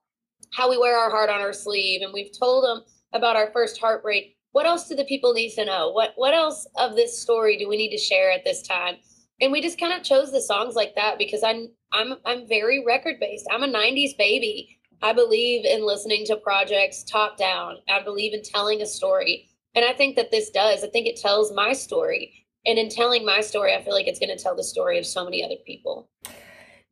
how 0.52 0.68
we 0.70 0.78
wear 0.78 0.96
our 0.96 1.10
heart 1.10 1.30
on 1.30 1.40
our 1.40 1.52
sleeve 1.52 2.02
and 2.02 2.12
we've 2.12 2.36
told 2.38 2.64
them 2.64 2.82
about 3.12 3.36
our 3.36 3.50
first 3.52 3.80
heartbreak, 3.80 4.36
what 4.52 4.66
else 4.66 4.88
do 4.88 4.94
the 4.94 5.04
people 5.04 5.32
need 5.32 5.50
to 5.54 5.64
know? 5.64 5.90
What 5.90 6.12
what 6.16 6.32
else 6.32 6.66
of 6.76 6.96
this 6.96 7.20
story 7.20 7.58
do 7.58 7.68
we 7.68 7.76
need 7.76 7.90
to 7.90 7.98
share 7.98 8.30
at 8.30 8.44
this 8.44 8.62
time? 8.62 8.96
And 9.40 9.52
we 9.52 9.60
just 9.60 9.80
kind 9.80 9.92
of 9.92 10.02
chose 10.02 10.30
the 10.30 10.40
songs 10.40 10.74
like 10.74 10.94
that 10.96 11.18
because 11.18 11.42
I'm 11.42 11.68
I'm 11.92 12.14
I'm 12.24 12.48
very 12.48 12.84
record 12.84 13.16
based. 13.20 13.46
I'm 13.50 13.62
a 13.62 13.68
90s 13.68 14.16
baby. 14.16 14.78
I 15.02 15.12
believe 15.12 15.64
in 15.64 15.86
listening 15.86 16.26
to 16.26 16.36
projects 16.36 17.04
top 17.04 17.38
down. 17.38 17.76
I 17.88 18.02
believe 18.02 18.34
in 18.34 18.42
telling 18.42 18.82
a 18.82 18.86
story. 18.86 19.48
And 19.74 19.84
I 19.84 19.92
think 19.92 20.16
that 20.16 20.30
this 20.30 20.50
does. 20.50 20.84
I 20.84 20.88
think 20.88 21.06
it 21.06 21.16
tells 21.16 21.52
my 21.52 21.72
story. 21.72 22.46
And 22.66 22.78
in 22.78 22.90
telling 22.90 23.24
my 23.24 23.40
story, 23.40 23.74
I 23.74 23.82
feel 23.82 23.94
like 23.94 24.06
it's 24.06 24.18
going 24.18 24.36
to 24.36 24.42
tell 24.42 24.54
the 24.54 24.64
story 24.64 24.98
of 24.98 25.06
so 25.06 25.24
many 25.24 25.42
other 25.42 25.54
people. 25.64 26.10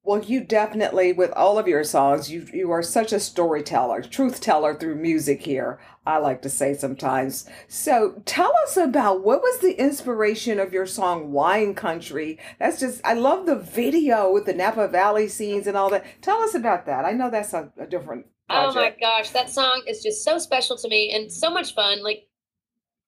Well, 0.08 0.24
you 0.24 0.40
definitely, 0.40 1.12
with 1.12 1.32
all 1.32 1.58
of 1.58 1.68
your 1.68 1.84
songs, 1.84 2.32
you 2.32 2.48
you 2.50 2.70
are 2.70 2.82
such 2.82 3.12
a 3.12 3.20
storyteller, 3.20 4.00
truth 4.00 4.40
teller 4.40 4.74
through 4.74 4.94
music 4.94 5.42
here. 5.42 5.78
I 6.06 6.16
like 6.16 6.40
to 6.42 6.48
say 6.48 6.72
sometimes. 6.72 7.46
So, 7.68 8.22
tell 8.24 8.50
us 8.64 8.78
about 8.78 9.22
what 9.22 9.42
was 9.42 9.58
the 9.58 9.78
inspiration 9.78 10.58
of 10.58 10.72
your 10.72 10.86
song 10.86 11.32
"Wine 11.32 11.74
Country." 11.74 12.38
That's 12.58 12.80
just, 12.80 13.02
I 13.04 13.12
love 13.12 13.44
the 13.44 13.56
video 13.56 14.32
with 14.32 14.46
the 14.46 14.54
Napa 14.54 14.88
Valley 14.88 15.28
scenes 15.28 15.66
and 15.66 15.76
all 15.76 15.90
that. 15.90 16.06
Tell 16.22 16.40
us 16.40 16.54
about 16.54 16.86
that. 16.86 17.04
I 17.04 17.12
know 17.12 17.28
that's 17.28 17.52
a, 17.52 17.70
a 17.78 17.86
different 17.86 18.24
Oh 18.48 18.72
my 18.72 18.94
gosh, 18.98 19.28
that 19.32 19.50
song 19.50 19.82
is 19.86 20.02
just 20.02 20.24
so 20.24 20.38
special 20.38 20.78
to 20.78 20.88
me 20.88 21.12
and 21.14 21.30
so 21.30 21.50
much 21.50 21.74
fun. 21.74 22.02
Like 22.02 22.26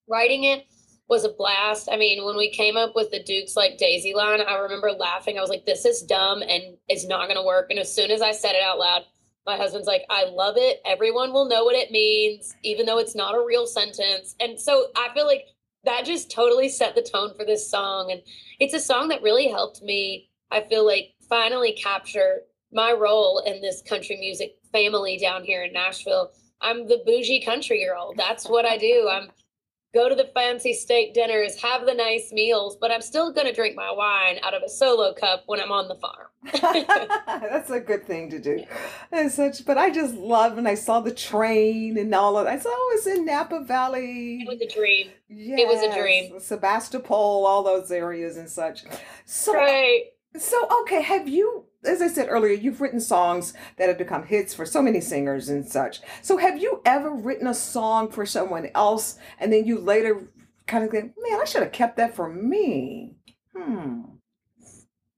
writing 0.06 0.44
it 0.44 0.66
was 1.10 1.24
a 1.24 1.28
blast. 1.28 1.88
I 1.90 1.96
mean, 1.96 2.24
when 2.24 2.36
we 2.36 2.50
came 2.50 2.76
up 2.76 2.94
with 2.94 3.10
the 3.10 3.22
Dukes 3.22 3.56
like 3.56 3.78
Daisy 3.78 4.14
line, 4.14 4.40
I 4.40 4.56
remember 4.58 4.92
laughing. 4.92 5.36
I 5.36 5.40
was 5.40 5.50
like, 5.50 5.66
this 5.66 5.84
is 5.84 6.02
dumb 6.02 6.40
and 6.40 6.78
it's 6.88 7.04
not 7.04 7.26
going 7.26 7.36
to 7.36 7.44
work. 7.44 7.66
And 7.68 7.80
as 7.80 7.92
soon 7.92 8.12
as 8.12 8.22
I 8.22 8.30
said 8.30 8.54
it 8.54 8.62
out 8.62 8.78
loud, 8.78 9.02
my 9.44 9.56
husband's 9.56 9.88
like, 9.88 10.02
I 10.08 10.26
love 10.26 10.54
it. 10.56 10.80
Everyone 10.86 11.32
will 11.32 11.48
know 11.48 11.64
what 11.64 11.74
it 11.74 11.90
means, 11.90 12.54
even 12.62 12.86
though 12.86 12.98
it's 12.98 13.16
not 13.16 13.34
a 13.34 13.44
real 13.44 13.66
sentence. 13.66 14.36
And 14.38 14.58
so 14.58 14.86
I 14.96 15.08
feel 15.12 15.26
like 15.26 15.46
that 15.82 16.04
just 16.04 16.30
totally 16.30 16.68
set 16.68 16.94
the 16.94 17.02
tone 17.02 17.34
for 17.36 17.44
this 17.44 17.68
song. 17.68 18.12
And 18.12 18.22
it's 18.60 18.74
a 18.74 18.80
song 18.80 19.08
that 19.08 19.22
really 19.22 19.48
helped 19.48 19.82
me, 19.82 20.30
I 20.52 20.60
feel 20.60 20.86
like, 20.86 21.14
finally 21.28 21.72
capture 21.72 22.42
my 22.72 22.92
role 22.92 23.42
in 23.46 23.60
this 23.60 23.82
country 23.82 24.16
music 24.18 24.58
family 24.72 25.16
down 25.16 25.42
here 25.42 25.62
in 25.62 25.72
Nashville. 25.72 26.30
I'm 26.60 26.86
the 26.86 27.02
bougie 27.06 27.42
country 27.42 27.84
girl. 27.84 28.12
That's 28.16 28.48
what 28.48 28.66
I 28.66 28.76
do. 28.76 29.08
I'm 29.10 29.30
go 29.92 30.08
to 30.08 30.14
the 30.14 30.30
fancy 30.34 30.72
steak 30.72 31.14
dinners, 31.14 31.60
have 31.62 31.86
the 31.86 31.94
nice 31.94 32.30
meals, 32.32 32.76
but 32.80 32.90
I'm 32.90 33.00
still 33.00 33.32
going 33.32 33.46
to 33.46 33.52
drink 33.52 33.74
my 33.76 33.90
wine 33.90 34.38
out 34.42 34.54
of 34.54 34.62
a 34.62 34.68
solo 34.68 35.12
cup 35.12 35.42
when 35.46 35.60
I'm 35.60 35.72
on 35.72 35.88
the 35.88 35.96
farm. 35.96 36.28
That's 37.26 37.70
a 37.70 37.80
good 37.80 38.06
thing 38.06 38.30
to 38.30 38.38
do. 38.38 38.64
And 39.10 39.30
such, 39.30 39.64
but 39.64 39.78
I 39.78 39.90
just 39.90 40.14
love 40.14 40.56
when 40.56 40.66
I 40.66 40.74
saw 40.74 41.00
the 41.00 41.14
train 41.14 41.98
and 41.98 42.14
all 42.14 42.38
of 42.38 42.44
that. 42.44 42.54
I 42.54 42.58
saw 42.58 42.70
oh, 42.72 42.92
it's 42.96 43.06
in 43.06 43.24
Napa 43.26 43.60
Valley. 43.60 44.42
It 44.42 44.48
was 44.48 44.60
a 44.60 44.68
dream. 44.72 45.10
Yes, 45.28 45.60
was 45.66 45.82
a 45.82 45.98
dream. 46.00 46.38
Sebastopol, 46.40 47.46
all 47.46 47.62
those 47.62 47.90
areas 47.90 48.36
and 48.36 48.48
such. 48.48 48.84
So, 49.26 49.54
Right. 49.54 50.04
so 50.38 50.68
okay, 50.82 51.02
have 51.02 51.28
you, 51.28 51.64
as 51.84 52.02
I 52.02 52.08
said 52.08 52.28
earlier, 52.28 52.52
you've 52.52 52.80
written 52.80 53.00
songs 53.00 53.54
that 53.76 53.88
have 53.88 53.98
become 53.98 54.24
hits 54.24 54.52
for 54.52 54.66
so 54.66 54.82
many 54.82 55.00
singers 55.00 55.48
and 55.48 55.66
such. 55.66 56.00
So, 56.22 56.36
have 56.36 56.60
you 56.60 56.82
ever 56.84 57.10
written 57.10 57.46
a 57.46 57.54
song 57.54 58.10
for 58.10 58.26
someone 58.26 58.70
else 58.74 59.18
and 59.38 59.52
then 59.52 59.64
you 59.64 59.78
later 59.78 60.28
kind 60.66 60.84
of 60.84 60.90
think, 60.90 61.14
man, 61.18 61.40
I 61.40 61.44
should 61.44 61.62
have 61.62 61.72
kept 61.72 61.96
that 61.96 62.14
for 62.14 62.28
me? 62.28 63.16
Hmm. 63.56 64.02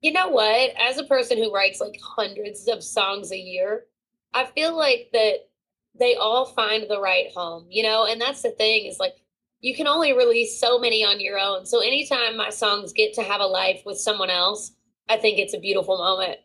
You 0.01 0.13
know 0.13 0.29
what? 0.29 0.71
As 0.81 0.99
a 0.99 1.05
person 1.05 1.39
who 1.39 1.53
writes 1.53 1.81
like 1.81 2.01
hundreds 2.03 2.69
of 2.69 2.83
songs 2.83 3.33
a 3.33 3.39
year, 3.39 3.85
I 4.35 4.47
feel 4.47 4.77
like 4.77 5.11
that 5.13 5.49
they 5.99 6.15
all 6.15 6.47
find 6.47 6.85
the 6.89 7.01
right 7.01 7.27
home, 7.35 7.67
you 7.69 7.83
know? 7.83 8.07
And 8.07 8.21
that's 8.21 8.43
the 8.43 8.51
thing 8.51 8.87
is 8.87 8.99
like 8.99 9.17
you 9.61 9.77
can 9.77 9.87
only 9.87 10.13
release 10.13 10.59
so 10.59 10.79
many 10.79 11.05
on 11.05 11.21
your 11.21 11.39
own. 11.39 11.67
So 11.67 11.81
anytime 11.81 12.37
my 12.37 12.51
songs 12.51 12.93
get 12.93 13.15
to 13.15 13.23
have 13.23 13.41
a 13.41 13.47
life 13.47 13.83
with 13.87 13.99
someone 13.99 14.31
else, 14.31 14.73
I 15.09 15.19
think 15.19 15.39
it's 15.39 15.55
a 15.55 15.61
beautiful 15.61 15.99
moment. 15.99 16.39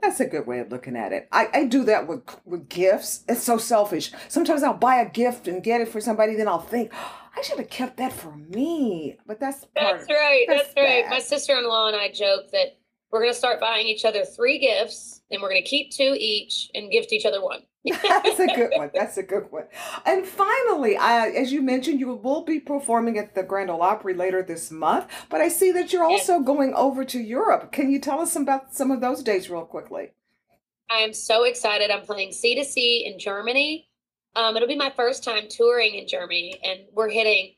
That's 0.00 0.20
a 0.20 0.26
good 0.26 0.46
way 0.46 0.60
of 0.60 0.70
looking 0.70 0.96
at 0.96 1.12
it. 1.12 1.28
I, 1.32 1.48
I 1.52 1.64
do 1.64 1.84
that 1.84 2.06
with 2.06 2.22
with 2.44 2.68
gifts. 2.68 3.24
It's 3.28 3.42
so 3.42 3.58
selfish. 3.58 4.12
Sometimes 4.28 4.62
I'll 4.62 4.74
buy 4.74 4.96
a 4.96 5.10
gift 5.10 5.48
and 5.48 5.62
get 5.62 5.80
it 5.80 5.88
for 5.88 6.00
somebody, 6.00 6.36
then 6.36 6.46
I'll 6.48 6.60
think, 6.60 6.92
oh, 6.94 7.18
I 7.36 7.42
should 7.42 7.58
have 7.58 7.70
kept 7.70 7.96
that 7.96 8.12
for 8.12 8.36
me. 8.36 9.16
But 9.26 9.40
that's 9.40 9.66
That's 9.74 10.08
right. 10.08 10.44
That's, 10.48 10.74
that's 10.74 10.76
right. 10.76 11.08
My 11.08 11.18
sister-in-law 11.18 11.88
and 11.88 11.96
I 11.96 12.12
joke 12.12 12.50
that 12.52 12.78
we're 13.10 13.20
going 13.20 13.32
to 13.32 13.38
start 13.38 13.60
buying 13.60 13.86
each 13.86 14.04
other 14.04 14.24
three 14.24 14.58
gifts 14.58 15.22
and 15.30 15.42
we're 15.42 15.48
going 15.50 15.62
to 15.62 15.68
keep 15.68 15.90
two 15.90 16.14
each 16.18 16.70
and 16.74 16.90
gift 16.90 17.12
each 17.12 17.26
other 17.26 17.42
one. 17.42 17.62
That's 17.84 18.40
a 18.40 18.46
good 18.46 18.70
one. 18.76 18.90
That's 18.94 19.16
a 19.16 19.22
good 19.22 19.50
one. 19.50 19.64
And 20.04 20.26
finally, 20.26 20.96
I, 20.96 21.28
as 21.28 21.52
you 21.52 21.62
mentioned, 21.62 22.00
you 22.00 22.08
will 22.08 22.44
be 22.44 22.60
performing 22.60 23.18
at 23.18 23.34
the 23.34 23.42
Grand 23.42 23.70
Ole 23.70 23.82
Opry 23.82 24.14
later 24.14 24.42
this 24.42 24.70
month. 24.70 25.06
But 25.28 25.40
I 25.40 25.48
see 25.48 25.70
that 25.72 25.92
you're 25.92 26.04
also 26.04 26.40
going 26.40 26.74
over 26.74 27.04
to 27.04 27.18
Europe. 27.18 27.72
Can 27.72 27.90
you 27.90 28.00
tell 28.00 28.20
us 28.20 28.36
about 28.36 28.74
some 28.74 28.90
of 28.90 29.00
those 29.00 29.22
dates 29.22 29.48
real 29.48 29.64
quickly? 29.64 30.10
I 30.90 30.98
am 30.98 31.12
so 31.12 31.44
excited. 31.44 31.90
I'm 31.90 32.04
playing 32.04 32.30
C2C 32.30 33.04
in 33.04 33.18
Germany. 33.18 33.88
Um, 34.34 34.56
it'll 34.56 34.68
be 34.68 34.76
my 34.76 34.92
first 34.94 35.24
time 35.24 35.44
touring 35.50 35.94
in 35.94 36.06
Germany, 36.06 36.60
and 36.62 36.80
we're 36.92 37.10
hitting 37.10 37.54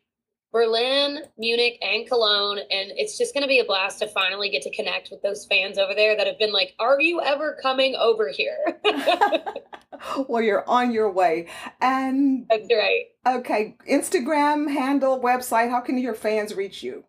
Berlin, 0.52 1.20
Munich, 1.38 1.78
and 1.82 2.08
Cologne. 2.08 2.58
And 2.58 2.92
it's 2.96 3.16
just 3.16 3.34
going 3.34 3.42
to 3.42 3.48
be 3.48 3.60
a 3.60 3.64
blast 3.64 4.00
to 4.00 4.08
finally 4.08 4.50
get 4.50 4.62
to 4.62 4.70
connect 4.74 5.10
with 5.10 5.22
those 5.22 5.46
fans 5.46 5.78
over 5.78 5.94
there 5.94 6.16
that 6.16 6.26
have 6.26 6.38
been 6.38 6.52
like, 6.52 6.74
Are 6.78 7.00
you 7.00 7.20
ever 7.20 7.56
coming 7.62 7.94
over 7.96 8.28
here? 8.28 8.80
well, 10.28 10.42
you're 10.42 10.68
on 10.68 10.92
your 10.92 11.10
way. 11.10 11.46
And 11.80 12.46
That's 12.48 12.68
right. 12.70 13.04
okay, 13.26 13.76
Instagram 13.88 14.70
handle, 14.72 15.20
website. 15.20 15.70
How 15.70 15.80
can 15.80 15.98
your 15.98 16.14
fans 16.14 16.54
reach 16.54 16.82
you? 16.82 17.04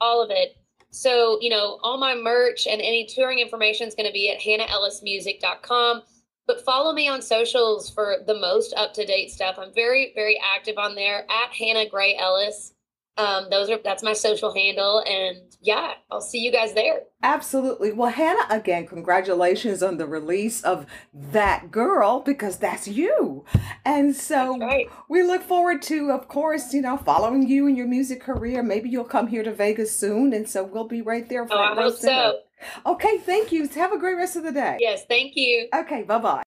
all 0.00 0.22
of 0.22 0.30
it. 0.30 0.56
So, 0.90 1.38
you 1.40 1.50
know, 1.50 1.78
all 1.82 1.98
my 1.98 2.14
merch 2.14 2.66
and 2.66 2.80
any 2.80 3.06
touring 3.06 3.38
information 3.38 3.86
is 3.86 3.94
going 3.94 4.06
to 4.06 4.12
be 4.12 4.30
at 4.30 4.40
hannahellismusic.com. 4.40 6.02
But 6.46 6.64
follow 6.64 6.92
me 6.92 7.06
on 7.06 7.22
socials 7.22 7.90
for 7.90 8.16
the 8.26 8.34
most 8.34 8.74
up 8.76 8.92
to 8.94 9.04
date 9.06 9.30
stuff. 9.30 9.56
I'm 9.58 9.72
very, 9.72 10.12
very 10.16 10.40
active 10.54 10.78
on 10.78 10.96
there 10.96 11.24
at 11.30 11.52
Hannah 11.52 11.88
Gray 11.88 12.16
Ellis. 12.18 12.72
Um, 13.16 13.46
those 13.50 13.68
are 13.70 13.78
that's 13.82 14.02
my 14.02 14.12
social 14.12 14.54
handle, 14.54 15.02
and 15.06 15.38
yeah, 15.60 15.92
I'll 16.10 16.20
see 16.20 16.38
you 16.38 16.50
guys 16.50 16.72
there. 16.72 17.02
Absolutely. 17.22 17.92
Well, 17.92 18.10
Hannah, 18.10 18.46
again, 18.48 18.86
congratulations 18.86 19.82
on 19.82 19.98
the 19.98 20.06
release 20.06 20.62
of 20.62 20.86
That 21.12 21.70
Girl 21.70 22.20
because 22.20 22.56
that's 22.56 22.88
you. 22.88 23.44
And 23.84 24.16
so 24.16 24.58
right. 24.58 24.88
we 25.08 25.22
look 25.22 25.42
forward 25.42 25.82
to, 25.82 26.10
of 26.10 26.28
course, 26.28 26.72
you 26.72 26.80
know, 26.80 26.96
following 26.96 27.46
you 27.46 27.66
in 27.66 27.76
your 27.76 27.86
music 27.86 28.22
career. 28.22 28.62
Maybe 28.62 28.88
you'll 28.88 29.04
come 29.04 29.26
here 29.26 29.42
to 29.42 29.52
Vegas 29.52 29.94
soon. 29.94 30.32
And 30.32 30.48
so 30.48 30.64
we'll 30.64 30.88
be 30.88 31.02
right 31.02 31.28
there. 31.28 31.46
Oh, 31.50 31.58
I 31.58 31.74
hope 31.74 31.96
so. 31.96 32.40
Okay. 32.86 33.18
Thank 33.18 33.52
you. 33.52 33.68
Have 33.68 33.92
a 33.92 33.98
great 33.98 34.16
rest 34.16 34.36
of 34.36 34.44
the 34.44 34.52
day. 34.52 34.78
Yes, 34.80 35.04
thank 35.06 35.36
you. 35.36 35.68
Okay. 35.74 36.04
Bye 36.04 36.18
bye 36.18 36.42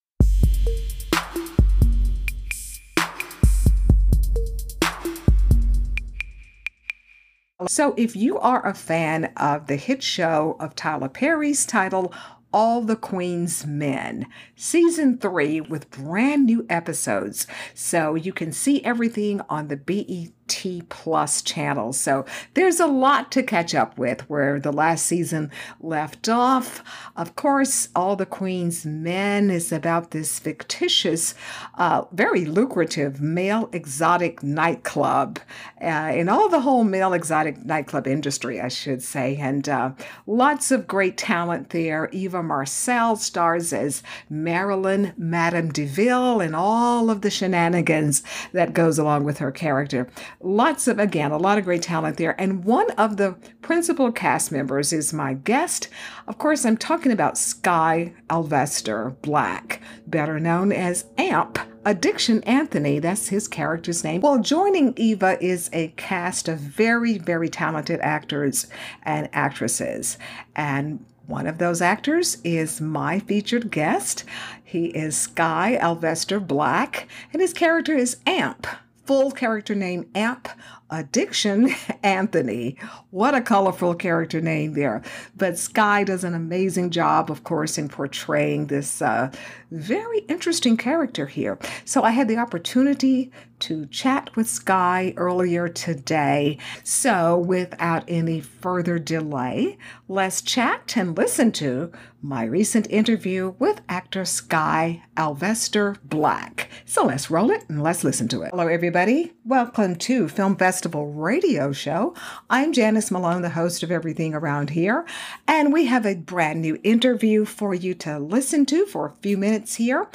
So, 7.67 7.93
if 7.97 8.15
you 8.15 8.37
are 8.39 8.65
a 8.65 8.73
fan 8.73 9.31
of 9.37 9.67
the 9.67 9.75
hit 9.75 10.03
show 10.03 10.57
of 10.59 10.75
Tyler 10.75 11.09
Perry's 11.09 11.65
title, 11.65 12.13
All 12.51 12.81
the 12.81 12.95
Queen's 12.95 13.65
Men, 13.65 14.27
season 14.55 15.17
three 15.17 15.61
with 15.61 15.89
brand 15.89 16.45
new 16.45 16.65
episodes. 16.69 17.47
So, 17.73 18.15
you 18.15 18.33
can 18.33 18.51
see 18.51 18.83
everything 18.83 19.41
on 19.49 19.67
the 19.67 19.77
BET 19.77 20.42
T 20.53 20.83
plus 20.87 21.41
channel. 21.41 21.93
So 21.93 22.25
there's 22.53 22.79
a 22.79 22.85
lot 22.85 23.31
to 23.31 23.41
catch 23.41 23.73
up 23.73 23.97
with 23.97 24.21
where 24.29 24.59
the 24.59 24.71
last 24.71 25.07
season 25.07 25.49
left 25.81 26.29
off. 26.29 26.83
Of 27.15 27.35
course, 27.35 27.89
All 27.95 28.15
the 28.15 28.27
Queen's 28.27 28.85
Men 28.85 29.49
is 29.49 29.71
about 29.71 30.11
this 30.11 30.37
fictitious, 30.37 31.33
uh, 31.79 32.03
very 32.11 32.45
lucrative 32.45 33.19
male 33.19 33.67
exotic 33.73 34.43
nightclub 34.43 35.39
uh, 35.81 36.11
in 36.13 36.29
all 36.29 36.49
the 36.49 36.61
whole 36.61 36.83
male 36.83 37.13
exotic 37.13 37.65
nightclub 37.65 38.05
industry, 38.05 38.61
I 38.61 38.67
should 38.67 39.01
say. 39.01 39.37
And 39.37 39.67
uh, 39.67 39.93
lots 40.27 40.69
of 40.69 40.85
great 40.85 41.17
talent 41.17 41.71
there. 41.71 42.09
Eva 42.11 42.43
Marcille 42.43 43.15
stars 43.15 43.73
as 43.73 44.03
Marilyn 44.29 45.13
Madame 45.17 45.71
DeVille 45.71 46.41
and 46.41 46.55
all 46.55 47.09
of 47.09 47.21
the 47.21 47.31
shenanigans 47.31 48.21
that 48.51 48.75
goes 48.75 48.99
along 48.99 49.23
with 49.23 49.39
her 49.39 49.51
character. 49.51 50.07
Lots 50.45 50.89
of, 50.89 50.99
again, 50.99 51.31
a 51.31 51.37
lot 51.37 51.57
of 51.57 51.63
great 51.63 51.81
talent 51.81 52.17
there. 52.17 52.39
And 52.39 52.65
one 52.65 52.91
of 52.91 53.15
the 53.15 53.37
principal 53.61 54.11
cast 54.11 54.51
members 54.51 54.91
is 54.91 55.13
my 55.13 55.35
guest. 55.35 55.87
Of 56.27 56.37
course, 56.37 56.65
I'm 56.65 56.75
talking 56.75 57.13
about 57.13 57.37
Sky 57.37 58.13
Alvester 58.29 59.11
Black, 59.21 59.81
better 60.05 60.41
known 60.41 60.73
as 60.73 61.05
AMP. 61.17 61.59
Addiction 61.85 62.43
Anthony, 62.43 62.99
that's 62.99 63.29
his 63.29 63.47
character's 63.47 64.03
name. 64.03 64.19
Well, 64.19 64.39
joining 64.39 64.93
Eva 64.97 65.37
is 65.41 65.69
a 65.71 65.93
cast 65.95 66.49
of 66.49 66.59
very, 66.59 67.17
very 67.17 67.47
talented 67.47 68.01
actors 68.01 68.67
and 69.03 69.29
actresses. 69.31 70.17
And 70.57 71.05
one 71.25 71.47
of 71.47 71.57
those 71.57 71.81
actors 71.81 72.39
is 72.43 72.81
my 72.81 73.19
featured 73.19 73.71
guest. 73.71 74.25
He 74.61 74.87
is 74.87 75.15
Sky 75.15 75.77
Alvester 75.77 76.41
Black, 76.41 77.07
and 77.31 77.41
his 77.41 77.53
character 77.53 77.95
is 77.95 78.17
Amp. 78.27 78.67
Full 79.05 79.31
character 79.31 79.75
name 79.75 80.09
Amp 80.15 80.47
Addiction 80.89 81.69
Anthony. 82.03 82.77
What 83.09 83.35
a 83.35 83.41
colorful 83.41 83.95
character 83.95 84.39
name 84.39 84.73
there. 84.73 85.01
But 85.35 85.57
Sky 85.57 86.05
does 86.05 86.23
an 86.23 86.33
amazing 86.33 86.91
job, 86.91 87.29
of 87.29 87.43
course, 87.43 87.77
in 87.77 87.89
portraying 87.89 88.67
this 88.67 89.01
uh, 89.01 89.31
very 89.73 90.19
interesting 90.19 90.77
character 90.77 91.25
here. 91.25 91.57
So 91.83 92.03
I 92.03 92.11
had 92.11 92.27
the 92.27 92.37
opportunity 92.37 93.31
to 93.59 93.85
chat 93.87 94.35
with 94.35 94.47
Sky 94.47 95.13
earlier 95.15 95.69
today. 95.69 96.57
So 96.83 97.37
without 97.37 98.03
any 98.07 98.41
further 98.41 98.99
delay, 98.99 99.77
let's 100.07 100.41
chat 100.41 100.95
and 100.97 101.17
listen 101.17 101.51
to 101.53 101.91
my 102.21 102.43
recent 102.43 102.89
interview 102.89 103.53
with 103.59 103.81
actor 103.89 104.25
Sky 104.25 105.03
Alvester 105.17 105.95
Black. 106.03 106.69
So 106.85 107.05
let's 107.05 107.31
roll 107.31 107.51
it 107.51 107.63
and 107.69 107.81
let's 107.81 108.03
listen 108.03 108.27
to 108.29 108.43
it. 108.43 108.51
Hello, 108.51 108.67
everybody. 108.67 109.33
Welcome 109.45 109.95
to 109.97 110.27
Film 110.27 110.55
Festival 110.55 111.11
Radio 111.11 111.71
Show. 111.71 112.15
I'm 112.49 112.73
Janice 112.73 113.11
Malone, 113.11 113.41
the 113.41 113.49
host 113.49 113.83
of 113.83 113.91
Everything 113.91 114.33
Around 114.33 114.71
Here, 114.71 115.05
and 115.47 115.73
we 115.73 115.85
have 115.85 116.05
a 116.05 116.15
brand 116.15 116.61
new 116.61 116.79
interview 116.83 117.45
for 117.45 117.73
you 117.73 117.93
to 117.95 118.19
listen 118.19 118.65
to 118.67 118.85
for 118.85 119.07
a 119.07 119.15
few 119.21 119.37
minutes 119.37 119.62
here. 119.75 120.07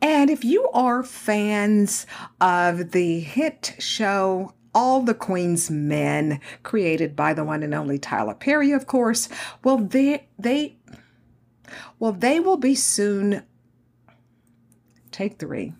And 0.00 0.30
if 0.30 0.44
you 0.44 0.68
are 0.70 1.02
fans 1.02 2.06
of 2.40 2.90
the 2.92 3.20
hit 3.20 3.74
show 3.78 4.52
all 4.74 5.02
the 5.02 5.14
Queen's 5.14 5.70
Men, 5.70 6.40
created 6.62 7.14
by 7.14 7.34
the 7.34 7.44
one 7.44 7.62
and 7.62 7.74
only 7.74 7.98
Tyler 7.98 8.34
Perry, 8.34 8.72
of 8.72 8.86
course. 8.86 9.28
Well, 9.62 9.78
they 9.78 10.28
they 10.38 10.76
well 11.98 12.12
they 12.12 12.40
will 12.40 12.56
be 12.56 12.74
soon. 12.74 13.42
Take 15.10 15.38
three. 15.38 15.74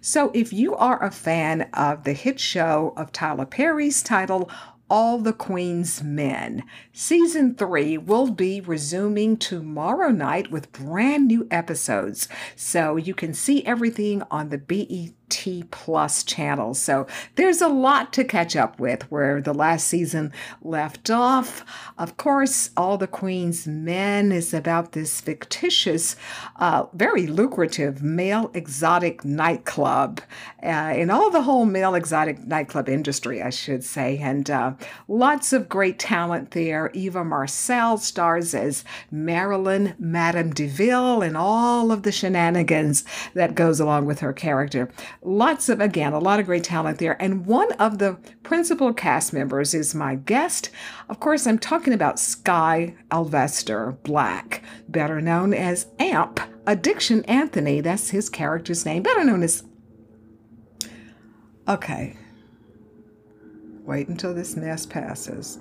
So, 0.00 0.30
if 0.34 0.52
you 0.52 0.74
are 0.76 1.02
a 1.02 1.10
fan 1.10 1.68
of 1.72 2.04
the 2.04 2.12
hit 2.12 2.40
show 2.40 2.92
of 2.96 3.12
Tyler 3.12 3.46
Perry's 3.46 4.02
title, 4.02 4.50
all 4.90 5.18
the 5.18 5.32
Queen's 5.32 6.02
Men. 6.02 6.64
Season 6.92 7.54
3 7.54 7.98
will 7.98 8.30
be 8.30 8.60
resuming 8.60 9.36
tomorrow 9.36 10.10
night 10.10 10.50
with 10.50 10.72
brand 10.72 11.28
new 11.28 11.46
episodes. 11.50 12.28
So 12.56 12.96
you 12.96 13.14
can 13.14 13.34
see 13.34 13.64
everything 13.64 14.22
on 14.30 14.48
the 14.48 14.58
BET 14.58 15.17
T 15.28 15.64
plus 15.70 16.22
channel. 16.22 16.74
So 16.74 17.06
there's 17.36 17.60
a 17.60 17.68
lot 17.68 18.12
to 18.14 18.24
catch 18.24 18.56
up 18.56 18.78
with 18.78 19.10
where 19.10 19.40
the 19.40 19.54
last 19.54 19.88
season 19.88 20.32
left 20.62 21.10
off. 21.10 21.64
Of 21.98 22.16
course, 22.16 22.70
All 22.76 22.98
the 22.98 23.06
Queen's 23.06 23.66
Men 23.66 24.32
is 24.32 24.54
about 24.54 24.92
this 24.92 25.20
fictitious, 25.20 26.16
uh, 26.56 26.86
very 26.92 27.26
lucrative 27.26 28.02
male 28.02 28.50
exotic 28.54 29.24
nightclub 29.24 30.20
uh, 30.62 31.06
all 31.10 31.30
the 31.30 31.42
whole 31.42 31.64
male 31.64 31.94
exotic 31.94 32.44
nightclub 32.46 32.88
industry, 32.88 33.42
I 33.42 33.50
should 33.50 33.84
say. 33.84 34.18
And 34.18 34.50
uh, 34.50 34.72
lots 35.06 35.52
of 35.52 35.68
great 35.68 35.98
talent 35.98 36.52
there. 36.52 36.90
Eva 36.94 37.24
Marcille 37.24 37.98
stars 37.98 38.54
as 38.54 38.84
Marilyn 39.10 39.94
Madame 39.98 40.52
DeVille 40.52 41.22
and 41.22 41.36
all 41.36 41.92
of 41.92 42.02
the 42.02 42.12
shenanigans 42.12 43.04
that 43.34 43.54
goes 43.54 43.80
along 43.80 44.06
with 44.06 44.20
her 44.20 44.32
character. 44.32 44.90
Lots 45.28 45.68
of, 45.68 45.78
again, 45.78 46.14
a 46.14 46.18
lot 46.18 46.40
of 46.40 46.46
great 46.46 46.64
talent 46.64 46.96
there. 46.96 47.20
And 47.20 47.44
one 47.44 47.70
of 47.72 47.98
the 47.98 48.18
principal 48.44 48.94
cast 48.94 49.34
members 49.34 49.74
is 49.74 49.94
my 49.94 50.14
guest. 50.14 50.70
Of 51.10 51.20
course, 51.20 51.46
I'm 51.46 51.58
talking 51.58 51.92
about 51.92 52.18
Sky 52.18 52.94
Alvester 53.10 53.98
Black, 54.04 54.62
better 54.88 55.20
known 55.20 55.52
as 55.52 55.88
Amp. 55.98 56.40
Addiction 56.66 57.26
Anthony, 57.26 57.82
that's 57.82 58.08
his 58.08 58.30
character's 58.30 58.86
name, 58.86 59.02
better 59.02 59.22
known 59.22 59.42
as. 59.42 59.64
Okay. 61.68 62.16
Wait 63.84 64.08
until 64.08 64.32
this 64.32 64.56
mess 64.56 64.86
passes. 64.86 65.58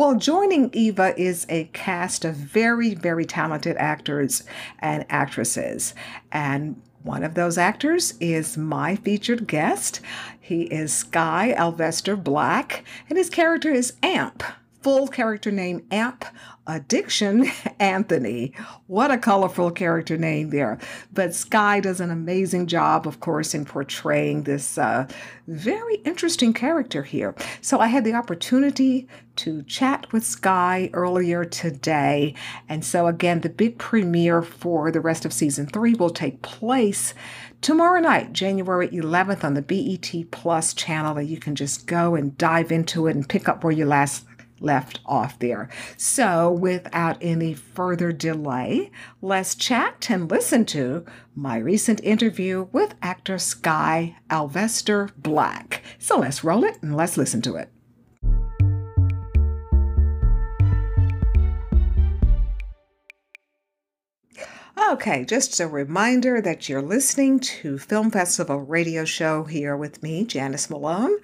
Well, 0.00 0.14
joining 0.14 0.70
Eva 0.72 1.12
is 1.20 1.44
a 1.50 1.64
cast 1.74 2.24
of 2.24 2.34
very, 2.34 2.94
very 2.94 3.26
talented 3.26 3.76
actors 3.76 4.44
and 4.78 5.04
actresses. 5.10 5.94
And 6.32 6.80
one 7.02 7.22
of 7.22 7.34
those 7.34 7.58
actors 7.58 8.14
is 8.18 8.56
my 8.56 8.96
featured 8.96 9.46
guest. 9.46 10.00
He 10.40 10.62
is 10.62 10.90
Sky 10.90 11.52
Alvester 11.52 12.16
Black, 12.16 12.82
and 13.10 13.18
his 13.18 13.28
character 13.28 13.70
is 13.70 13.92
Amp. 14.02 14.42
Full 14.82 15.08
character 15.08 15.50
name 15.50 15.86
Amp 15.90 16.24
Addiction 16.66 17.50
Anthony. 17.78 18.54
What 18.86 19.10
a 19.10 19.18
colorful 19.18 19.70
character 19.70 20.16
name 20.16 20.50
there. 20.50 20.78
But 21.12 21.34
Sky 21.34 21.80
does 21.80 22.00
an 22.00 22.10
amazing 22.10 22.66
job, 22.66 23.06
of 23.06 23.20
course, 23.20 23.54
in 23.54 23.66
portraying 23.66 24.44
this 24.44 24.78
uh, 24.78 25.06
very 25.46 25.96
interesting 25.96 26.54
character 26.54 27.02
here. 27.02 27.34
So 27.60 27.78
I 27.78 27.88
had 27.88 28.04
the 28.04 28.14
opportunity 28.14 29.06
to 29.36 29.62
chat 29.64 30.10
with 30.12 30.24
Sky 30.24 30.88
earlier 30.94 31.44
today. 31.44 32.34
And 32.68 32.82
so, 32.84 33.06
again, 33.06 33.40
the 33.40 33.48
big 33.50 33.76
premiere 33.76 34.40
for 34.40 34.90
the 34.90 35.00
rest 35.00 35.24
of 35.26 35.32
season 35.32 35.66
three 35.66 35.94
will 35.94 36.10
take 36.10 36.40
place 36.40 37.12
tomorrow 37.60 38.00
night, 38.00 38.32
January 38.32 38.88
11th, 38.88 39.44
on 39.44 39.54
the 39.54 39.62
BET 39.62 40.30
Plus 40.30 40.72
channel. 40.72 41.20
You 41.20 41.38
can 41.38 41.54
just 41.54 41.86
go 41.86 42.14
and 42.14 42.36
dive 42.38 42.72
into 42.72 43.06
it 43.08 43.16
and 43.16 43.28
pick 43.28 43.48
up 43.48 43.62
where 43.62 43.72
you 43.72 43.84
last 43.84 44.24
left 44.60 45.00
off 45.06 45.38
there. 45.38 45.68
So, 45.96 46.50
without 46.50 47.16
any 47.20 47.54
further 47.54 48.12
delay, 48.12 48.90
let's 49.20 49.54
chat 49.54 50.08
and 50.10 50.30
listen 50.30 50.64
to 50.66 51.04
my 51.34 51.56
recent 51.56 52.02
interview 52.04 52.68
with 52.72 52.94
actor 53.02 53.38
Sky 53.38 54.16
Alvester 54.28 55.10
Black. 55.16 55.82
So, 55.98 56.18
let's 56.18 56.44
roll 56.44 56.64
it 56.64 56.82
and 56.82 56.96
let's 56.96 57.16
listen 57.16 57.42
to 57.42 57.56
it. 57.56 57.70
Okay, 64.88 65.24
just 65.24 65.60
a 65.60 65.68
reminder 65.68 66.40
that 66.40 66.68
you're 66.68 66.82
listening 66.82 67.38
to 67.38 67.78
Film 67.78 68.10
Festival 68.10 68.60
Radio 68.60 69.04
Show 69.04 69.44
here 69.44 69.76
with 69.76 70.02
me, 70.02 70.24
Janice 70.24 70.70
Malone, 70.70 71.16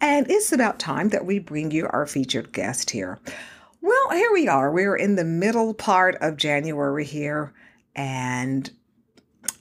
and 0.00 0.28
it's 0.28 0.52
about 0.52 0.78
time 0.78 1.08
that 1.10 1.24
we 1.24 1.38
bring 1.38 1.70
you 1.70 1.86
our 1.90 2.06
featured 2.06 2.52
guest 2.52 2.90
here. 2.90 3.18
Well, 3.80 4.10
here 4.10 4.30
we 4.32 4.48
are. 4.48 4.70
We're 4.70 4.96
in 4.96 5.14
the 5.14 5.24
middle 5.24 5.74
part 5.74 6.16
of 6.20 6.36
January 6.36 7.04
here, 7.04 7.54
and 7.94 8.70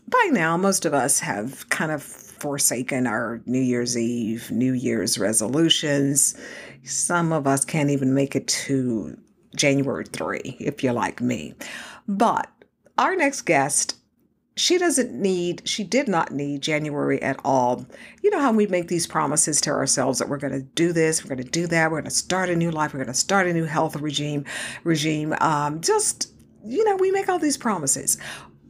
by 0.07 0.29
now, 0.31 0.57
most 0.57 0.83
of 0.83 0.93
us 0.93 1.19
have 1.19 1.69
kind 1.69 1.91
of 1.91 2.03
forsaken 2.03 3.07
our 3.07 3.41
New 3.45 3.61
Year's 3.61 3.97
Eve, 3.97 4.51
New 4.51 4.73
Year's 4.73 5.17
resolutions. 5.17 6.35
Some 6.83 7.31
of 7.31 7.47
us 7.47 7.63
can't 7.63 7.91
even 7.91 8.13
make 8.13 8.35
it 8.35 8.47
to 8.47 9.17
January 9.55 10.05
3, 10.05 10.57
if 10.59 10.83
you're 10.83 10.91
like 10.91 11.21
me. 11.21 11.53
But 12.07 12.49
our 12.97 13.15
next 13.15 13.41
guest, 13.41 13.95
she 14.55 14.77
doesn't 14.77 15.11
need, 15.11 15.67
she 15.67 15.83
did 15.83 16.07
not 16.07 16.31
need 16.31 16.61
January 16.61 17.21
at 17.21 17.39
all. 17.43 17.85
You 18.21 18.29
know 18.29 18.39
how 18.39 18.51
we 18.51 18.67
make 18.67 18.87
these 18.87 19.07
promises 19.07 19.59
to 19.61 19.71
ourselves 19.71 20.19
that 20.19 20.29
we're 20.29 20.37
going 20.37 20.53
to 20.53 20.61
do 20.61 20.93
this, 20.93 21.23
we're 21.23 21.35
going 21.35 21.43
to 21.43 21.51
do 21.51 21.65
that, 21.67 21.89
we're 21.89 22.01
going 22.01 22.09
to 22.09 22.11
start 22.11 22.49
a 22.49 22.55
new 22.55 22.69
life, 22.69 22.93
we're 22.93 22.99
going 22.99 23.07
to 23.07 23.13
start 23.15 23.47
a 23.47 23.53
new 23.53 23.65
health 23.65 23.95
regime, 23.95 24.45
regime. 24.83 25.33
Um, 25.41 25.81
just, 25.81 26.31
you 26.63 26.83
know, 26.83 26.95
we 26.95 27.09
make 27.11 27.29
all 27.29 27.39
these 27.39 27.57
promises. 27.57 28.17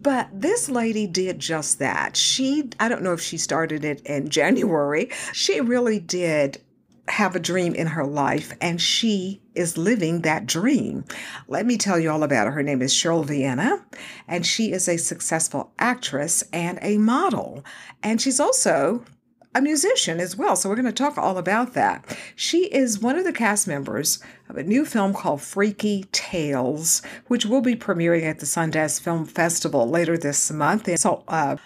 But 0.02 0.30
this 0.34 0.70
lady 0.70 1.08
did 1.08 1.40
just 1.40 1.80
that. 1.80 2.18
She, 2.18 2.70
I 2.80 2.90
don't 2.90 3.04
know 3.04 3.14
if 3.14 3.22
she 3.22 3.38
started 3.38 3.86
it 3.86 4.02
in 4.06 4.30
January, 4.30 5.10
she 5.34 5.60
really 5.60 6.00
did 6.00 6.62
have 7.08 7.36
a 7.36 7.40
dream 7.40 7.76
in 7.76 7.88
her 7.88 8.06
life 8.06 8.54
and 8.62 8.82
she 8.82 9.42
is 9.56 9.78
living 9.78 10.22
that 10.22 10.46
dream. 10.46 11.04
Let 11.48 11.66
me 11.66 11.78
tell 11.78 12.00
you 12.00 12.10
all 12.10 12.24
about 12.24 12.48
her. 12.48 12.52
Her 12.54 12.64
name 12.64 12.82
is 12.82 12.94
Cheryl 12.94 13.26
Vienna 13.26 13.86
and 14.28 14.46
she 14.46 14.72
is 14.72 14.88
a 14.88 14.98
successful 14.98 15.72
actress 15.80 16.44
and 16.54 16.80
a 16.82 16.98
model. 16.98 17.64
And 18.02 18.22
she's 18.22 18.40
also 18.40 19.04
a 19.56 19.62
musician 19.62 20.20
as 20.20 20.36
well. 20.36 20.56
So 20.56 20.70
we're 20.70 20.76
going 20.76 20.86
to 20.86 20.92
talk 20.92 21.18
all 21.18 21.38
about 21.38 21.74
that. 21.74 22.18
She 22.36 22.66
is 22.66 23.00
one 23.00 23.18
of 23.18 23.26
the 23.26 23.34
cast 23.34 23.68
members 23.68 24.20
of 24.50 24.58
a 24.58 24.64
new 24.64 24.86
film 24.86 25.14
called 25.14 25.42
Freaky 25.42 26.06
Tales, 26.12 27.02
which 27.28 27.46
will 27.46 27.62
be 27.62 27.76
premiering 27.76 28.24
at 28.24 28.40
the 28.40 28.46
Sundance 28.46 29.00
Film 29.00 29.26
Festival 29.26 29.88
later 29.88 30.18
this 30.18 30.52
month. 30.52 30.88
And 30.88 31.00
so, 31.00 31.24
uh, 31.28 31.58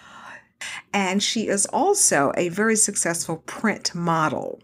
and 0.92 1.22
she 1.22 1.48
is 1.48 1.66
also 1.66 2.32
a 2.36 2.48
very 2.48 2.76
successful 2.76 3.38
print 3.46 3.94
model. 3.94 4.60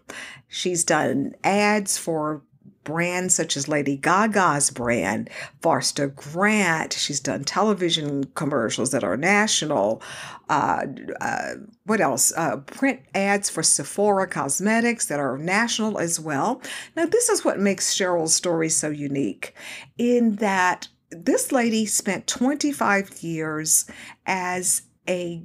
She's 0.55 0.85
done 0.85 1.35
ads 1.43 1.97
for 1.97 2.41
brands 2.85 3.35
such 3.35 3.57
as 3.57 3.67
Lady 3.67 3.97
Gaga's 3.97 4.69
brand, 4.69 5.29
Foster 5.61 6.07
Grant. 6.07 6.93
She's 6.93 7.19
done 7.19 7.43
television 7.43 8.23
commercials 8.35 8.91
that 8.91 9.03
are 9.03 9.17
national. 9.17 10.01
Uh, 10.47 10.85
uh, 11.19 11.55
what 11.83 11.99
else? 11.99 12.31
Uh, 12.37 12.55
print 12.55 13.01
ads 13.13 13.49
for 13.49 13.63
Sephora 13.63 14.27
Cosmetics 14.27 15.07
that 15.07 15.19
are 15.19 15.37
national 15.37 15.99
as 15.99 16.21
well. 16.21 16.61
Now, 16.95 17.05
this 17.05 17.27
is 17.27 17.43
what 17.43 17.59
makes 17.59 17.93
Cheryl's 17.93 18.33
story 18.33 18.69
so 18.69 18.89
unique 18.89 19.53
in 19.97 20.37
that 20.37 20.87
this 21.11 21.51
lady 21.51 21.85
spent 21.85 22.27
25 22.27 23.21
years 23.21 23.87
as 24.25 24.83
a 25.09 25.43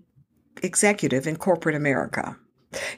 executive 0.63 1.27
in 1.27 1.35
corporate 1.35 1.75
America. 1.75 2.37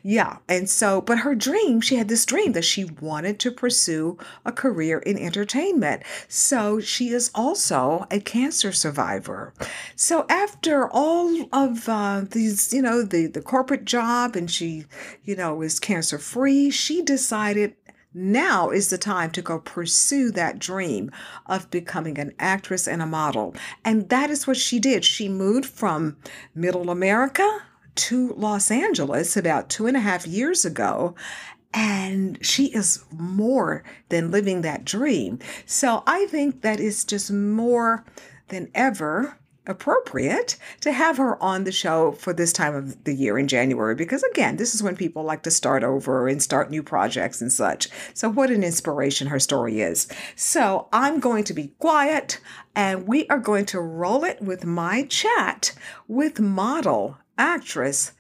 Yeah. 0.03 0.39
And 0.49 0.69
so, 0.69 1.01
but 1.01 1.21
her 1.21 1.35
dream, 1.35 1.81
she 1.81 1.97
had 1.97 2.09
this 2.09 2.27
dream 2.27 2.53
that 2.53 2.65
she 2.65 2.85
wanted 2.85 3.39
to 3.41 3.51
pursue 3.51 4.19
a 4.45 4.53
career 4.53 4.99
in 4.99 5.19
entertainment. 5.19 6.03
So 6.29 6.81
she 6.81 7.09
is 7.09 7.31
also 7.35 8.07
a 8.11 8.21
cancer 8.21 8.73
survivor. 8.73 9.55
So 9.97 10.27
after 10.29 10.89
all 10.91 11.49
of 11.53 11.89
uh, 11.89 12.25
these, 12.31 12.73
you 12.73 12.83
know, 12.83 13.03
the, 13.03 13.27
the 13.27 13.41
corporate 13.41 13.87
job 13.87 14.37
and 14.37 14.51
she, 14.51 14.85
you 15.25 15.37
know, 15.37 15.63
is 15.63 15.81
cancer 15.81 16.19
free, 16.19 16.71
she 16.71 17.03
decided 17.03 17.75
now 18.15 18.69
is 18.69 18.91
the 18.91 18.99
time 18.99 19.31
to 19.31 19.41
go 19.41 19.59
pursue 19.59 20.31
that 20.33 20.59
dream 20.59 21.11
of 21.47 21.71
becoming 21.71 22.19
an 22.19 22.35
actress 22.39 22.87
and 22.87 23.01
a 23.01 23.07
model. 23.07 23.55
And 23.87 24.11
that 24.11 24.29
is 24.29 24.47
what 24.47 24.59
she 24.59 24.79
did. 24.79 25.03
She 25.03 25.31
moved 25.31 25.65
from 25.65 26.19
middle 26.55 26.91
America 26.91 27.63
to 27.95 28.33
Los 28.35 28.71
Angeles 28.71 29.37
about 29.37 29.69
two 29.69 29.87
and 29.87 29.97
a 29.97 30.01
half 30.01 30.27
years 30.27 30.65
ago. 30.65 31.15
And 31.75 32.45
she 32.45 32.67
is 32.67 33.05
more 33.11 33.83
than 34.11 34.31
living 34.31 34.61
that 34.61 34.85
dream. 34.85 35.39
So 35.65 36.03
I 36.07 36.27
think 36.27 36.61
that 36.61 36.81
is 36.81 37.05
just 37.05 37.31
more 37.33 38.05
than 38.49 38.71
ever 38.75 39.39
appropriate 39.67 40.57
to 40.81 40.91
have 40.91 41.17
her 41.17 41.41
on 41.43 41.65
the 41.65 41.73
show 41.73 42.13
for 42.13 42.33
this 42.33 42.53
time 42.53 42.75
of 42.75 43.05
the 43.05 43.15
year 43.15 43.39
in 43.39 43.47
January 43.47 43.95
because 43.95 44.23
again 44.25 44.57
this 44.57 44.75
is 44.75 44.83
when 44.83 44.97
people 44.97 45.23
like 45.23 45.43
to 45.45 45.51
start 45.53 45.85
over 45.85 46.27
and 46.27 46.43
start 46.43 46.71
new 46.71 46.83
projects 46.83 47.41
and 47.41 47.53
such. 47.53 47.89
So 48.13 48.29
what 48.29 48.51
an 48.51 48.65
inspiration 48.65 49.29
her 49.29 49.39
story 49.39 49.81
is. 49.81 50.09
So 50.35 50.89
I'm 50.93 51.21
going 51.21 51.45
to 51.45 51.55
be 51.55 51.75
quiet 51.79 52.41
and 52.75 53.07
we 53.07 53.29
are 53.29 53.39
going 53.39 53.67
to 53.67 53.81
roll 53.81 54.25
it 54.25 54.41
with 54.43 54.65
my 54.65 55.05
chat 55.05 55.73
with 56.09 56.41
model 56.41 57.19
actress 57.39 58.13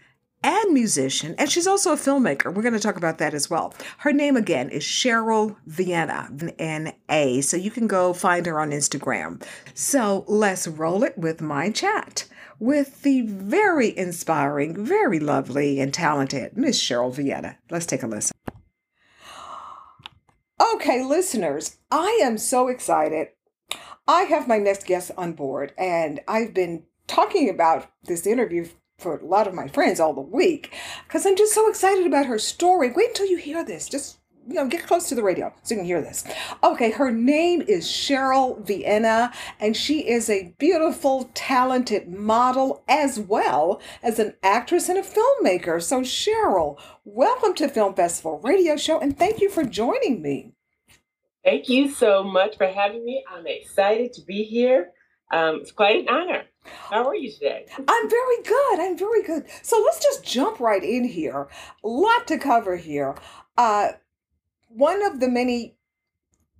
and 0.44 0.75
musician, 0.75 1.37
and 1.38 1.48
she's 1.48 1.68
also 1.68 1.92
a 1.92 1.96
filmmaker. 1.96 2.53
We're 2.53 2.62
going 2.62 2.75
to 2.75 2.81
talk 2.81 2.96
about 2.96 3.18
that 3.18 3.33
as 3.33 3.48
well. 3.48 3.75
Her 3.98 4.12
name 4.12 4.37
again 4.37 4.70
is 4.70 4.83
Cheryl 4.83 5.57
Vienna, 5.66 6.29
N 6.59 6.94
A. 7.09 7.40
So 7.42 7.57
you 7.57 7.70
can 7.70 7.87
go 7.87 8.12
find 8.12 8.44
her 8.46 8.59
on 8.59 8.70
Instagram. 8.70 9.40
So 9.75 10.25
let's 10.27 10.66
roll 10.66 11.05
it 11.05 11.16
with 11.16 11.40
my 11.40 11.70
chat 11.70 12.27
with 12.59 13.03
the 13.03 13.22
very 13.22 13.96
inspiring, 13.96 14.85
very 14.85 15.20
lovely, 15.20 15.81
and 15.81 15.94
talented 15.94 16.57
Miss 16.57 16.81
Cheryl 16.81 17.14
Vienna. 17.14 17.59
Let's 17.70 17.87
take 17.87 18.03
a 18.03 18.09
listen. 18.09 18.37
Okay, 20.75 21.05
listeners, 21.05 21.79
I 21.90 22.20
am 22.22 22.38
so 22.38 22.66
excited. 22.68 23.29
I 24.09 24.22
have 24.22 24.48
my 24.48 24.59
next 24.59 24.87
guest 24.87 25.12
on 25.16 25.35
board, 25.35 25.72
and 25.79 26.20
I've 26.27 26.53
been 26.53 26.85
talking 27.07 27.48
about 27.48 27.88
this 28.05 28.27
interview 28.27 28.66
for 29.03 29.19
a 29.19 29.27
lot 29.27 29.47
of 29.47 29.55
my 29.55 29.69
friends 29.69 30.01
all 30.01 30.15
the 30.15 30.21
week 30.21 30.73
because 31.07 31.27
I'm 31.27 31.37
just 31.37 31.53
so 31.53 31.69
excited 31.69 32.07
about 32.07 32.27
her 32.27 32.38
story. 32.38 32.91
Wait 32.91 33.09
until 33.09 33.27
you 33.27 33.37
hear 33.37 33.65
this. 33.65 33.88
Just 33.88 34.19
you 34.49 34.55
know, 34.55 34.67
get 34.67 34.87
close 34.87 35.09
to 35.09 35.15
the 35.15 35.23
radio 35.23 35.53
so 35.62 35.75
you 35.75 35.81
can 35.81 35.87
hear 35.87 36.01
this. 36.01 36.25
Okay, 36.65 36.91
her 36.91 37.11
name 37.11 37.62
is 37.62 37.87
Cheryl 37.87 38.65
Vienna, 38.65 39.33
and 39.61 39.77
she 39.77 40.09
is 40.09 40.29
a 40.29 40.55
beautiful, 40.59 41.31
talented 41.35 42.09
model 42.09 42.83
as 42.88 43.21
well 43.21 43.81
as 44.03 44.19
an 44.19 44.35
actress 44.43 44.88
and 44.88 44.99
a 44.99 45.03
filmmaker. 45.03 45.81
So, 45.83 46.01
Cheryl, 46.01 46.79
welcome 47.05 47.55
to 47.55 47.69
Film 47.69 47.95
Festival 47.95 48.41
Radio 48.43 48.77
Show, 48.77 48.99
and 48.99 49.17
thank 49.17 49.41
you 49.41 49.49
for 49.49 49.65
joining 49.65 50.23
me. 50.23 50.53
Thank 51.45 51.69
you 51.69 51.91
so 51.91 52.23
much 52.23 52.57
for 52.57 52.67
having 52.67 53.05
me. 53.05 53.25
I'm 53.29 53.47
excited 53.47 54.12
to 54.15 54.23
be 54.23 54.45
here. 54.45 54.93
Um, 55.33 55.57
it's 55.62 55.73
quite 55.73 56.01
an 56.01 56.09
honor. 56.09 56.42
How 56.64 57.09
are 57.09 57.16
you 57.16 57.33
today? 57.33 57.66
I'm 57.77 58.11
very 58.11 58.42
good. 58.45 58.81
I'm 58.81 58.97
very 58.97 59.23
good. 59.23 59.47
So 59.62 59.83
let's 59.85 60.01
just 60.01 60.25
jump 60.25 60.61
right 60.61 60.85
in 60.85 61.05
here. 61.05 61.49
A 61.83 61.88
lot 61.88 62.27
to 62.29 62.38
cover 62.38 62.77
here. 62.77 63.16
Uh, 63.57 63.92
one 64.68 65.05
of 65.05 65.21
the 65.21 65.29
many 65.29 65.77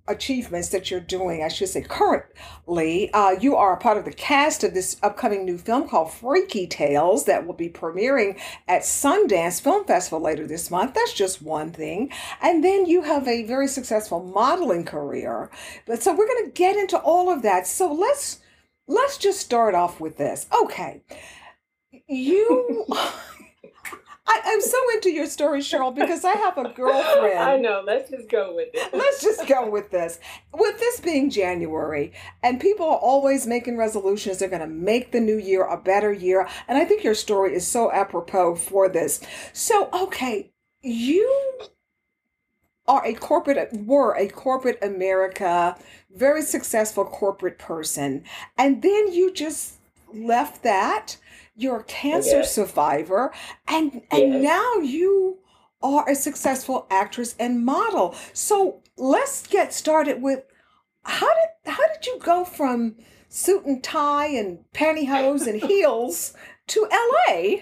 achievements 0.07 0.67
that 0.69 0.91
you're 0.91 0.99
doing, 0.99 1.41
I 1.43 1.47
should 1.47 1.69
say 1.69 1.81
currently, 1.81 3.13
uh, 3.13 3.31
you 3.31 3.55
are 3.55 3.73
a 3.73 3.79
part 3.79 3.97
of 3.97 4.03
the 4.03 4.11
cast 4.11 4.63
of 4.65 4.73
this 4.73 4.97
upcoming 5.01 5.45
new 5.45 5.57
film 5.57 5.87
called 5.87 6.11
Freaky 6.11 6.67
Tales 6.67 7.23
that 7.25 7.47
will 7.47 7.53
be 7.53 7.69
premiering 7.69 8.37
at 8.67 8.81
Sundance 8.81 9.61
Film 9.61 9.85
Festival 9.85 10.19
later 10.19 10.45
this 10.45 10.69
month. 10.69 10.95
That's 10.95 11.13
just 11.13 11.41
one 11.41 11.71
thing. 11.71 12.11
And 12.41 12.63
then 12.63 12.85
you 12.85 13.03
have 13.03 13.27
a 13.27 13.43
very 13.43 13.67
successful 13.67 14.21
modeling 14.21 14.83
career. 14.83 15.49
But 15.85 16.03
so 16.03 16.13
we're 16.13 16.27
going 16.27 16.45
to 16.45 16.51
get 16.51 16.75
into 16.75 16.97
all 16.97 17.31
of 17.31 17.41
that. 17.43 17.65
So 17.65 17.93
let's 17.93 18.39
let's 18.87 19.17
just 19.17 19.39
start 19.39 19.75
off 19.75 19.99
with 19.99 20.17
this. 20.17 20.47
Okay. 20.63 21.01
You 22.07 22.85
I, 24.25 24.39
I'm 24.45 24.61
so 24.61 24.77
into 24.93 25.11
your 25.11 25.25
story, 25.25 25.59
Cheryl, 25.59 25.93
because 25.93 26.23
I 26.23 26.33
have 26.33 26.57
a 26.57 26.69
girlfriend. 26.69 27.39
I 27.39 27.57
know. 27.57 27.83
Let's 27.85 28.09
just 28.09 28.29
go 28.29 28.55
with 28.55 28.69
it. 28.73 28.93
Let's 28.93 29.21
just 29.21 29.45
go 29.47 29.69
with 29.69 29.91
this. 29.91 30.19
With 30.53 30.79
this 30.79 31.01
being 31.01 31.29
January, 31.29 32.13
and 32.41 32.59
people 32.59 32.85
are 32.85 32.97
always 32.97 33.45
making 33.45 33.77
resolutions, 33.77 34.39
they're 34.39 34.47
going 34.47 34.61
to 34.61 34.67
make 34.67 35.11
the 35.11 35.19
new 35.19 35.37
year 35.37 35.65
a 35.65 35.77
better 35.77 36.13
year. 36.13 36.47
And 36.69 36.77
I 36.77 36.85
think 36.85 37.03
your 37.03 37.15
story 37.15 37.53
is 37.53 37.67
so 37.67 37.91
apropos 37.91 38.55
for 38.55 38.87
this. 38.87 39.21
So, 39.51 39.89
okay, 39.91 40.53
you 40.81 41.59
are 42.87 43.05
a 43.05 43.13
corporate, 43.13 43.71
were 43.85 44.15
a 44.15 44.27
corporate 44.27 44.79
America, 44.81 45.77
very 46.15 46.41
successful 46.41 47.05
corporate 47.05 47.57
person. 47.57 48.23
And 48.57 48.81
then 48.81 49.11
you 49.11 49.31
just 49.31 49.75
left 50.13 50.63
that. 50.63 51.17
You're 51.55 51.81
a 51.81 51.83
cancer 51.83 52.43
survivor, 52.43 53.31
and 53.67 54.01
and 54.09 54.41
now 54.41 54.75
you 54.77 55.37
are 55.83 56.09
a 56.09 56.15
successful 56.15 56.87
actress 56.89 57.35
and 57.39 57.63
model. 57.63 58.15
So 58.33 58.81
let's 58.97 59.45
get 59.45 59.73
started 59.73 60.21
with 60.21 60.43
how 61.03 61.27
did 61.27 61.73
how 61.73 61.87
did 61.93 62.07
you 62.07 62.19
go 62.19 62.43
from 62.43 62.95
suit 63.29 63.65
and 63.65 63.83
tie 63.83 64.27
and 64.27 64.59
pantyhose 64.73 65.47
and 65.47 65.61
heels 65.69 66.33
to 66.73 66.87
LA? 66.91 67.55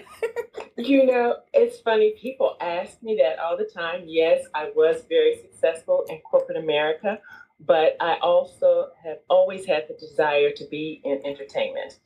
You 0.78 1.04
know, 1.04 1.36
it's 1.52 1.80
funny. 1.80 2.14
People 2.20 2.56
ask 2.60 3.02
me 3.02 3.18
that 3.22 3.38
all 3.38 3.56
the 3.56 3.64
time. 3.64 4.04
Yes, 4.06 4.44
I 4.54 4.70
was 4.74 5.04
very 5.08 5.38
successful 5.42 6.04
in 6.08 6.18
corporate 6.20 6.56
America, 6.56 7.18
but 7.60 7.96
I 8.00 8.16
also 8.22 8.88
have 9.04 9.18
always 9.28 9.66
had 9.66 9.84
the 9.88 9.94
desire 9.94 10.50
to 10.56 10.64
be 10.70 11.02
in 11.04 11.20
entertainment. 11.26 12.00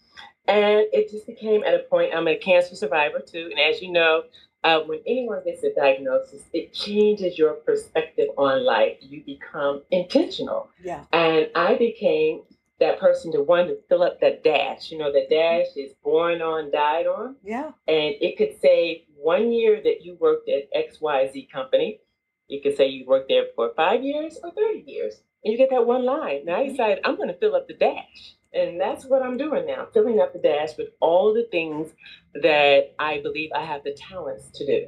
And 0.49 0.87
it 0.92 1.11
just 1.11 1.27
became 1.27 1.62
at 1.64 1.75
a 1.75 1.81
point, 1.81 2.12
I'm 2.14 2.27
a 2.29 2.37
cancer 2.37 2.75
survivor 2.75 3.21
too. 3.21 3.51
And 3.51 3.61
as 3.61 3.81
you 3.81 3.92
know, 3.92 4.25
uh, 4.64 4.81
when 4.81 5.01
anyone 5.07 5.42
gets 5.45 5.62
a 5.62 5.73
diagnosis, 5.73 6.42
it 6.53 6.75
changes 6.75 7.38
your 7.38 7.55
perspective 7.55 8.29
on 8.37 8.64
life. 8.64 8.97
You 9.01 9.23
become 9.25 9.83
intentional. 9.92 10.71
Yeah. 10.83 11.05
And 11.12 11.51
I 11.55 11.77
became 11.77 12.42
that 12.79 13.01
person 13.01 13.33
to 13.33 13.43
one 13.43 13.67
to 13.69 13.79
fill 13.89 14.03
up 14.03 14.21
that 14.21 14.45
dash. 14.45 14.90
You 14.90 14.98
know, 14.98 15.13
the 15.13 15.27
dash 15.31 15.67
is 15.77 15.92
born 16.05 16.42
on, 16.42 16.71
died 16.71 17.07
on 17.07 17.37
Yeah. 17.42 17.71
and 17.88 18.15
it 18.21 18.37
could 18.37 18.61
say 18.61 19.07
one 19.17 19.53
year 19.53 19.81
that 19.83 20.03
you 20.05 20.17
worked 20.21 20.48
at 20.48 20.73
XYZ 20.75 21.50
company. 21.50 22.00
You 22.48 22.61
could 22.61 22.77
say 22.77 22.88
you 22.88 23.07
worked 23.07 23.29
there 23.29 23.46
for 23.57 23.73
five 23.75 24.05
years 24.05 24.38
or 24.42 24.50
30 24.53 24.85
years. 24.87 25.23
And 25.44 25.53
you 25.53 25.59
get 25.59 25.71
that 25.71 25.87
one 25.87 26.05
line. 26.05 26.44
Now 26.44 26.57
I 26.57 26.69
decide, 26.69 27.00
I'm 27.05 27.17
going 27.17 27.29
to 27.29 27.35
fill 27.38 27.55
up 27.55 27.67
the 27.69 27.75
dash. 27.75 28.35
And 28.53 28.81
that's 28.81 29.05
what 29.05 29.23
I'm 29.23 29.37
doing 29.37 29.67
now, 29.67 29.87
filling 29.92 30.21
up 30.21 30.33
the 30.33 30.38
dash 30.38 30.77
with 30.77 30.88
all 31.00 31.33
the 31.35 31.46
things 31.50 31.92
that 32.35 32.94
I 32.98 33.21
believe 33.21 33.50
I 33.55 33.65
have 33.65 33.85
the 33.85 33.92
talents 33.92 34.50
to 34.55 34.67
do. 34.67 34.87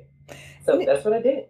So 0.64 0.82
that's 0.84 1.04
what 1.04 1.14
I 1.14 1.22
did. 1.22 1.44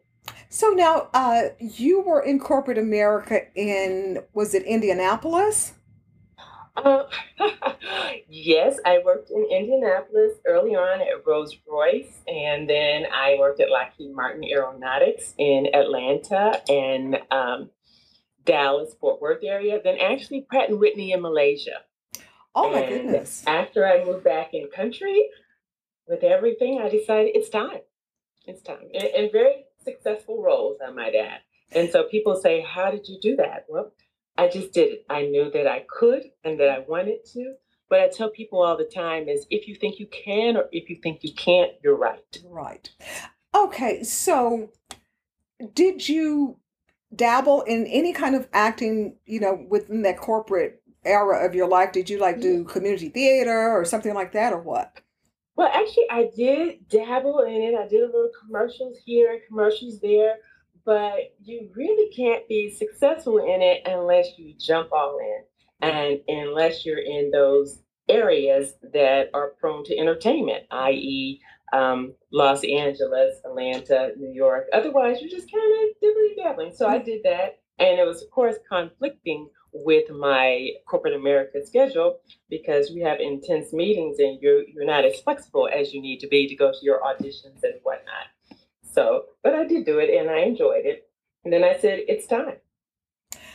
So 0.51 0.69
now, 0.71 1.09
uh, 1.15 1.43
you 1.61 2.01
were 2.01 2.21
in 2.23 2.39
corporate 2.41 2.79
America 2.79 3.41
in 3.55 4.23
was 4.35 4.55
it 4.55 4.63
Indianapolis? 4.65 5.75
Uh, 6.85 7.05
yes, 8.29 8.79
I 8.85 9.01
worked 9.05 9.31
in 9.31 9.47
Indianapolis 9.51 10.35
early 10.47 10.77
on 10.77 11.01
at 11.01 11.27
Rolls 11.27 11.57
Royce, 11.69 12.21
and 12.27 12.69
then 12.69 13.05
I 13.13 13.37
worked 13.39 13.61
at 13.61 13.71
Lockheed 13.71 14.15
Martin 14.15 14.45
Aeronautics 14.45 15.35
in 15.39 15.69
Atlanta 15.75 16.63
and 16.69 17.19
um, 17.31 17.71
Dallas, 18.45 18.95
Fort 19.01 19.21
Worth 19.21 19.43
area. 19.43 19.81
Then 19.83 19.99
actually 20.01 20.43
Pratt 20.43 20.71
and 20.71 20.79
Whitney 20.79 21.13
in 21.13 21.21
Malaysia. 21.21 21.83
Oh 22.55 22.71
my 22.71 22.81
And 22.81 22.89
goodness! 22.89 23.43
After 23.47 23.87
I 23.87 24.05
moved 24.05 24.25
back 24.25 24.55
in 24.55 24.69
country 24.75 25.29
with 26.07 26.23
everything, 26.23 26.81
I 26.83 26.89
decided 26.89 27.33
it's 27.35 27.49
time. 27.49 27.81
It's 28.47 28.63
time. 28.63 28.89
And, 28.95 29.05
and 29.05 29.33
very 29.33 29.65
successful 29.85 30.43
roles, 30.43 30.79
I 30.87 30.91
might 30.91 31.15
add. 31.15 31.41
And 31.73 31.91
so 31.91 32.05
people 32.05 32.37
say, 32.41 32.61
How 32.61 32.91
did 32.91 33.09
you 33.09 33.19
do 33.21 33.37
that? 33.37 33.67
Well, 33.69 33.93
I 34.39 34.49
just 34.49 34.73
did 34.73 34.93
it. 34.93 35.07
I 35.11 35.23
knew 35.23 35.51
that 35.51 35.67
I 35.67 35.85
could 35.91 36.23
and 36.45 36.59
that 36.61 36.71
I 36.71 36.79
wanted 36.79 37.25
to. 37.33 37.55
But 37.91 38.01
I 38.01 38.09
tell 38.09 38.31
people 38.31 38.63
all 38.63 38.77
the 38.77 38.85
time 38.85 39.29
is 39.29 39.47
if 39.51 39.67
you 39.67 39.75
think 39.75 39.99
you 39.99 40.07
can 40.07 40.57
or 40.57 40.67
if 40.73 40.89
you 40.89 40.97
think 41.03 41.25
you 41.25 41.35
can't, 41.35 41.73
you're 41.83 41.97
right. 41.97 42.39
Right. 42.45 42.89
Okay, 43.55 44.03
so 44.05 44.71
did 45.75 46.09
you 46.09 46.59
dabble 47.15 47.63
in 47.63 47.87
any 47.87 48.13
kind 48.13 48.35
of 48.35 48.47
acting, 48.53 49.17
you 49.27 49.41
know, 49.41 49.67
within 49.69 50.03
that 50.03 50.19
corporate 50.19 50.83
era 51.05 51.45
of 51.45 51.55
your 51.55 51.67
life? 51.67 51.93
Did 51.93 52.09
you 52.09 52.19
like 52.19 52.41
do 52.41 52.65
community 52.65 53.09
theater 53.09 53.71
or 53.71 53.85
something 53.85 54.15
like 54.15 54.33
that 54.33 54.53
or 54.53 54.61
what? 54.61 55.01
Well, 55.57 55.71
actually, 55.75 56.09
I 56.11 56.31
did 56.37 56.89
dabble 56.89 57.41
in 57.41 57.63
it. 57.63 57.75
I 57.75 57.89
did 57.89 58.03
a 58.03 58.07
little 58.07 58.31
commercials 58.41 58.99
here 59.05 59.33
and 59.33 59.41
commercials 59.49 59.99
there, 59.99 60.37
but 60.89 61.35
you 61.45 61.69
really 61.77 62.11
can't 62.15 62.49
be 62.49 62.71
successful 62.71 63.37
in 63.37 63.61
it 63.61 63.83
unless 63.85 64.39
you 64.39 64.55
jump 64.59 64.91
all 64.91 65.19
in 65.19 65.87
and 65.87 66.21
unless 66.29 66.87
you're 66.87 66.97
in 66.97 67.31
those 67.31 67.83
areas 68.09 68.73
that 68.95 69.29
are 69.35 69.53
prone 69.61 69.85
to 69.85 69.99
entertainment, 69.99 70.65
i.e., 70.71 71.43
um, 71.75 72.15
Los 72.33 72.65
Angeles, 72.65 73.37
Atlanta, 73.45 74.13
New 74.17 74.33
York. 74.33 74.65
Otherwise, 74.73 75.19
you're 75.21 75.29
just 75.29 75.53
kind 75.53 75.75
of 75.75 75.95
dibbly 76.03 76.43
dabbling. 76.43 76.73
So 76.75 76.89
I 76.89 76.97
did 76.97 77.21
that. 77.25 77.59
And 77.79 77.99
it 77.99 78.07
was, 78.07 78.23
of 78.23 78.31
course, 78.31 78.57
conflicting 78.67 79.51
with 79.75 80.09
my 80.09 80.71
corporate 80.89 81.13
America 81.13 81.67
schedule 81.67 82.21
because 82.49 82.91
we 82.95 83.03
have 83.03 83.21
intense 83.21 83.75
meetings 83.75 84.21
and 84.21 84.41
you're, 84.41 84.63
you're 84.63 84.87
not 84.87 85.05
as 85.05 85.21
flexible 85.21 85.69
as 85.71 85.93
you 85.93 86.01
need 86.01 86.21
to 86.21 86.29
be 86.29 86.49
to 86.49 86.57
go 86.57 86.73
to 86.73 86.79
your 86.81 87.01
auditions 87.01 87.63
and 87.63 87.75
whatnot. 87.83 88.29
So, 88.99 89.27
but 89.45 89.55
I 89.55 89.65
did 89.65 89.87
do 89.87 90.01
it 90.01 90.11
and 90.11 90.29
I 90.29 90.41
enjoyed 90.41 90.85
it. 90.85 91.09
And 91.45 91.53
then 91.53 91.63
I 91.63 91.79
said, 91.79 92.01
it's 92.09 92.27
time. 92.27 92.57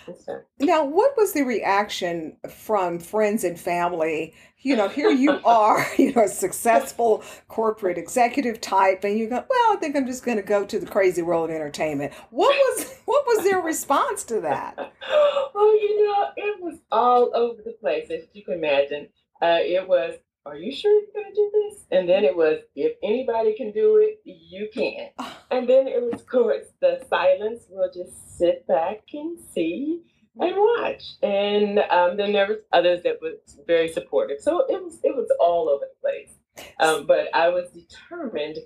It's 0.07 0.23
time. 0.23 0.43
Now, 0.57 0.85
what 0.85 1.17
was 1.17 1.33
the 1.33 1.43
reaction 1.43 2.37
from 2.49 2.97
friends 2.97 3.43
and 3.43 3.59
family? 3.59 4.33
You 4.59 4.77
know, 4.77 4.87
here 4.87 5.11
you 5.11 5.41
are, 5.45 5.85
you 5.97 6.13
know, 6.13 6.23
a 6.23 6.27
successful 6.29 7.25
corporate 7.49 7.97
executive 7.97 8.61
type, 8.61 9.03
and 9.03 9.19
you 9.19 9.27
go, 9.27 9.43
well, 9.49 9.73
I 9.73 9.75
think 9.81 9.97
I'm 9.97 10.07
just 10.07 10.23
going 10.23 10.37
to 10.37 10.43
go 10.43 10.65
to 10.65 10.79
the 10.79 10.85
crazy 10.85 11.21
world 11.21 11.49
of 11.49 11.55
entertainment. 11.57 12.13
What 12.29 12.55
was 12.55 12.95
what 13.03 13.25
was 13.27 13.43
their 13.43 13.59
response 13.59 14.23
to 14.25 14.39
that? 14.39 14.77
well, 14.77 15.73
you 15.75 16.07
know, 16.07 16.27
it 16.37 16.61
was 16.61 16.79
all 16.89 17.35
over 17.35 17.61
the 17.61 17.73
place, 17.81 18.09
as 18.09 18.23
you 18.31 18.45
can 18.45 18.53
imagine. 18.53 19.09
Uh, 19.41 19.59
it 19.59 19.85
was, 19.85 20.15
are 20.45 20.57
you 20.57 20.75
sure 20.75 20.91
you're 20.91 21.13
going 21.13 21.33
to 21.33 21.35
do 21.35 21.51
this? 21.53 21.85
And 21.91 22.07
then 22.07 22.25
it 22.25 22.35
was, 22.35 22.59
if 22.75 22.97
anybody 23.01 23.55
can 23.55 23.71
do 23.71 23.97
it, 23.97 24.19
you 24.25 24.69
can. 24.73 25.09
And 25.49 25.69
then 25.69 25.87
it 25.87 26.01
was, 26.01 26.21
of 26.21 26.27
course, 26.27 26.65
the 26.81 27.05
silence. 27.09 27.65
We'll 27.69 27.91
just 27.91 28.37
sit 28.37 28.67
back 28.67 29.03
and 29.13 29.37
see 29.53 30.01
and 30.39 30.55
watch. 30.55 31.03
And 31.21 31.79
um, 31.89 32.17
then 32.17 32.33
there 32.33 32.47
was 32.47 32.57
others 32.73 33.03
that 33.03 33.19
was 33.21 33.37
very 33.67 33.87
supportive. 33.87 34.41
So 34.41 34.65
it 34.67 34.83
was, 34.83 34.99
it 35.03 35.15
was 35.15 35.29
all 35.39 35.69
over 35.69 35.85
the 35.85 36.01
place. 36.01 36.35
Um, 36.79 37.05
but 37.07 37.33
I 37.33 37.49
was 37.49 37.69
determined 37.69 38.57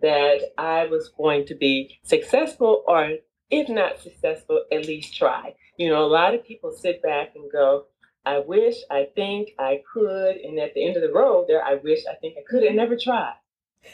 that 0.00 0.40
I 0.56 0.86
was 0.86 1.10
going 1.16 1.46
to 1.46 1.54
be 1.54 1.98
successful, 2.02 2.84
or 2.86 3.12
if 3.50 3.68
not 3.68 4.00
successful, 4.00 4.64
at 4.72 4.86
least 4.86 5.16
try. 5.16 5.54
You 5.76 5.88
know, 5.88 6.04
a 6.04 6.06
lot 6.06 6.34
of 6.34 6.46
people 6.46 6.72
sit 6.72 7.02
back 7.02 7.32
and 7.34 7.50
go, 7.50 7.86
I 8.26 8.38
wish, 8.38 8.76
I 8.90 9.08
think, 9.14 9.50
I 9.58 9.82
could. 9.92 10.36
And 10.36 10.58
at 10.58 10.74
the 10.74 10.86
end 10.86 10.96
of 10.96 11.02
the 11.02 11.12
road, 11.12 11.46
there, 11.48 11.62
I 11.64 11.74
wish, 11.74 12.00
I 12.10 12.14
think, 12.14 12.36
I 12.38 12.42
could, 12.48 12.62
and 12.62 12.76
never 12.76 12.96
tried. 12.96 13.34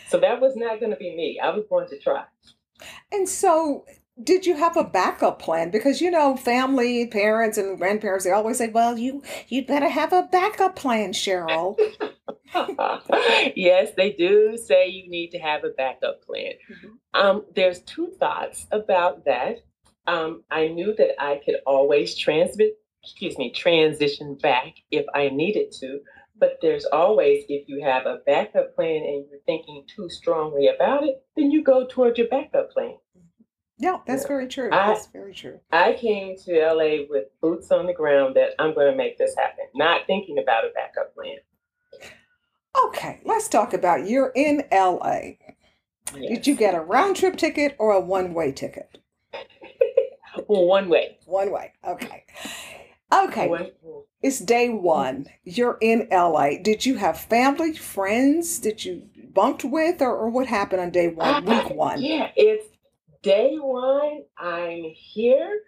So 0.09 0.19
that 0.21 0.41
was 0.41 0.57
not 0.57 0.79
going 0.79 0.93
to 0.93 0.97
be 0.97 1.15
me. 1.15 1.41
I 1.43 1.51
was 1.51 1.65
going 1.69 1.89
to 1.89 1.99
try. 1.99 2.25
And 3.13 3.29
so, 3.29 3.85
did 4.23 4.47
you 4.47 4.57
have 4.57 4.77
a 4.77 4.85
backup 4.85 5.41
plan? 5.41 5.71
Because 5.71 6.01
you 6.01 6.11
know, 6.11 6.37
family, 6.37 7.07
parents, 7.07 7.59
and 7.59 7.79
grandparents, 7.79 8.25
they 8.25 8.31
always 8.31 8.59
say, 8.59 8.69
"Well, 8.69 8.99
you 8.99 9.23
you'd 9.49 9.67
better 9.67 9.89
have 9.89 10.13
a 10.13 10.29
backup 10.31 10.77
plan, 10.77 11.13
Cheryl." 11.13 11.77
yes, 13.57 13.91
they 13.97 14.13
do 14.13 14.57
say 14.57 14.89
you 14.89 15.09
need 15.09 15.31
to 15.31 15.39
have 15.39 15.65
a 15.65 15.71
backup 15.71 16.23
plan. 16.25 16.53
Mhm. 16.71 17.21
Um, 17.21 17.45
there's 17.55 17.83
two 17.83 18.13
thoughts 18.19 18.67
about 18.71 19.25
that. 19.25 19.63
Um, 20.07 20.43
I 20.51 20.69
knew 20.69 20.95
that 20.97 21.23
I 21.23 21.41
could 21.45 21.57
always 21.67 22.17
transmit, 22.17 22.79
excuse 23.03 23.39
me, 23.39 23.51
transition 23.53 24.35
back 24.37 24.75
if 24.91 25.07
I 25.15 25.29
needed 25.29 25.73
to. 25.81 26.01
But 26.39 26.59
there's 26.63 26.87
always, 26.87 27.45
if 27.49 27.69
you 27.69 27.83
have 27.85 28.07
a 28.07 28.21
backup 28.27 28.75
plan 28.75 28.97
and 29.03 29.27
you're 29.31 29.41
thinking 29.45 29.85
too 29.95 30.09
strongly 30.09 30.69
about 30.69 31.05
it, 31.05 31.23
then 31.37 31.51
you 31.51 31.63
go 31.63 31.87
toward 31.87 32.17
your 32.17 32.29
backup 32.29 32.71
plan. 32.71 32.97
Yeah, 33.79 33.99
that's 34.07 34.23
Yeah. 34.25 34.29
very 34.29 34.49
true. 34.49 34.69
I- 34.73 34.89
That's 34.89 35.07
very 35.07 35.35
true. 35.35 35.61
I 35.71 35.95
came 35.95 36.37
to 36.45 36.61
LA 36.61 37.07
with 37.09 37.29
boots 37.41 37.71
on 37.71 37.87
the 37.87 37.93
ground 37.95 38.37
that 38.37 38.55
I'm 38.59 38.75
going 38.75 38.91
to 38.91 38.97
make 38.97 39.19
this 39.19 39.35
happen, 39.37 39.67
not 39.75 40.07
thinking 40.07 40.39
about 40.39 40.65
a 40.65 40.71
backup 40.75 41.15
plan. 41.15 41.39
Okay, 42.87 43.21
let's 43.25 43.49
talk 43.49 43.75
about 43.75 44.07
you're 44.09 44.33
in 44.35 44.65
LA. 44.71 45.33
Did 46.15 46.47
you 46.47 46.55
get 46.55 46.75
a 46.75 46.81
round 46.81 47.17
trip 47.17 47.37
ticket 47.37 47.75
or 47.79 47.93
a 47.93 48.01
one 48.01 48.33
way 48.35 48.53
ticket? 48.53 48.99
Well, 50.47 50.65
one 50.67 50.89
way. 50.89 51.19
One 51.27 51.51
way. 51.51 51.73
Okay. 51.87 52.25
Okay. 53.13 53.73
It's 54.23 54.39
day 54.39 54.69
one. 54.69 55.27
You're 55.45 55.79
in 55.81 56.09
LA. 56.11 56.59
Did 56.63 56.85
you 56.85 56.97
have 56.97 57.19
family, 57.19 57.75
friends 57.75 58.61
that 58.61 58.85
you 58.85 59.09
bunked 59.33 59.65
with, 59.65 60.03
or, 60.03 60.15
or 60.15 60.29
what 60.29 60.47
happened 60.47 60.83
on 60.83 60.91
day 60.91 61.09
one, 61.09 61.45
week 61.45 61.71
one? 61.71 62.03
Yeah, 62.03 62.31
it's 62.37 62.67
day 63.23 63.57
one. 63.57 64.25
I'm 64.39 64.83
here. 64.95 65.61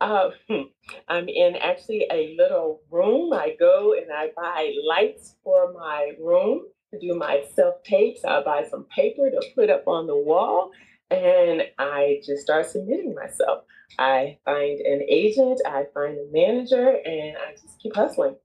Uh, 0.00 0.30
I'm 1.08 1.28
in 1.28 1.56
actually 1.56 2.06
a 2.12 2.36
little 2.38 2.80
room. 2.90 3.32
I 3.32 3.56
go 3.58 3.94
and 3.94 4.12
I 4.12 4.30
buy 4.36 4.72
lights 4.86 5.34
for 5.42 5.72
my 5.72 6.12
room 6.20 6.62
to 6.92 7.00
do 7.00 7.14
my 7.14 7.42
self 7.54 7.82
tapes. 7.82 8.24
I 8.24 8.42
buy 8.42 8.64
some 8.70 8.84
paper 8.84 9.30
to 9.30 9.42
put 9.54 9.68
up 9.68 9.88
on 9.88 10.06
the 10.06 10.16
wall, 10.16 10.70
and 11.10 11.62
I 11.78 12.20
just 12.24 12.42
start 12.42 12.66
submitting 12.66 13.14
myself. 13.14 13.64
I 13.98 14.38
find 14.44 14.80
an 14.80 15.02
agent, 15.08 15.60
I 15.66 15.84
find 15.94 16.16
a 16.18 16.26
manager, 16.32 16.96
and 17.04 17.36
I 17.36 17.52
just 17.52 17.78
keep 17.80 17.94
hustling. 17.94 18.36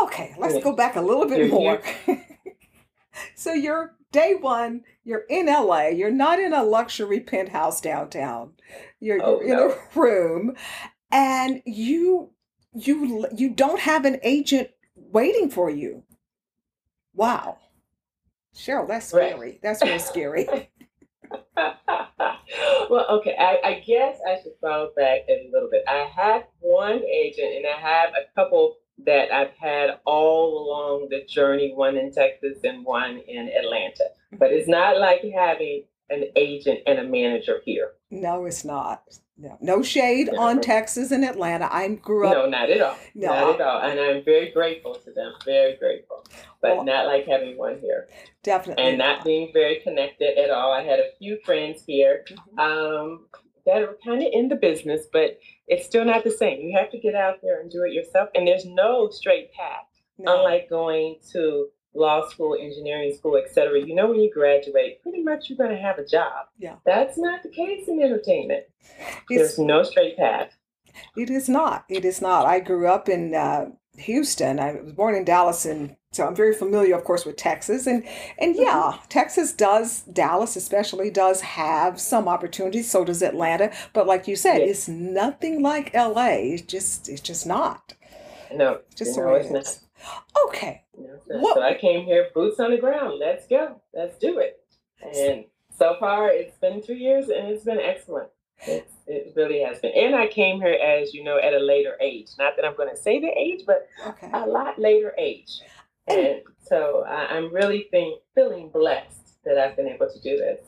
Okay, 0.00 0.34
let's 0.38 0.62
go 0.62 0.74
back 0.74 0.96
a 0.96 1.00
little 1.00 1.26
bit 1.26 1.38
You're 1.38 1.48
more. 1.48 1.82
so 3.34 3.52
you're 3.52 3.96
day 4.12 4.34
one, 4.34 4.82
you're 5.04 5.24
in 5.28 5.46
LA, 5.46 5.88
you're 5.88 6.10
not 6.10 6.38
in 6.38 6.52
a 6.52 6.62
luxury 6.62 7.20
penthouse 7.20 7.80
downtown. 7.80 8.52
You're, 9.00 9.20
Oh, 9.22 9.40
you're 9.40 9.48
in 9.50 9.56
no. 9.56 9.70
a 9.70 9.78
room 9.98 10.54
and 11.10 11.62
you 11.66 12.30
you 12.72 13.26
you 13.36 13.50
don't 13.50 13.80
have 13.80 14.04
an 14.04 14.18
agent 14.22 14.70
waiting 14.94 15.50
for 15.50 15.68
you. 15.70 16.04
Wow. 17.14 17.58
Cheryl, 18.54 18.86
that's 18.86 19.12
Right. 19.12 19.32
scary. 19.32 19.58
That's 19.62 19.82
real 19.82 19.98
scary. 19.98 20.48
well, 22.90 23.06
okay. 23.10 23.36
I, 23.38 23.58
I 23.64 23.84
guess 23.86 24.18
I 24.26 24.40
should 24.42 24.52
fall 24.60 24.90
back 24.96 25.20
a 25.28 25.48
little 25.52 25.68
bit. 25.70 25.84
I 25.88 26.10
have 26.14 26.44
one 26.60 27.02
agent, 27.04 27.54
and 27.56 27.66
I 27.66 27.80
have 27.80 28.10
a 28.10 28.34
couple 28.34 28.76
that 29.06 29.32
I've 29.32 29.52
had 29.58 30.00
all 30.04 30.66
along 30.66 31.08
the 31.10 31.24
journey. 31.24 31.72
One 31.74 31.96
in 31.96 32.12
Texas 32.12 32.58
and 32.64 32.84
one 32.84 33.18
in 33.26 33.48
Atlanta. 33.48 34.04
But 34.32 34.52
it's 34.52 34.68
not 34.68 34.98
like 34.98 35.22
having 35.34 35.84
an 36.10 36.24
agent 36.36 36.80
and 36.86 36.98
a 36.98 37.04
manager 37.04 37.60
here. 37.64 37.92
No, 38.10 38.44
it's 38.44 38.64
not. 38.64 39.02
No, 39.40 39.56
no 39.60 39.82
shade 39.82 40.28
on 40.36 40.60
Texas 40.60 41.10
and 41.10 41.24
Atlanta. 41.24 41.66
I 41.72 41.88
grew 41.88 42.26
up 42.28 42.34
No, 42.34 42.46
not 42.46 42.68
at 42.68 42.80
all. 42.82 42.96
No, 43.14 43.28
not 43.28 43.54
at 43.54 43.60
all. 43.66 43.80
And 43.80 43.98
I'm 43.98 44.22
very 44.22 44.50
grateful 44.50 44.94
to 44.96 45.10
them. 45.12 45.32
Very 45.46 45.76
grateful. 45.76 46.26
But 46.60 46.76
Well- 46.76 46.84
not 46.84 47.06
like 47.06 47.26
having 47.26 47.56
one 47.56 47.78
here. 47.80 48.08
definitely 48.42 48.84
and 48.84 48.96
not 48.98 49.24
being 49.24 49.50
very 49.52 49.76
connected 49.80 50.38
at 50.38 50.50
all. 50.50 50.72
I 50.72 50.82
had 50.82 50.98
a 50.98 51.10
few 51.18 51.38
friends 51.44 51.84
here 51.86 52.24
Mhm. 52.28 52.58
um, 52.58 53.26
that 53.66 53.80
were 53.80 53.98
kind 54.04 54.22
of 54.22 54.28
in 54.32 54.48
the 54.48 54.56
business, 54.56 55.06
but 55.12 55.38
it's 55.68 55.84
still 55.86 56.04
not 56.04 56.24
the 56.24 56.30
same. 56.30 56.60
You 56.60 56.76
have 56.78 56.90
to 56.90 56.98
get 56.98 57.14
out 57.14 57.40
there 57.42 57.60
and 57.60 57.70
do 57.70 57.82
it 57.84 57.92
yourself, 57.92 58.28
and 58.34 58.46
there's 58.46 58.64
no 58.66 59.08
straight 59.10 59.52
path 59.52 59.84
No. 60.18 60.36
Unlike 60.36 60.68
going 60.68 61.16
to 61.32 61.68
law 61.94 62.28
school, 62.28 62.56
engineering 62.60 63.14
school, 63.16 63.36
etc., 63.36 63.80
you 63.80 63.94
know 63.94 64.08
when 64.08 64.20
you 64.20 64.30
graduate, 64.32 65.02
pretty 65.02 65.22
much 65.22 65.48
you're 65.48 65.58
going 65.58 65.70
to 65.76 65.82
have 65.82 65.98
a 65.98 66.04
job. 66.04 66.46
Yeah. 66.58 66.76
That's 66.86 67.18
not 67.18 67.42
the 67.42 67.48
case 67.48 67.88
in 67.88 68.00
entertainment. 68.02 68.64
It's- 68.88 69.26
There's 69.28 69.58
no 69.58 69.82
straight 69.82 70.16
path. 70.16 70.52
It 71.16 71.30
is 71.30 71.48
not. 71.48 71.84
It 71.88 72.04
is 72.04 72.20
not. 72.20 72.46
I 72.46 72.60
grew 72.60 72.88
up 72.88 73.08
in 73.08 73.34
uh, 73.34 73.66
Houston. 73.96 74.58
I 74.58 74.72
was 74.74 74.92
born 74.92 75.14
in 75.14 75.24
Dallas, 75.24 75.64
and 75.64 75.96
so 76.12 76.26
I'm 76.26 76.34
very 76.34 76.52
familiar, 76.52 76.96
of 76.96 77.04
course, 77.04 77.24
with 77.24 77.36
Texas. 77.36 77.86
And 77.86 78.04
and 78.38 78.56
yeah, 78.56 78.98
Texas 79.08 79.52
does 79.52 80.02
Dallas 80.02 80.56
especially 80.56 81.08
does 81.10 81.42
have 81.42 82.00
some 82.00 82.26
opportunities. 82.28 82.90
So 82.90 83.04
does 83.04 83.22
Atlanta. 83.22 83.72
But 83.92 84.06
like 84.08 84.26
you 84.26 84.34
said, 84.34 84.58
Yes. 84.58 84.70
it's 84.70 84.88
nothing 84.88 85.62
like 85.62 85.94
L.A. 85.94 86.50
It's 86.54 86.62
just 86.62 87.08
it's 87.08 87.20
just 87.20 87.46
not. 87.46 87.94
No, 88.52 88.80
Just 88.96 89.10
you 89.10 89.22
the 89.22 89.26
know, 89.28 89.32
way 89.34 89.40
it's 89.40 89.48
it 89.50 89.52
not. 89.52 89.78
Okay. 90.46 90.84
What- 90.92 91.54
So 91.54 91.62
I 91.62 91.74
came 91.74 92.04
here, 92.04 92.28
boots 92.34 92.60
on 92.60 92.70
the 92.70 92.78
ground. 92.78 93.18
Let's 93.18 93.46
go. 93.46 93.80
Let's 93.94 94.18
do 94.18 94.38
it. 94.38 94.62
And 95.02 95.44
so 95.76 95.96
far, 95.98 96.28
it's 96.30 96.56
been 96.58 96.82
two 96.82 96.94
years, 96.94 97.28
and 97.28 97.48
it's 97.48 97.64
been 97.64 97.80
excellent. 97.80 98.28
It's, 98.66 98.92
it 99.06 99.32
really 99.36 99.60
has 99.62 99.78
been. 99.80 99.92
And 99.96 100.14
I 100.14 100.26
came 100.28 100.60
here, 100.60 100.74
as 100.74 101.14
you 101.14 101.24
know, 101.24 101.38
at 101.38 101.54
a 101.54 101.58
later 101.58 101.96
age. 102.00 102.28
Not 102.38 102.56
that 102.56 102.64
I'm 102.66 102.76
going 102.76 102.90
to 102.94 102.96
say 103.00 103.18
the 103.20 103.28
age, 103.36 103.62
but 103.66 103.88
Okay. 104.06 104.30
a 104.34 104.46
lot 104.46 104.78
later 104.78 105.14
age. 105.16 105.60
And 106.06 106.42
so 106.62 107.04
I, 107.06 107.26
I'm 107.36 107.52
really 107.54 107.86
think, 107.90 108.20
feeling 108.34 108.68
blessed 108.68 109.42
that 109.44 109.56
I've 109.56 109.76
been 109.76 109.88
able 109.88 110.10
to 110.10 110.20
do 110.20 110.36
this. 110.36 110.60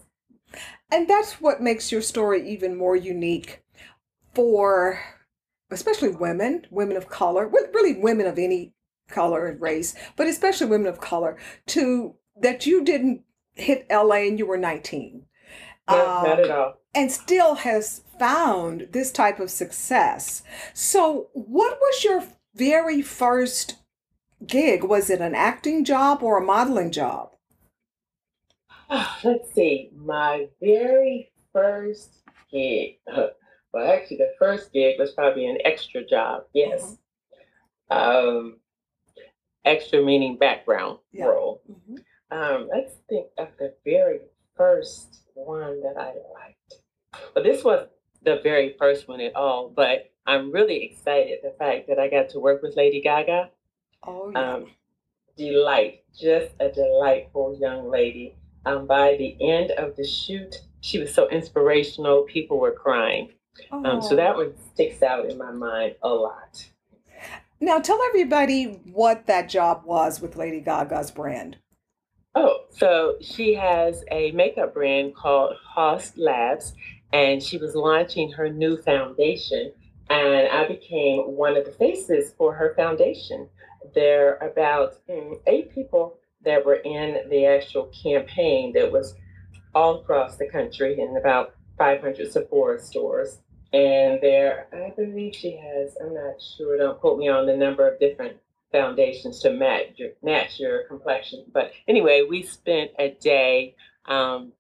And 0.90 1.06
that's 1.08 1.40
what 1.40 1.60
makes 1.60 1.92
your 1.92 2.00
story 2.02 2.48
even 2.48 2.76
more 2.76 2.96
unique 2.96 3.62
for 4.34 5.00
especially 5.70 6.10
women, 6.10 6.66
women 6.70 6.96
of 6.96 7.08
color, 7.08 7.48
really 7.48 7.98
women 8.00 8.26
of 8.26 8.38
any 8.38 8.72
color 9.12 9.46
and 9.46 9.60
race, 9.60 9.94
but 10.16 10.26
especially 10.26 10.66
women 10.66 10.88
of 10.88 11.00
color, 11.00 11.36
to 11.66 12.16
that 12.40 12.66
you 12.66 12.82
didn't 12.82 13.22
hit 13.54 13.86
LA 13.90 14.26
and 14.26 14.38
you 14.38 14.46
were 14.46 14.56
19. 14.58 15.26
No, 15.90 15.94
Um, 16.18 16.24
not 16.24 16.40
at 16.40 16.50
all. 16.50 16.74
and 16.94 17.12
still 17.12 17.54
has 17.56 18.02
found 18.18 18.88
this 18.92 19.12
type 19.12 19.38
of 19.40 19.50
success. 19.50 20.42
So, 20.74 21.28
what 21.34 21.78
was 21.80 22.04
your 22.04 22.24
very 22.54 23.02
first 23.02 23.76
gig? 24.46 24.84
Was 24.84 25.10
it 25.10 25.20
an 25.20 25.34
acting 25.34 25.84
job 25.84 26.22
or 26.22 26.38
a 26.38 26.44
modeling 26.44 26.90
job? 26.90 27.30
Let's 29.24 29.52
see. 29.54 29.90
My 29.96 30.48
very 30.60 31.32
first 31.52 32.10
gig. 32.50 32.98
Well, 33.74 33.90
actually, 33.90 34.18
the 34.18 34.34
first 34.38 34.70
gig 34.74 34.98
was 34.98 35.12
probably 35.12 35.46
an 35.46 35.56
extra 35.64 36.04
job. 36.04 36.42
Yes. 36.52 36.98
Um, 37.90 38.58
extra 39.64 40.02
meaning 40.02 40.36
background 40.36 40.98
Yeah. 41.12 41.26
role. 41.26 41.60
Mhm. 41.70 42.04
Um, 42.30 42.68
let's 42.72 42.94
think 43.08 43.28
of 43.38 43.48
the 43.58 43.74
very 43.84 44.20
first 44.56 45.22
one 45.34 45.80
that 45.82 45.96
I 45.96 46.14
liked. 46.32 46.80
Well, 47.34 47.44
this 47.44 47.62
was 47.62 47.88
the 48.22 48.36
very 48.42 48.70
first 48.78 49.08
one 49.08 49.20
at 49.20 49.34
all, 49.36 49.68
but 49.68 50.10
I'm 50.26 50.50
really 50.52 50.82
excited 50.84 51.40
the 51.42 51.50
fact 51.50 51.88
that 51.88 51.98
I 51.98 52.08
got 52.08 52.28
to 52.30 52.40
work 52.40 52.62
with 52.62 52.76
Lady 52.76 53.00
Gaga. 53.00 53.50
Oh, 54.06 54.30
yeah. 54.30 54.54
Um, 54.54 54.70
delight, 55.36 56.04
just 56.16 56.54
a 56.60 56.70
delightful 56.70 57.56
young 57.58 57.88
lady. 57.90 58.36
Um, 58.64 58.86
by 58.86 59.16
the 59.16 59.36
end 59.40 59.72
of 59.72 59.96
the 59.96 60.04
shoot, 60.04 60.60
she 60.80 60.98
was 61.00 61.12
so 61.12 61.28
inspirational. 61.28 62.22
People 62.22 62.58
were 62.58 62.72
crying. 62.72 63.32
Um, 63.70 64.00
so 64.00 64.12
Oh. 64.12 64.16
that 64.16 64.36
one 64.36 64.56
sticks 64.56 65.02
out 65.02 65.26
in 65.28 65.36
my 65.36 65.50
mind 65.50 65.96
a 66.02 66.08
lot. 66.08 66.70
Now, 67.62 67.78
tell 67.78 68.02
everybody 68.02 68.80
what 68.90 69.28
that 69.28 69.48
job 69.48 69.82
was 69.84 70.20
with 70.20 70.34
Lady 70.34 70.60
Gaga's 70.60 71.12
brand. 71.12 71.58
Oh, 72.34 72.64
so 72.70 73.14
she 73.20 73.54
has 73.54 74.02
a 74.10 74.32
makeup 74.32 74.74
brand 74.74 75.14
called 75.14 75.54
Haus 75.64 76.12
Labs, 76.16 76.72
and 77.12 77.40
she 77.40 77.58
was 77.58 77.76
launching 77.76 78.32
her 78.32 78.48
new 78.48 78.82
foundation. 78.82 79.72
And 80.10 80.48
I 80.48 80.66
became 80.66 81.36
one 81.36 81.56
of 81.56 81.64
the 81.64 81.70
faces 81.70 82.34
for 82.36 82.52
her 82.52 82.74
foundation. 82.74 83.48
There 83.94 84.42
are 84.42 84.48
about 84.48 84.94
mm, 85.08 85.40
eight 85.46 85.72
people 85.72 86.18
that 86.44 86.66
were 86.66 86.82
in 86.84 87.30
the 87.30 87.46
actual 87.46 87.92
campaign 88.02 88.72
that 88.72 88.90
was 88.90 89.14
all 89.72 90.00
across 90.00 90.36
the 90.36 90.48
country 90.48 90.98
in 90.98 91.16
about 91.16 91.54
500 91.78 92.32
Sephora 92.32 92.80
stores. 92.80 93.38
And 93.72 94.20
there, 94.20 94.66
I 94.72 94.92
believe 94.94 95.34
she 95.34 95.56
has, 95.56 95.96
I'm 96.00 96.12
not 96.14 96.34
sure, 96.56 96.76
don't 96.76 97.00
quote 97.00 97.18
me 97.18 97.28
on 97.28 97.46
the 97.46 97.56
number 97.56 97.88
of 97.88 97.98
different 97.98 98.36
foundations 98.70 99.40
to 99.40 99.50
match 99.50 99.92
your, 99.96 100.10
match 100.22 100.60
your 100.60 100.84
complexion. 100.84 101.44
But 101.52 101.72
anyway, 101.88 102.26
we 102.28 102.42
spent 102.42 102.90
a 102.98 103.16
day 103.20 103.74
um, 104.06 104.52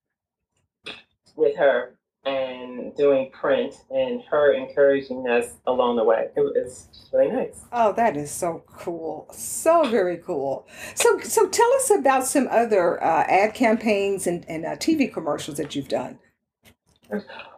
with 1.36 1.56
her 1.56 1.94
and 2.24 2.94
doing 2.96 3.30
print 3.32 3.74
and 3.90 4.22
her 4.30 4.52
encouraging 4.52 5.28
us 5.28 5.54
along 5.66 5.96
the 5.96 6.04
way. 6.04 6.28
It 6.36 6.40
was 6.40 6.88
really 7.12 7.32
nice. 7.32 7.64
Oh, 7.72 7.92
that 7.94 8.16
is 8.16 8.30
so 8.30 8.62
cool. 8.66 9.28
So 9.32 9.84
very 9.88 10.18
cool. 10.18 10.66
So, 10.94 11.18
so 11.20 11.48
tell 11.48 11.72
us 11.74 11.90
about 11.90 12.26
some 12.26 12.46
other 12.50 13.02
uh, 13.02 13.24
ad 13.24 13.54
campaigns 13.54 14.26
and, 14.26 14.44
and 14.48 14.64
uh, 14.64 14.76
TV 14.76 15.12
commercials 15.12 15.56
that 15.56 15.74
you've 15.74 15.88
done. 15.88 16.18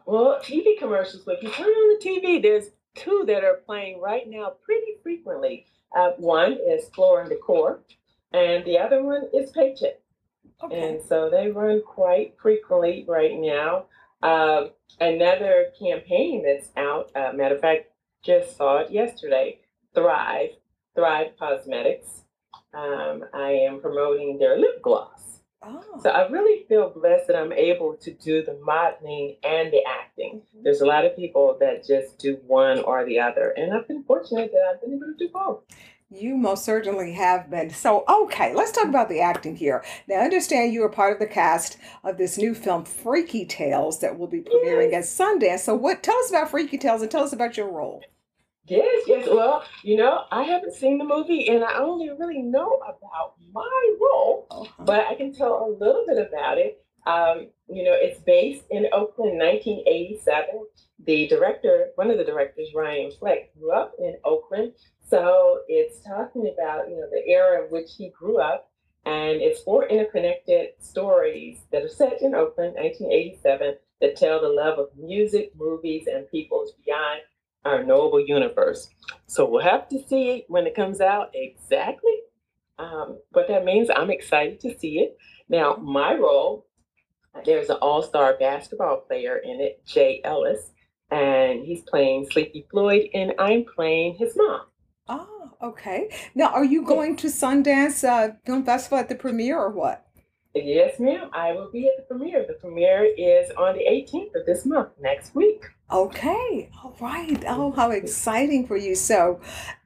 Well, 0.06 0.38
TV 0.42 0.78
commercials, 0.78 1.22
if 1.26 1.42
you 1.42 1.50
turn 1.50 1.66
on 1.66 1.98
the 1.98 2.04
TV, 2.04 2.42
there's 2.42 2.70
two 2.94 3.24
that 3.26 3.44
are 3.44 3.60
playing 3.66 4.00
right 4.00 4.28
now 4.28 4.52
pretty 4.64 4.96
frequently. 5.02 5.66
Uh, 5.96 6.10
one 6.18 6.58
is 6.68 6.88
Floor 6.90 7.20
and 7.20 7.30
Decor, 7.30 7.80
and 8.32 8.64
the 8.64 8.78
other 8.78 9.02
one 9.02 9.22
is 9.32 9.50
Paychex. 9.52 9.94
Okay. 10.62 10.88
And 10.88 11.02
so 11.02 11.30
they 11.30 11.50
run 11.50 11.82
quite 11.86 12.34
frequently 12.40 13.04
right 13.08 13.38
now. 13.38 13.86
Um, 14.22 14.70
another 15.00 15.66
campaign 15.78 16.44
that's 16.44 16.70
out, 16.76 17.10
uh, 17.14 17.32
matter 17.34 17.54
of 17.54 17.60
fact, 17.60 17.86
just 18.22 18.56
saw 18.56 18.78
it 18.78 18.90
yesterday 18.90 19.60
Thrive, 19.94 20.50
Thrive 20.94 21.32
Causemetics. 21.40 22.22
Um, 22.72 23.24
I 23.32 23.50
am 23.50 23.80
promoting 23.80 24.38
their 24.38 24.58
lip 24.58 24.82
gloss. 24.82 25.33
Oh. 25.66 26.00
So 26.02 26.10
I 26.10 26.26
oh. 26.26 26.30
really 26.30 26.64
feel 26.64 26.90
blessed 26.90 27.26
that 27.28 27.36
I'm 27.36 27.52
able 27.52 27.96
to 27.96 28.12
do 28.12 28.42
the 28.42 28.58
modeling 28.62 29.36
and 29.42 29.72
the 29.72 29.82
acting. 29.86 30.42
Mm-hmm. 30.42 30.62
There's 30.64 30.80
a 30.80 30.86
lot 30.86 31.04
of 31.04 31.16
people 31.16 31.56
that 31.60 31.86
just 31.86 32.18
do 32.18 32.38
one 32.46 32.80
or 32.80 33.04
the 33.04 33.20
other, 33.20 33.54
and 33.56 33.72
I've 33.72 33.88
been 33.88 34.04
fortunate 34.04 34.50
that 34.52 34.72
I've 34.72 34.80
been 34.80 34.94
able 34.94 35.06
to 35.06 35.16
do 35.18 35.28
both. 35.32 35.62
You 36.10 36.36
most 36.36 36.64
certainly 36.64 37.12
have 37.14 37.50
been. 37.50 37.70
So, 37.70 38.04
okay, 38.08 38.54
let's 38.54 38.70
talk 38.70 38.86
about 38.86 39.08
the 39.08 39.20
acting 39.20 39.56
here. 39.56 39.84
Now, 40.06 40.16
I 40.16 40.24
understand 40.24 40.72
you 40.72 40.84
are 40.84 40.88
part 40.88 41.14
of 41.14 41.18
the 41.18 41.26
cast 41.26 41.76
of 42.04 42.18
this 42.18 42.38
new 42.38 42.54
film, 42.54 42.84
Freaky 42.84 43.44
Tales, 43.44 43.98
that 44.00 44.16
will 44.16 44.28
be 44.28 44.42
premiering 44.42 44.92
at 44.92 45.04
Sundance. 45.04 45.60
So, 45.60 45.74
what? 45.74 46.02
Tell 46.02 46.16
us 46.18 46.30
about 46.30 46.50
Freaky 46.50 46.78
Tales 46.78 47.02
and 47.02 47.10
tell 47.10 47.24
us 47.24 47.32
about 47.32 47.56
your 47.56 47.68
role. 47.68 48.02
Yes, 48.66 49.02
yes. 49.06 49.28
Well, 49.30 49.62
you 49.82 49.96
know, 49.96 50.24
I 50.30 50.42
haven't 50.44 50.74
seen 50.74 50.96
the 50.98 51.04
movie, 51.04 51.48
and 51.48 51.62
I 51.62 51.78
only 51.78 52.08
really 52.10 52.40
know 52.40 52.76
about 52.86 53.34
my 53.52 53.96
role, 54.00 54.46
Uh-huh. 54.50 54.84
but 54.84 55.06
I 55.06 55.14
can 55.14 55.32
tell 55.32 55.66
a 55.66 55.70
little 55.78 56.04
bit 56.06 56.18
about 56.18 56.58
it. 56.58 56.82
Um, 57.06 57.48
you 57.68 57.84
know, 57.84 57.92
it's 57.92 58.20
based 58.20 58.64
in 58.70 58.86
Oakland, 58.92 59.38
1987. 59.38 60.66
The 61.04 61.26
director, 61.28 61.90
one 61.96 62.10
of 62.10 62.16
the 62.16 62.24
directors, 62.24 62.68
Ryan 62.74 63.10
Fleck, 63.10 63.52
grew 63.58 63.72
up 63.72 63.92
in 63.98 64.16
Oakland. 64.24 64.72
So 65.02 65.60
it's 65.68 66.00
talking 66.02 66.50
about, 66.52 66.88
you 66.88 66.96
know, 66.96 67.08
the 67.10 67.26
era 67.28 67.64
in 67.64 67.70
which 67.70 67.90
he 67.98 68.08
grew 68.10 68.38
up. 68.40 68.70
And 69.04 69.42
it's 69.42 69.60
four 69.60 69.86
interconnected 69.86 70.70
stories 70.80 71.58
that 71.70 71.82
are 71.82 71.88
set 71.90 72.22
in 72.22 72.34
Oakland, 72.34 72.76
1987, 72.76 73.76
that 74.00 74.16
tell 74.16 74.40
the 74.40 74.48
love 74.48 74.78
of 74.78 74.88
music, 74.96 75.52
movies, 75.54 76.06
and 76.06 76.26
peoples 76.30 76.72
beyond 76.82 77.20
our 77.64 77.82
noble 77.82 78.20
universe. 78.20 78.88
So 79.26 79.48
we'll 79.48 79.62
have 79.62 79.88
to 79.88 79.98
see 80.06 80.30
it 80.30 80.44
when 80.48 80.66
it 80.66 80.74
comes 80.74 81.00
out 81.00 81.30
exactly 81.34 82.14
um, 82.78 83.18
what 83.30 83.48
that 83.48 83.64
means. 83.64 83.88
I'm 83.94 84.10
excited 84.10 84.60
to 84.60 84.78
see 84.78 84.98
it. 84.98 85.16
Now, 85.48 85.76
my 85.76 86.14
role, 86.14 86.66
there's 87.44 87.70
an 87.70 87.76
all 87.80 88.02
star 88.02 88.36
basketball 88.38 88.98
player 88.98 89.38
in 89.38 89.60
it, 89.60 89.84
Jay 89.86 90.20
Ellis, 90.24 90.70
and 91.10 91.64
he's 91.64 91.82
playing 91.82 92.26
Sleepy 92.30 92.66
Floyd, 92.70 93.08
and 93.14 93.32
I'm 93.38 93.64
playing 93.64 94.16
his 94.16 94.34
mom. 94.36 94.62
Oh, 95.08 95.50
okay. 95.62 96.08
Now, 96.34 96.48
are 96.48 96.64
you 96.64 96.84
going 96.84 97.16
to 97.16 97.26
Sundance 97.26 98.08
uh, 98.08 98.34
Film 98.46 98.64
Festival 98.64 98.98
at 98.98 99.08
the 99.08 99.14
premiere 99.14 99.58
or 99.58 99.70
what? 99.70 100.06
Yes, 100.54 101.00
ma'am. 101.00 101.30
I 101.32 101.52
will 101.52 101.70
be 101.70 101.88
at 101.88 101.96
the 101.96 102.14
premiere. 102.14 102.46
The 102.46 102.54
premiere 102.54 103.04
is 103.04 103.50
on 103.58 103.76
the 103.76 103.84
18th 103.84 104.40
of 104.40 104.46
this 104.46 104.64
month, 104.64 104.90
next 105.00 105.34
week. 105.34 105.64
Okay, 105.90 106.70
all 106.82 106.96
right. 107.00 107.44
Oh, 107.46 107.70
how 107.72 107.90
exciting 107.90 108.66
for 108.66 108.76
you. 108.76 108.94
So, 108.94 109.40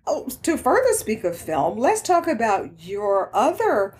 oh, 0.07 0.29
to 0.43 0.57
further 0.57 0.93
speak 0.93 1.25
of 1.25 1.37
film, 1.37 1.79
let's 1.79 2.01
talk 2.01 2.29
about 2.29 2.71
your 2.81 3.31
other 3.35 3.97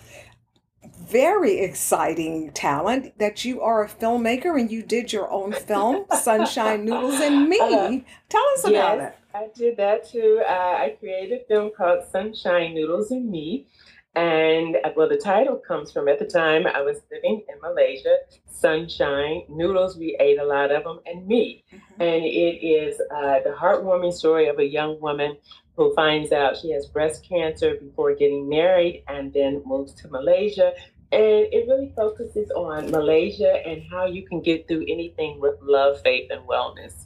very 1.09 1.59
exciting 1.59 2.51
talent 2.51 3.17
that 3.17 3.43
you 3.43 3.61
are 3.61 3.83
a 3.83 3.87
filmmaker 3.87 4.59
and 4.59 4.71
you 4.71 4.83
did 4.83 5.11
your 5.11 5.29
own 5.31 5.51
film, 5.51 6.05
Sunshine 6.21 6.85
Noodles 6.85 7.19
and 7.19 7.49
Me. 7.49 7.59
Uh, 7.59 7.99
Tell 8.29 8.45
us 8.53 8.63
about 8.63 8.97
yes, 8.97 9.13
it. 9.13 9.37
I 9.37 9.47
did 9.55 9.77
that 9.77 10.09
too. 10.09 10.41
Uh, 10.47 10.51
I 10.51 10.95
created 10.99 11.41
a 11.41 11.45
film 11.45 11.71
called 11.75 12.03
Sunshine 12.11 12.75
Noodles 12.75 13.11
and 13.11 13.29
Me. 13.29 13.67
And 14.15 14.77
uh, 14.83 14.89
well, 14.95 15.07
the 15.07 15.17
title 15.17 15.57
comes 15.57 15.91
from 15.91 16.07
at 16.07 16.19
the 16.19 16.25
time 16.25 16.65
I 16.67 16.81
was 16.81 17.01
living 17.11 17.43
in 17.47 17.61
Malaysia. 17.61 18.17
Sunshine 18.47 19.43
noodles, 19.47 19.97
we 19.97 20.17
ate 20.19 20.39
a 20.39 20.43
lot 20.43 20.71
of 20.71 20.83
them, 20.83 20.99
and 21.05 21.27
me. 21.27 21.63
And 21.99 22.23
it 22.23 22.65
is 22.65 22.99
uh, 23.15 23.39
the 23.43 23.55
heartwarming 23.57 24.13
story 24.13 24.47
of 24.47 24.59
a 24.59 24.65
young 24.65 24.99
woman 24.99 25.37
who 25.75 25.93
finds 25.93 26.33
out 26.33 26.57
she 26.57 26.71
has 26.71 26.87
breast 26.87 27.23
cancer 27.27 27.75
before 27.75 28.13
getting 28.13 28.49
married 28.49 29.03
and 29.07 29.31
then 29.33 29.61
moves 29.65 29.93
to 29.93 30.09
Malaysia. 30.09 30.73
And 31.11 31.47
it 31.53 31.67
really 31.67 31.93
focuses 31.95 32.51
on 32.51 32.91
Malaysia 32.91 33.65
and 33.65 33.81
how 33.89 34.05
you 34.05 34.27
can 34.27 34.41
get 34.41 34.67
through 34.67 34.85
anything 34.89 35.39
with 35.39 35.55
love, 35.61 36.01
faith, 36.01 36.29
and 36.31 36.41
wellness. 36.47 37.05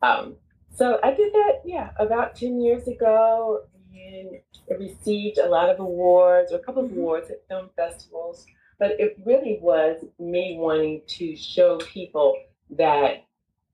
Um, 0.00 0.36
so 0.72 1.00
I 1.02 1.12
did 1.12 1.32
that, 1.32 1.62
yeah, 1.64 1.90
about 1.98 2.36
10 2.36 2.60
years 2.60 2.86
ago. 2.86 3.64
And 4.08 4.28
it 4.68 4.78
received 4.78 5.38
a 5.38 5.48
lot 5.48 5.68
of 5.68 5.80
awards, 5.80 6.52
or 6.52 6.56
a 6.56 6.60
couple 6.60 6.84
of 6.84 6.90
Mhm. 6.90 6.96
awards 6.98 7.30
at 7.30 7.46
film 7.48 7.70
festivals. 7.76 8.46
But 8.78 8.92
it 9.00 9.18
really 9.24 9.58
was 9.60 10.04
me 10.18 10.56
wanting 10.58 11.02
to 11.18 11.36
show 11.36 11.78
people 11.78 12.36
that 12.70 13.24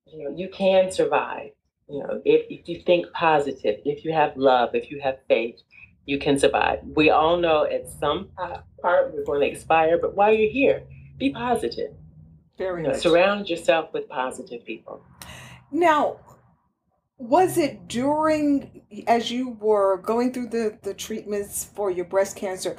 you 0.07 0.25
know 0.25 0.31
you 0.31 0.49
can 0.49 0.91
survive. 0.91 1.51
You 1.89 1.99
know, 2.01 2.23
if, 2.25 2.47
if 2.49 2.69
you 2.69 2.81
think 2.81 3.13
positive, 3.13 3.81
if 3.85 4.05
you 4.05 4.13
have 4.13 4.37
love, 4.37 4.75
if 4.75 4.91
you 4.91 5.01
have 5.01 5.19
faith, 5.29 5.61
you 6.07 6.19
can 6.19 6.39
survive. 6.39 6.81
We 6.95 7.11
all 7.11 7.37
know 7.37 7.65
at 7.65 7.89
some 7.89 8.31
part 8.81 9.13
we're 9.13 9.25
going 9.25 9.43
to 9.43 9.47
expire, 9.47 9.99
but 9.99 10.15
while 10.15 10.33
you're 10.33 10.51
here, 10.51 10.83
be 11.19 11.31
positive. 11.31 11.93
Very 12.57 12.83
You 12.83 12.89
know, 12.89 12.95
surround 12.95 13.51
yourself 13.51 13.93
with 13.93 14.09
positive 14.09 14.65
people. 14.65 15.03
Now, 15.71 16.21
was 17.19 17.57
it 17.59 17.89
during 17.89 18.83
as 19.07 19.31
you 19.31 19.51
were 19.61 19.99
going 19.99 20.33
through 20.33 20.49
the 20.49 20.79
the 20.83 20.95
treatments 20.95 21.65
for 21.65 21.91
your 21.91 22.05
breast 22.05 22.37
cancer? 22.37 22.77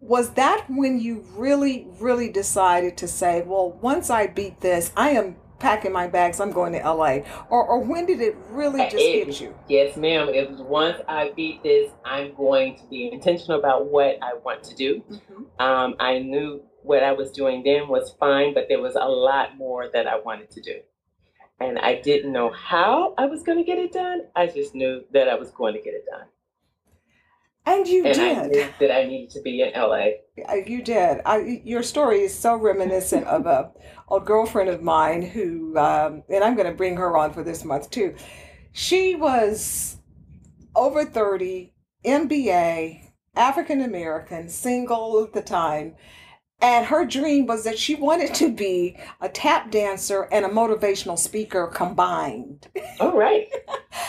Was 0.00 0.30
that 0.34 0.64
when 0.68 1.00
you 1.00 1.24
really, 1.36 1.86
really 2.00 2.30
decided 2.30 2.96
to 2.98 3.08
say, 3.08 3.42
"Well, 3.42 3.72
once 3.82 4.08
I 4.10 4.26
beat 4.26 4.60
this, 4.60 4.90
I 4.96 5.10
am 5.10 5.36
packing 5.58 5.92
my 5.92 6.06
bags. 6.06 6.40
I'm 6.40 6.52
going 6.52 6.72
to 6.72 6.78
LA," 6.78 7.20
or 7.50 7.66
or 7.66 7.80
when 7.80 8.06
did 8.06 8.20
it 8.20 8.36
really 8.50 8.80
just 8.84 8.96
It- 8.96 9.26
hit 9.26 9.40
you? 9.40 9.54
Yes, 9.68 9.96
ma'am. 9.96 10.28
It 10.28 10.50
was 10.50 10.62
once 10.62 11.00
I 11.08 11.30
beat 11.36 11.62
this, 11.62 11.90
I'm 12.04 12.34
going 12.34 12.76
to 12.76 12.86
be 12.86 13.10
intentional 13.12 13.58
about 13.58 13.86
what 13.86 14.16
I 14.22 14.34
want 14.44 14.62
to 14.64 14.74
do. 14.74 15.02
Mhm. 15.10 15.44
Um, 15.60 15.94
I 15.98 16.20
knew 16.20 16.62
what 16.82 17.02
I 17.02 17.12
was 17.12 17.30
doing 17.30 17.62
then 17.64 17.88
was 17.88 18.12
fine, 18.18 18.54
but 18.54 18.68
there 18.68 18.80
was 18.80 18.94
a 18.94 19.04
lot 19.04 19.56
more 19.58 19.88
that 19.92 20.06
I 20.06 20.18
wanted 20.20 20.50
to 20.52 20.60
do. 20.62 20.80
And 21.60 21.78
I 21.78 22.00
didn't 22.00 22.32
know 22.32 22.50
how 22.50 23.14
I 23.18 23.26
was 23.26 23.42
going 23.42 23.58
to 23.58 23.64
get 23.64 23.78
it 23.78 23.92
done. 23.92 24.22
I 24.36 24.46
just 24.46 24.74
knew 24.74 25.04
that 25.12 25.28
I 25.28 25.34
was 25.34 25.50
going 25.50 25.74
to 25.74 25.80
get 25.80 25.94
it 25.94 26.04
done. 26.08 26.26
And 27.66 27.86
you 27.86 28.06
and 28.06 28.18
I 28.18 28.46
knew 28.46 28.68
that 28.80 28.90
I 28.90 29.04
needed 29.04 29.30
to 29.30 29.42
be 29.42 29.60
in 29.60 29.72
LA. 29.74 30.08
Uh, 30.48 30.54
You 30.54 30.82
did. 30.82 31.20
I, 31.26 31.60
your 31.64 31.82
story 31.82 32.22
is 32.22 32.36
so 32.36 32.56
reminiscent 32.56 33.26
of 33.26 33.44
a, 33.44 33.72
a 34.10 34.20
girlfriend 34.20 34.70
of 34.70 34.82
mine 34.82 35.20
who, 35.20 35.76
um, 35.76 36.22
and 36.30 36.42
I'm 36.42 36.54
going 36.54 36.68
to 36.68 36.74
bring 36.74 36.96
her 36.96 37.16
on 37.16 37.34
for 37.34 37.42
this 37.42 37.64
month 37.64 37.90
too. 37.90 38.14
She 38.72 39.16
was 39.16 39.98
over 40.74 41.04
30, 41.04 41.74
MBA, 42.06 43.10
African 43.36 43.82
American, 43.82 44.48
single 44.48 45.22
at 45.22 45.34
the 45.34 45.42
time. 45.42 45.94
And 46.60 46.86
her 46.86 47.04
dream 47.04 47.46
was 47.46 47.64
that 47.64 47.78
she 47.78 47.94
wanted 47.94 48.34
to 48.34 48.52
be 48.52 48.96
a 49.20 49.28
tap 49.28 49.70
dancer 49.70 50.22
and 50.32 50.44
a 50.44 50.48
motivational 50.48 51.18
speaker 51.18 51.68
combined. 51.68 52.68
All 53.00 53.16
right. 53.16 53.48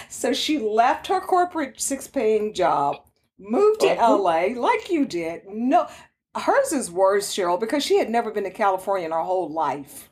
So 0.09 0.33
she 0.33 0.59
left 0.59 1.07
her 1.07 1.21
corporate 1.21 1.79
six 1.79 2.07
paying 2.07 2.53
job, 2.53 2.97
moved 3.39 3.81
to 3.81 3.95
Mhm. 3.95 4.55
LA 4.55 4.59
like 4.59 4.89
you 4.89 5.05
did. 5.05 5.43
No, 5.47 5.87
hers 6.35 6.73
is 6.73 6.91
worse, 6.91 7.33
Cheryl, 7.33 7.59
because 7.59 7.83
she 7.85 7.97
had 7.97 8.09
never 8.09 8.31
been 8.31 8.43
to 8.43 8.51
California 8.51 9.05
in 9.05 9.11
her 9.11 9.21
whole 9.21 9.49
life. 9.49 10.09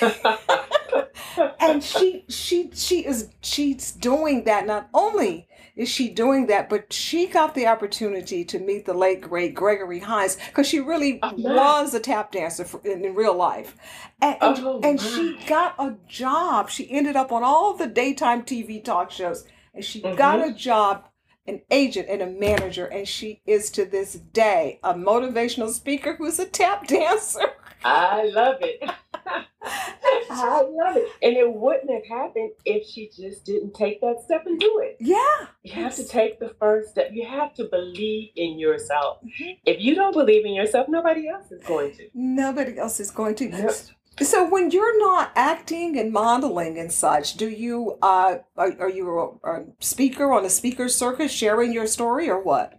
And 1.60 1.82
she 1.82 2.24
she 2.28 2.70
she 2.74 3.04
is 3.06 3.30
she's 3.42 3.92
doing 3.92 4.44
that. 4.44 4.66
Not 4.66 4.88
only 4.94 5.47
is 5.78 5.88
she 5.88 6.10
doing 6.10 6.46
that, 6.48 6.68
but 6.68 6.92
she 6.92 7.26
got 7.26 7.54
the 7.54 7.66
opportunity 7.66 8.44
to 8.44 8.58
meet 8.58 8.86
the 8.86 8.94
late 8.94 9.22
great 9.22 9.54
Gregory 9.54 10.00
Hines 10.00 10.36
because 10.48 10.66
she 10.68 10.80
really 10.80 11.22
Oh, 11.22 11.36
was 11.36 11.94
a 11.94 12.00
tap 12.00 12.32
dancer 12.32 12.64
for, 12.66 12.80
in, 12.86 13.04
in 13.04 13.14
real 13.14 13.34
life. 13.36 13.76
And, 14.20 14.36
and, 14.42 14.60
Oh, 14.64 14.82
and 14.82 15.00
she 15.00 15.38
got 15.46 15.74
a 15.78 15.96
job. 16.08 16.70
She 16.70 16.90
ended 16.90 17.16
up 17.16 17.32
on 17.32 17.44
all 17.44 17.74
the 17.74 17.86
daytime 17.86 18.42
TV 18.44 18.80
talk 18.80 19.10
shows, 19.10 19.44
and 19.74 19.84
she 19.84 20.02
Mm-hmm. 20.04 20.16
got 20.16 20.46
a 20.46 20.52
job, 20.52 21.08
an 21.46 21.62
agent 21.70 22.08
and 22.10 22.22
a 22.22 22.26
manager, 22.26 22.86
and 22.86 23.08
she 23.08 23.42
is 23.46 23.70
to 23.72 23.86
this 23.86 24.14
day 24.14 24.80
a 24.82 24.94
motivational 24.94 25.70
speaker 25.70 26.16
who's 26.16 26.38
a 26.38 26.46
tap 26.46 26.86
dancer. 26.88 27.52
I 27.84 28.24
love 28.24 28.56
it. 28.60 28.82
I 30.30 30.62
love 30.62 30.96
it. 30.96 31.08
And 31.22 31.36
it 31.36 31.52
wouldn't 31.52 31.90
have 31.90 32.06
happened 32.06 32.52
if 32.64 32.86
she 32.86 33.10
just 33.14 33.44
didn't 33.44 33.74
take 33.74 34.00
that 34.00 34.16
step 34.24 34.46
and 34.46 34.58
do 34.58 34.80
it. 34.82 34.96
Yeah. 35.00 35.46
You 35.62 35.72
have 35.74 35.94
to 35.96 36.06
take 36.06 36.38
the 36.38 36.54
first 36.60 36.90
step. 36.90 37.10
You 37.12 37.26
have 37.26 37.54
to 37.54 37.64
believe 37.64 38.30
in 38.36 38.58
yourself. 38.58 39.18
Mhm. 39.24 39.58
If 39.64 39.80
you 39.80 39.94
don't 39.94 40.12
believe 40.12 40.44
in 40.44 40.54
yourself, 40.54 40.88
nobody 40.88 41.28
else 41.28 41.50
is 41.50 41.62
going 41.64 41.92
to. 41.96 42.08
Nobody 42.14 42.78
else 42.78 43.00
is 43.00 43.10
going 43.10 43.34
to. 43.36 43.48
Yep. 43.48 43.72
So 44.20 44.48
when 44.48 44.70
you're 44.72 44.98
not 44.98 45.30
acting 45.36 45.96
and 45.98 46.12
modeling 46.12 46.76
and 46.78 46.92
such, 46.92 47.34
do 47.36 47.48
you 47.48 47.98
uh 48.02 48.38
are, 48.56 48.72
are 48.80 48.90
you 48.90 49.38
a, 49.44 49.50
a 49.50 49.64
speaker 49.80 50.32
on 50.32 50.44
a 50.44 50.50
speaker 50.50 50.88
circus 50.88 51.30
sharing 51.30 51.72
your 51.72 51.86
story 51.86 52.28
or 52.28 52.42
what? 52.42 52.77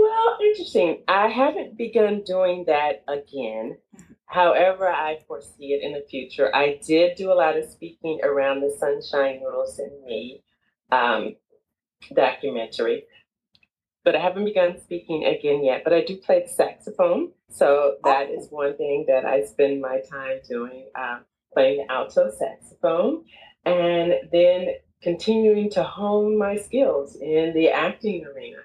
Well, 0.00 0.38
interesting. 0.40 1.02
I 1.08 1.28
haven't 1.28 1.76
begun 1.76 2.22
doing 2.24 2.64
that 2.66 3.04
again. 3.06 3.76
However, 4.24 4.88
I 4.88 5.18
foresee 5.26 5.74
it 5.74 5.82
in 5.82 5.92
the 5.92 6.06
future. 6.08 6.54
I 6.54 6.80
did 6.86 7.16
do 7.16 7.30
a 7.30 7.34
lot 7.34 7.58
of 7.58 7.66
speaking 7.66 8.20
around 8.22 8.60
the 8.60 8.74
Sunshine 8.78 9.40
Noodles 9.42 9.78
and 9.78 10.02
Me 10.04 10.42
um, 10.90 11.36
documentary, 12.14 13.04
but 14.02 14.16
I 14.16 14.20
haven't 14.20 14.46
begun 14.46 14.80
speaking 14.80 15.26
again 15.26 15.62
yet. 15.64 15.84
But 15.84 15.92
I 15.92 16.02
do 16.02 16.16
play 16.16 16.44
the 16.46 16.48
saxophone, 16.48 17.32
so 17.50 17.96
that 18.04 18.30
is 18.30 18.46
one 18.48 18.78
thing 18.78 19.04
that 19.08 19.26
I 19.26 19.44
spend 19.44 19.82
my 19.82 20.00
time 20.10 20.38
doing, 20.48 20.88
um, 20.98 21.26
playing 21.52 21.84
the 21.86 21.92
alto 21.92 22.30
saxophone, 22.30 23.24
and 23.66 24.14
then 24.32 24.68
continuing 25.02 25.68
to 25.70 25.82
hone 25.82 26.38
my 26.38 26.56
skills 26.56 27.16
in 27.16 27.52
the 27.54 27.68
acting 27.68 28.24
arena. 28.24 28.62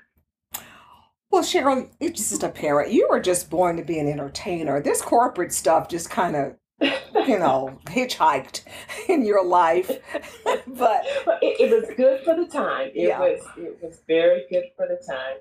Well, 1.31 1.43
Cheryl, 1.43 1.89
you're 1.99 2.11
just 2.11 2.43
a 2.43 2.49
parent. 2.49 2.91
You 2.93 3.07
were 3.09 3.19
just 3.19 3.49
born 3.49 3.77
to 3.77 3.83
be 3.83 3.99
an 3.99 4.07
entertainer. 4.07 4.81
This 4.81 5.01
corporate 5.01 5.51
stuff 5.53 5.89
just 5.89 6.09
kind 6.09 6.35
of, 6.35 6.55
you 7.27 7.39
know, 7.39 7.77
hitchhiked 7.85 8.61
in 9.09 9.25
your 9.25 9.43
life. 9.45 9.89
but 10.45 11.05
But 11.25 11.39
it, 11.41 11.59
it 11.59 11.71
was 11.71 11.89
good 11.97 12.23
for 12.23 12.35
the 12.35 12.45
time. 12.47 12.89
It 12.95 13.07
Yeah. 13.09 13.19
was 13.19 13.41
it 13.57 13.77
was 13.81 14.01
very 14.07 14.45
good 14.49 14.65
for 14.77 14.87
the 14.87 15.01
time, 15.05 15.37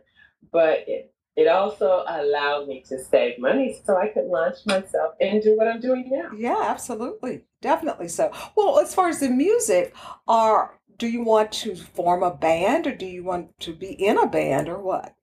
but 0.53 0.80
it 0.89 1.12
it 1.37 1.49
also 1.49 2.05
allowed 2.07 2.68
me 2.68 2.80
to 2.89 2.97
save 2.99 3.41
money 3.41 3.80
so 3.85 3.97
I 3.97 4.07
could 4.09 4.26
launch 4.26 4.59
myself 4.66 5.14
and 5.20 5.43
do 5.43 5.57
what 5.57 5.66
I'm 5.66 5.80
doing 5.80 6.09
now. 6.09 6.30
yeah, 6.37 6.62
absolutely, 6.62 7.43
definitely 7.61 8.07
so. 8.09 8.30
Well, 8.57 8.78
as 8.78 8.95
far 8.95 9.09
as 9.09 9.18
the 9.20 9.30
music, 9.30 9.95
are 10.28 10.78
do 10.97 11.09
you 11.09 11.24
want 11.24 11.51
to 11.53 11.74
form 11.74 12.22
a 12.22 12.32
band 12.35 12.87
or 12.87 12.95
do 12.95 13.07
you 13.07 13.24
want 13.24 13.59
to 13.61 13.72
be 13.72 13.93
in 13.93 14.16
a 14.16 14.28
band 14.28 14.68
or 14.68 14.78
what? 14.80 15.14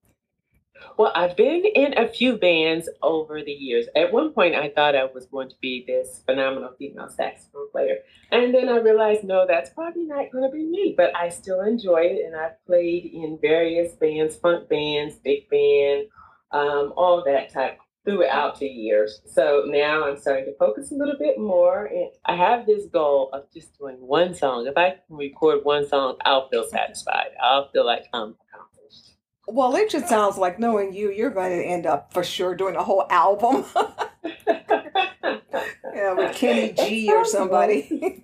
Well, 0.98 1.12
I've 1.16 1.36
been 1.36 1.64
in 1.66 1.98
a 1.98 2.08
few 2.08 2.38
bands 2.38 2.90
over 3.02 3.42
the 3.44 3.52
years. 3.52 3.88
At 3.96 4.12
one 4.12 4.34
point, 4.34 4.56
I 4.56 4.70
thought 4.70 4.96
I 4.96 5.06
was 5.06 5.26
going 5.26 5.50
to 5.50 5.56
be 5.62 5.84
this 5.88 6.22
phenomenal 6.26 6.74
female 6.78 7.10
saxophone 7.10 7.72
player. 7.72 7.98
And 8.32 8.54
then 8.54 8.70
I 8.70 8.78
realized, 8.78 9.24
no, 9.24 9.46
that's 9.48 9.70
probably 9.72 10.04
not 10.04 10.32
going 10.32 10.44
to 10.44 10.56
be 10.56 10.64
me. 10.64 10.94
But 10.96 11.16
I 11.16 11.30
still 11.30 11.62
enjoy 11.62 12.02
it. 12.04 12.26
And 12.26 12.36
I've 12.36 12.64
played 12.66 13.06
in 13.06 13.40
various 13.42 13.94
bands, 13.94 14.36
funk 14.36 14.70
bands, 14.70 15.16
big 15.16 15.50
band, 15.50 16.08
um, 16.52 16.94
all 16.96 17.24
that 17.26 17.52
type 17.52 17.80
throughout 18.04 18.60
the 18.60 18.68
years. 18.68 19.22
So 19.28 19.64
now 19.68 20.08
I'm 20.08 20.18
starting 20.18 20.46
to 20.46 20.56
focus 20.58 20.92
a 20.92 20.96
little 20.96 21.18
bit 21.20 21.40
more. 21.40 21.86
And 21.86 22.10
I 22.26 22.36
have 22.36 22.66
this 22.66 22.86
goal 22.92 23.30
of 23.34 23.52
just 23.54 23.78
doing 23.78 23.98
one 23.98 24.34
song. 24.34 24.68
If 24.68 24.78
I 24.78 24.98
can 25.08 25.18
record 25.18 25.60
one 25.64 25.88
song, 25.88 26.18
I'll 26.26 26.50
feel 26.50 26.68
satisfied. 26.68 27.30
I'll 27.42 27.70
feel 27.72 27.86
like 27.86 28.06
I'm. 28.14 28.36
Well, 29.52 29.76
it 29.76 29.90
just 29.90 30.08
sounds 30.08 30.38
like 30.38 30.60
knowing 30.60 30.94
you, 30.94 31.12
you're 31.12 31.30
going 31.30 31.52
to 31.52 31.64
end 31.64 31.86
up 31.86 32.14
for 32.14 32.24
sure 32.24 32.56
doing 32.56 32.76
a 32.78 32.84
whole 32.84 33.06
album. 33.10 33.66
yeah, 35.94 36.14
with 36.14 36.36
Kenny 36.36 36.72
G 36.72 37.12
or 37.12 37.26
somebody. 37.26 38.24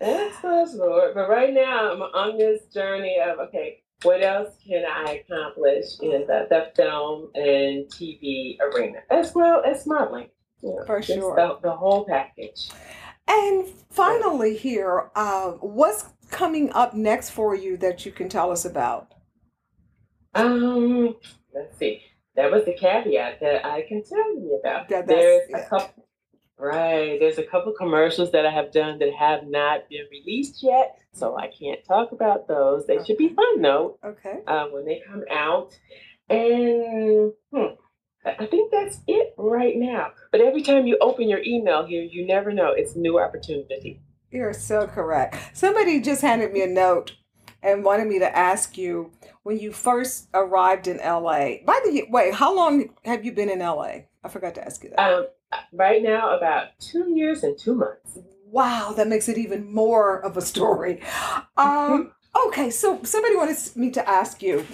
That's 0.00 0.36
possible. 0.40 1.12
But 1.14 1.28
right 1.28 1.52
now, 1.52 1.92
I'm 1.92 2.00
on 2.00 2.38
this 2.38 2.62
journey 2.72 3.18
of 3.20 3.38
okay, 3.48 3.82
what 4.02 4.22
else 4.22 4.54
can 4.66 4.84
I 4.84 5.22
accomplish 5.26 5.98
in 6.00 6.26
the, 6.26 6.46
the 6.48 6.70
film 6.74 7.30
and 7.34 7.84
TV 7.86 8.56
arena, 8.60 9.00
as 9.10 9.34
well 9.34 9.62
as 9.64 9.86
modeling? 9.86 10.28
You 10.62 10.76
know, 10.76 10.84
For 10.86 11.02
sure. 11.02 11.36
The, 11.36 11.58
the 11.62 11.76
whole 11.76 12.06
package. 12.06 12.70
And 13.28 13.66
finally, 13.90 14.56
here, 14.56 15.10
uh, 15.14 15.52
what's 15.52 16.06
coming 16.30 16.72
up 16.72 16.94
next 16.94 17.30
for 17.30 17.54
you 17.54 17.76
that 17.78 18.06
you 18.06 18.12
can 18.12 18.28
tell 18.28 18.50
us 18.50 18.64
about? 18.64 19.12
Um, 20.36 21.16
let's 21.54 21.76
see. 21.78 22.02
That 22.36 22.50
was 22.50 22.64
the 22.64 22.74
caveat 22.74 23.40
that 23.40 23.64
I 23.64 23.82
can 23.88 24.02
tell 24.04 24.34
you 24.38 24.60
about. 24.62 24.88
That- 24.88 25.06
there's 25.06 25.48
yeah. 25.48 25.58
a 25.58 25.68
couple, 25.68 26.06
right? 26.58 27.18
There's 27.18 27.38
a 27.38 27.42
couple 27.42 27.72
commercials 27.72 28.30
that 28.32 28.44
I 28.44 28.50
have 28.50 28.72
done 28.72 28.98
that 28.98 29.12
have 29.14 29.46
not 29.46 29.88
been 29.88 30.04
released 30.10 30.62
yet, 30.62 30.98
so 31.12 31.36
I 31.38 31.48
can't 31.48 31.82
talk 31.84 32.12
about 32.12 32.46
those. 32.48 32.86
They 32.86 33.02
should 33.04 33.16
be 33.16 33.30
fun 33.30 33.62
though 33.62 33.98
Okay. 34.04 34.40
uh, 34.46 34.66
when 34.66 34.84
they 34.84 35.02
come 35.06 35.24
out. 35.30 35.78
And 36.28 37.32
hmm, 37.52 37.74
I 38.24 38.36
I 38.40 38.46
think 38.46 38.70
that's 38.72 38.98
it 39.06 39.32
right 39.38 39.76
now. 39.76 40.10
But 40.32 40.40
every 40.40 40.62
time 40.62 40.86
you 40.86 40.98
open 41.00 41.28
your 41.28 41.42
email 41.42 41.86
here, 41.86 42.02
you 42.02 42.26
never 42.26 42.52
know. 42.52 42.72
It's 42.72 42.96
a 42.96 42.98
new 42.98 43.18
opportunity. 43.18 44.02
You're 44.30 44.52
so 44.52 44.86
correct. 44.88 45.36
Somebody 45.56 46.00
just 46.00 46.20
handed 46.20 46.52
me 46.52 46.62
a 46.62 46.66
note 46.66 47.12
and 47.62 47.84
wanted 47.84 48.06
me 48.06 48.18
to 48.18 48.36
ask 48.36 48.76
you 48.76 49.10
when 49.42 49.58
you 49.58 49.72
first 49.72 50.28
arrived 50.34 50.86
in 50.86 50.98
LA. 50.98 51.56
By 51.64 51.80
the 51.84 52.04
way, 52.08 52.30
how 52.32 52.54
long 52.54 52.90
have 53.04 53.24
you 53.24 53.32
been 53.32 53.50
in 53.50 53.60
LA? 53.60 54.02
I 54.24 54.28
forgot 54.28 54.54
to 54.56 54.64
ask 54.64 54.82
you 54.82 54.90
that. 54.90 55.00
Um, 55.00 55.26
right 55.72 56.02
now, 56.02 56.36
about 56.36 56.78
two 56.78 57.10
years 57.10 57.42
and 57.42 57.56
two 57.58 57.74
months. 57.74 58.18
Wow, 58.50 58.92
that 58.96 59.08
makes 59.08 59.28
it 59.28 59.38
even 59.38 59.72
more 59.72 60.18
of 60.20 60.36
a 60.36 60.42
story. 60.42 61.00
Um, 61.58 62.12
okay, 62.48 62.68
so 62.68 63.02
somebody 63.02 63.34
wanted 63.34 63.56
me 63.76 63.90
to 63.92 64.06
ask 64.06 64.42
you, 64.42 64.66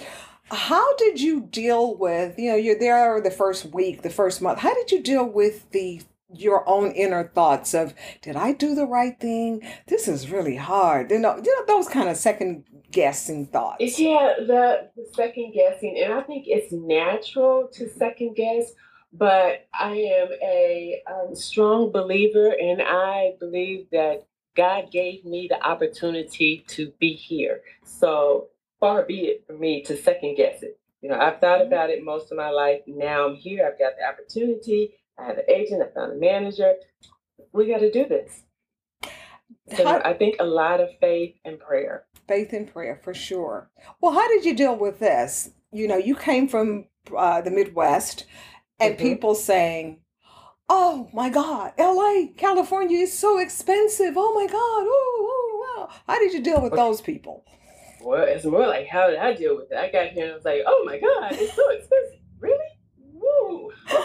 how 0.51 0.95
did 0.97 1.21
you 1.21 1.41
deal 1.41 1.95
with, 1.95 2.37
you 2.37 2.51
know, 2.51 2.57
you're 2.57 2.77
there 2.77 3.21
the 3.21 3.31
first 3.31 3.67
week, 3.67 4.01
the 4.01 4.09
first 4.09 4.41
month. 4.41 4.59
How 4.59 4.73
did 4.73 4.91
you 4.91 5.01
deal 5.01 5.25
with 5.25 5.71
the 5.71 6.01
your 6.33 6.67
own 6.67 6.91
inner 6.91 7.27
thoughts 7.27 7.73
of 7.73 7.93
did 8.21 8.35
I 8.35 8.53
do 8.53 8.75
the 8.75 8.85
right 8.85 9.19
thing? 9.19 9.61
This 9.87 10.07
is 10.07 10.29
really 10.29 10.55
hard. 10.55 11.11
You 11.11 11.19
know, 11.19 11.37
you 11.37 11.55
know 11.55 11.65
those 11.65 11.87
kind 11.87 12.09
of 12.09 12.17
second 12.17 12.65
guessing 12.91 13.47
thoughts. 13.47 13.99
Yeah, 13.99 14.33
the, 14.39 14.89
the 14.95 15.05
second 15.13 15.53
guessing, 15.53 16.01
and 16.03 16.13
I 16.13 16.21
think 16.21 16.45
it's 16.47 16.71
natural 16.71 17.69
to 17.73 17.89
second 17.89 18.35
guess. 18.35 18.71
But 19.15 19.67
I 19.79 19.91
am 19.91 20.29
a 20.41 21.01
um, 21.07 21.35
strong 21.35 21.91
believer, 21.91 22.55
and 22.59 22.81
I 22.81 23.33
believe 23.39 23.87
that 23.91 24.25
God 24.55 24.91
gave 24.91 25.23
me 25.25 25.47
the 25.49 25.61
opportunity 25.63 26.63
to 26.69 26.91
be 26.99 27.13
here. 27.13 27.61
So 27.83 28.47
far 28.79 29.03
be 29.03 29.25
it 29.25 29.43
for 29.47 29.53
me 29.53 29.81
to 29.83 29.95
second 29.95 30.35
guess 30.35 30.63
it. 30.63 30.79
You 31.01 31.09
know, 31.09 31.19
I've 31.19 31.39
thought 31.39 31.61
about 31.61 31.89
it 31.89 32.03
most 32.03 32.31
of 32.31 32.37
my 32.37 32.49
life. 32.49 32.81
Now 32.87 33.27
I'm 33.27 33.35
here. 33.35 33.67
I've 33.67 33.77
got 33.77 33.93
the 33.97 34.05
opportunity. 34.07 34.93
I 35.17 35.25
have 35.25 35.37
an 35.37 35.45
agent. 35.49 35.81
I 35.83 35.93
found 35.93 36.13
a 36.13 36.15
manager. 36.15 36.73
We 37.51 37.67
got 37.67 37.79
to 37.79 37.91
do 37.91 38.07
this. 38.07 38.43
So 39.75 39.85
How- 39.85 40.01
I 40.03 40.13
think 40.13 40.35
a 40.39 40.45
lot 40.45 40.79
of 40.81 40.89
faith 40.99 41.35
and 41.45 41.59
prayer. 41.59 42.05
faith 42.27 42.53
and 42.53 42.71
prayer 42.71 42.99
for 43.03 43.13
sure. 43.13 43.69
Well, 44.01 44.13
how 44.13 44.27
did 44.27 44.45
you 44.45 44.55
deal 44.55 44.75
with 44.75 44.99
this? 44.99 45.51
You 45.71 45.87
know, 45.87 45.97
you 45.97 46.15
came 46.15 46.47
from 46.47 46.87
uh, 47.15 47.41
the 47.41 47.51
Midwest, 47.51 48.25
and 48.79 48.95
Mhm. 48.95 48.99
people 48.99 49.35
saying, 49.35 49.99
"Oh 50.69 51.09
my 51.13 51.29
God, 51.29 51.73
L.A., 51.77 52.27
California 52.37 52.99
is 52.99 53.11
so 53.17 53.39
expensive. 53.39 54.13
Oh 54.17 54.33
my 54.33 54.45
God, 54.47 54.55
oh, 54.57 55.17
oh 55.19 55.75
wow." 55.87 55.89
How 56.07 56.19
did 56.19 56.33
you 56.33 56.41
deal 56.41 56.61
with 56.61 56.73
those 56.73 57.01
people? 57.01 57.45
Well, 58.01 58.23
it's 58.23 58.45
more 58.45 58.67
like 58.67 58.87
how 58.87 59.07
did 59.09 59.19
I 59.19 59.33
deal 59.33 59.55
with 59.57 59.71
it? 59.71 59.77
I 59.77 59.89
got 59.91 60.07
here 60.11 60.23
and 60.25 60.31
I 60.33 60.35
was 60.35 60.45
like, 60.45 60.61
oh 60.65 60.83
my 60.85 60.97
god, 60.99 61.33
it's 61.33 61.53
so 61.55 61.69
expensive. 61.71 62.19
Really? 62.39 62.72
Woo! 63.41 63.71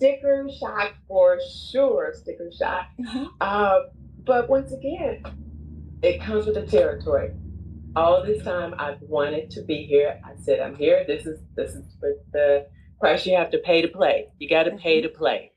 Sticker 0.00 0.48
shock 0.58 0.94
for 1.06 1.38
sure. 1.70 2.12
Sticker 2.14 2.50
shock. 2.58 2.86
Mhm. 2.98 3.28
Uh, 3.40 3.80
but 4.24 4.48
once 4.48 4.72
again, 4.72 5.22
it 6.02 6.20
comes 6.22 6.46
with 6.46 6.54
the 6.54 6.66
territory. 6.66 7.32
All 7.96 8.24
this 8.24 8.42
time, 8.42 8.74
I've 8.78 9.02
wanted 9.02 9.50
to 9.50 9.62
be 9.62 9.84
here. 9.84 10.20
I 10.24 10.36
said, 10.40 10.60
I'm 10.60 10.74
here. 10.76 11.04
This 11.06 11.26
is 11.26 11.40
this 11.56 11.72
is 11.74 11.84
the, 12.00 12.18
the 12.32 12.66
price 12.98 13.26
you 13.26 13.36
have 13.36 13.50
to 13.50 13.58
pay 13.58 13.82
to 13.82 13.88
play. 13.88 14.28
You 14.38 14.48
got 14.48 14.62
to 14.64 14.72
pay 14.72 15.00
to 15.02 15.08
play. 15.08 15.52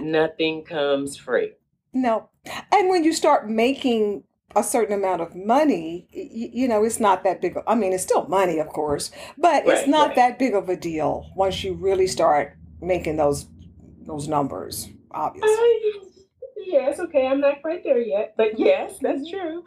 Nothing 0.00 0.64
comes 0.64 1.16
free. 1.16 1.52
No, 1.92 2.28
and 2.72 2.88
when 2.88 3.04
you 3.04 3.12
start 3.12 3.48
making 3.48 4.24
a 4.56 4.64
certain 4.64 4.94
amount 4.94 5.20
of 5.22 5.34
money, 5.34 6.08
y- 6.14 6.50
you 6.52 6.68
know, 6.68 6.84
it's 6.84 7.00
not 7.00 7.22
that 7.24 7.40
big. 7.40 7.56
Of, 7.56 7.64
I 7.66 7.74
mean, 7.74 7.92
it's 7.92 8.02
still 8.02 8.26
money, 8.26 8.58
of 8.58 8.68
course, 8.68 9.10
but 9.38 9.66
it's 9.66 9.86
not 9.88 10.08
right. 10.08 10.16
that 10.16 10.38
big 10.38 10.54
of 10.54 10.68
a 10.68 10.76
deal 10.76 11.30
once 11.36 11.62
you 11.64 11.74
really 11.74 12.06
start 12.06 12.56
making 12.80 13.16
those 13.16 13.46
those 14.06 14.28
numbers. 14.28 14.88
Obviously. 15.12 15.50
Uh, 15.50 16.20
yes, 16.66 16.98
okay. 17.00 17.26
I'm 17.26 17.40
not 17.40 17.62
quite 17.62 17.84
there 17.84 18.00
yet, 18.00 18.34
but 18.36 18.58
yes, 18.58 18.98
that's 19.00 19.28
true. 19.28 19.64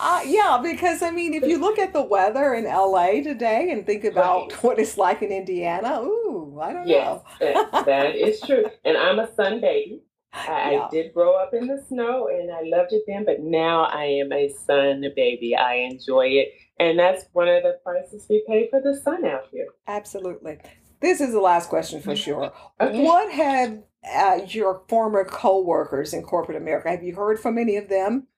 Uh, 0.00 0.20
yeah, 0.26 0.60
because 0.62 1.02
I 1.02 1.10
mean, 1.10 1.34
if 1.34 1.42
you 1.44 1.58
look 1.58 1.78
at 1.78 1.92
the 1.92 2.02
weather 2.02 2.54
in 2.54 2.64
LA 2.64 3.22
today 3.22 3.70
and 3.72 3.84
think 3.84 4.04
about 4.04 4.52
Right. 4.52 4.62
what 4.62 4.78
it's 4.78 4.96
like 4.96 5.22
in 5.22 5.32
Indiana, 5.32 6.00
ooh, 6.02 6.60
I 6.62 6.72
don't 6.72 6.86
Yes, 6.86 7.04
know. 7.06 7.24
that, 7.40 7.86
that 7.86 8.14
is 8.16 8.40
true. 8.40 8.66
And 8.84 8.96
I'm 8.96 9.18
a 9.18 9.32
sun 9.34 9.60
baby. 9.60 10.02
I, 10.46 10.72
Yeah. 10.72 10.86
I 10.86 10.90
did 10.90 11.14
grow 11.14 11.34
up 11.34 11.52
in 11.54 11.66
the 11.66 11.82
snow 11.88 12.28
and 12.28 12.50
I 12.50 12.62
loved 12.64 12.92
it 12.92 13.02
then, 13.06 13.24
but 13.24 13.40
now 13.40 13.84
I 13.84 14.04
am 14.04 14.32
a 14.32 14.48
sun 14.48 15.04
baby. 15.16 15.56
I 15.56 15.74
enjoy 15.74 16.26
it. 16.26 16.48
And 16.78 16.98
that's 16.98 17.24
one 17.32 17.48
of 17.48 17.62
the 17.62 17.78
prices 17.84 18.26
we 18.30 18.44
pay 18.46 18.68
for 18.70 18.80
the 18.80 18.96
sun 18.96 19.24
out 19.24 19.44
here. 19.50 19.66
Absolutely. 19.86 20.58
This 21.00 21.20
is 21.20 21.32
the 21.32 21.40
last 21.40 21.68
question 21.68 22.00
for 22.00 22.14
sure. 22.16 22.52
Okay. 22.80 23.02
What 23.04 23.32
have 23.32 23.82
uh, 24.14 24.40
your 24.48 24.82
former 24.88 25.24
co-workers 25.24 26.14
in 26.14 26.22
corporate 26.22 26.56
America? 26.56 26.90
Have 26.90 27.02
you 27.02 27.14
heard 27.14 27.40
from 27.40 27.58
any 27.58 27.76
of 27.76 27.88
them? 27.88 28.28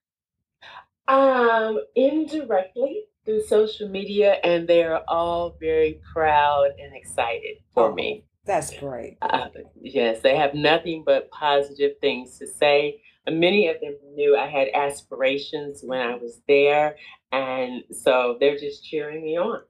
Um, 1.08 1.80
indirectly 1.94 3.04
through 3.24 3.42
social 3.42 3.88
media, 3.88 4.36
and 4.44 4.66
they 4.68 4.82
are 4.84 5.02
all 5.08 5.56
very 5.60 6.00
proud 6.14 6.68
and 6.78 6.94
excited 6.96 7.58
for 7.74 7.90
Oh. 7.90 7.94
me. 7.94 8.24
That's 8.44 8.76
great. 8.78 9.18
Uh, 9.22 9.48
yes, 9.80 10.20
they 10.22 10.36
have 10.36 10.54
nothing 10.54 11.02
but 11.04 11.30
positive 11.30 11.92
things 12.00 12.38
to 12.38 12.46
say. 12.46 13.02
Many 13.28 13.68
of 13.68 13.80
them 13.80 13.96
knew 14.14 14.36
I 14.36 14.48
had 14.48 14.68
aspirations 14.74 15.82
when 15.84 16.00
I 16.00 16.14
was 16.14 16.40
there, 16.48 16.96
and 17.32 17.84
so 17.92 18.36
they're 18.40 18.58
just 18.58 18.84
cheering 18.84 19.22
me 19.22 19.38
on. 19.38 19.60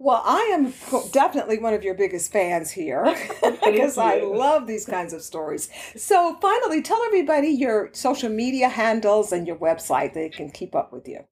Well, 0.00 0.22
I 0.24 0.50
am 0.54 0.72
definitely 1.10 1.58
one 1.58 1.74
of 1.74 1.82
your 1.82 1.94
biggest 1.94 2.30
fans 2.30 2.70
here 2.70 3.04
because 3.64 3.98
I 3.98 4.20
love 4.20 4.68
these 4.68 4.86
kinds 4.86 5.12
of 5.12 5.22
stories. 5.22 5.68
So, 5.96 6.36
finally, 6.40 6.82
tell 6.82 7.02
everybody 7.02 7.48
your 7.48 7.90
social 7.92 8.28
media 8.30 8.68
handles 8.68 9.32
and 9.32 9.44
your 9.44 9.56
website 9.56 10.14
they 10.14 10.28
can 10.28 10.50
keep 10.50 10.76
up 10.76 10.92
with 10.92 11.08
you. 11.08 11.24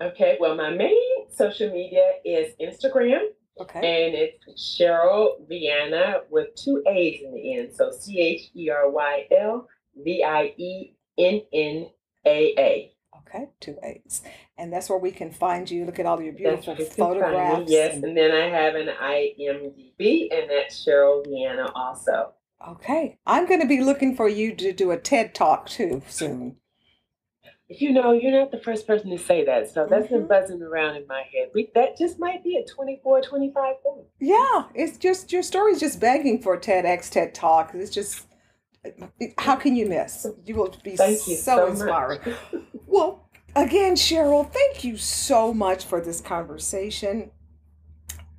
Okay, 0.00 0.36
well, 0.38 0.54
my 0.54 0.70
main 0.70 1.28
social 1.30 1.72
media 1.72 2.08
is 2.24 2.54
Instagram, 2.60 3.26
Okay. 3.60 4.06
and 4.06 4.14
it's 4.14 4.78
Cheryl 4.80 5.46
Viana 5.48 6.20
with 6.30 6.54
two 6.54 6.82
A's 6.88 7.20
in 7.22 7.34
the 7.34 7.58
end. 7.58 7.72
So 7.74 7.90
C 7.90 8.18
H 8.20 8.50
E 8.56 8.70
R 8.70 8.90
Y 8.90 9.26
L 9.30 9.68
V 9.96 10.24
I 10.24 10.54
E 10.56 10.94
N 11.18 11.42
N 11.52 11.90
A 12.26 12.54
A. 12.58 12.92
Okay. 13.28 13.48
two 13.60 13.76
A's. 13.82 14.22
And 14.58 14.72
that's 14.72 14.88
where 14.90 14.98
we 14.98 15.10
can 15.10 15.30
find 15.30 15.70
you. 15.70 15.84
Look 15.84 15.98
at 15.98 16.06
all 16.06 16.20
your 16.20 16.32
beautiful 16.34 16.74
where 16.74 16.82
you 16.82 16.86
can 16.88 16.94
find 16.96 17.12
me, 17.14 17.20
photographs. 17.20 17.70
Yes, 17.70 17.94
and- 17.94 18.04
and 18.04 18.16
then 18.16 18.30
I 18.32 18.48
have 18.48 18.74
an 18.74 18.88
IMDb, 18.88 20.28
and 20.32 20.50
that's 20.50 20.84
Cheryl 20.84 21.24
Viana 21.26 21.70
also. 21.74 22.32
okay. 22.68 23.18
I'm 23.26 23.46
going 23.46 23.60
to 23.60 23.66
be 23.66 23.80
looking 23.82 24.14
for 24.16 24.28
you 24.28 24.54
to 24.56 24.72
do 24.72 24.90
a 24.92 24.96
TED 24.98 25.34
talk 25.34 25.66
too 25.68 26.02
soon. 26.08 26.56
You 27.78 27.92
know, 27.92 28.12
you're 28.12 28.32
not 28.32 28.50
the 28.50 28.58
first 28.58 28.86
person 28.86 29.10
to 29.10 29.18
say 29.18 29.44
that, 29.44 29.70
so 29.70 29.86
that's 29.88 30.08
been 30.08 30.24
Mhm. 30.24 30.28
buzzing 30.28 30.62
around 30.62 30.96
in 30.96 31.06
my 31.06 31.22
head. 31.32 31.50
We, 31.54 31.70
that 31.74 31.96
just 31.96 32.18
might 32.18 32.42
be 32.44 32.56
a 32.56 32.64
24, 32.64 33.20
25 33.22 33.76
thing. 33.82 34.04
Yeah, 34.20 34.64
it's 34.74 34.98
just 34.98 35.32
your 35.32 35.42
story's 35.42 35.80
just 35.80 36.00
begging 36.00 36.40
for 36.40 36.54
a 36.54 36.58
TEDx 36.60 37.10
TED 37.10 37.34
talk. 37.34 37.74
It's 37.74 37.90
just 37.90 38.26
how 39.38 39.54
can 39.56 39.76
you 39.76 39.86
miss? 39.86 40.26
You 40.44 40.56
will 40.56 40.74
be 40.82 40.96
Thank 40.96 41.28
you 41.28 41.36
so, 41.36 41.56
so, 41.56 41.66
inspiring. 41.68 42.20
Well, 42.86 43.28
again, 43.54 43.94
Cheryl, 43.94 44.50
thank 44.50 44.82
you 44.82 44.96
so 44.96 45.54
much 45.54 45.84
for 45.84 46.00
this 46.00 46.20
conversation. 46.20 47.30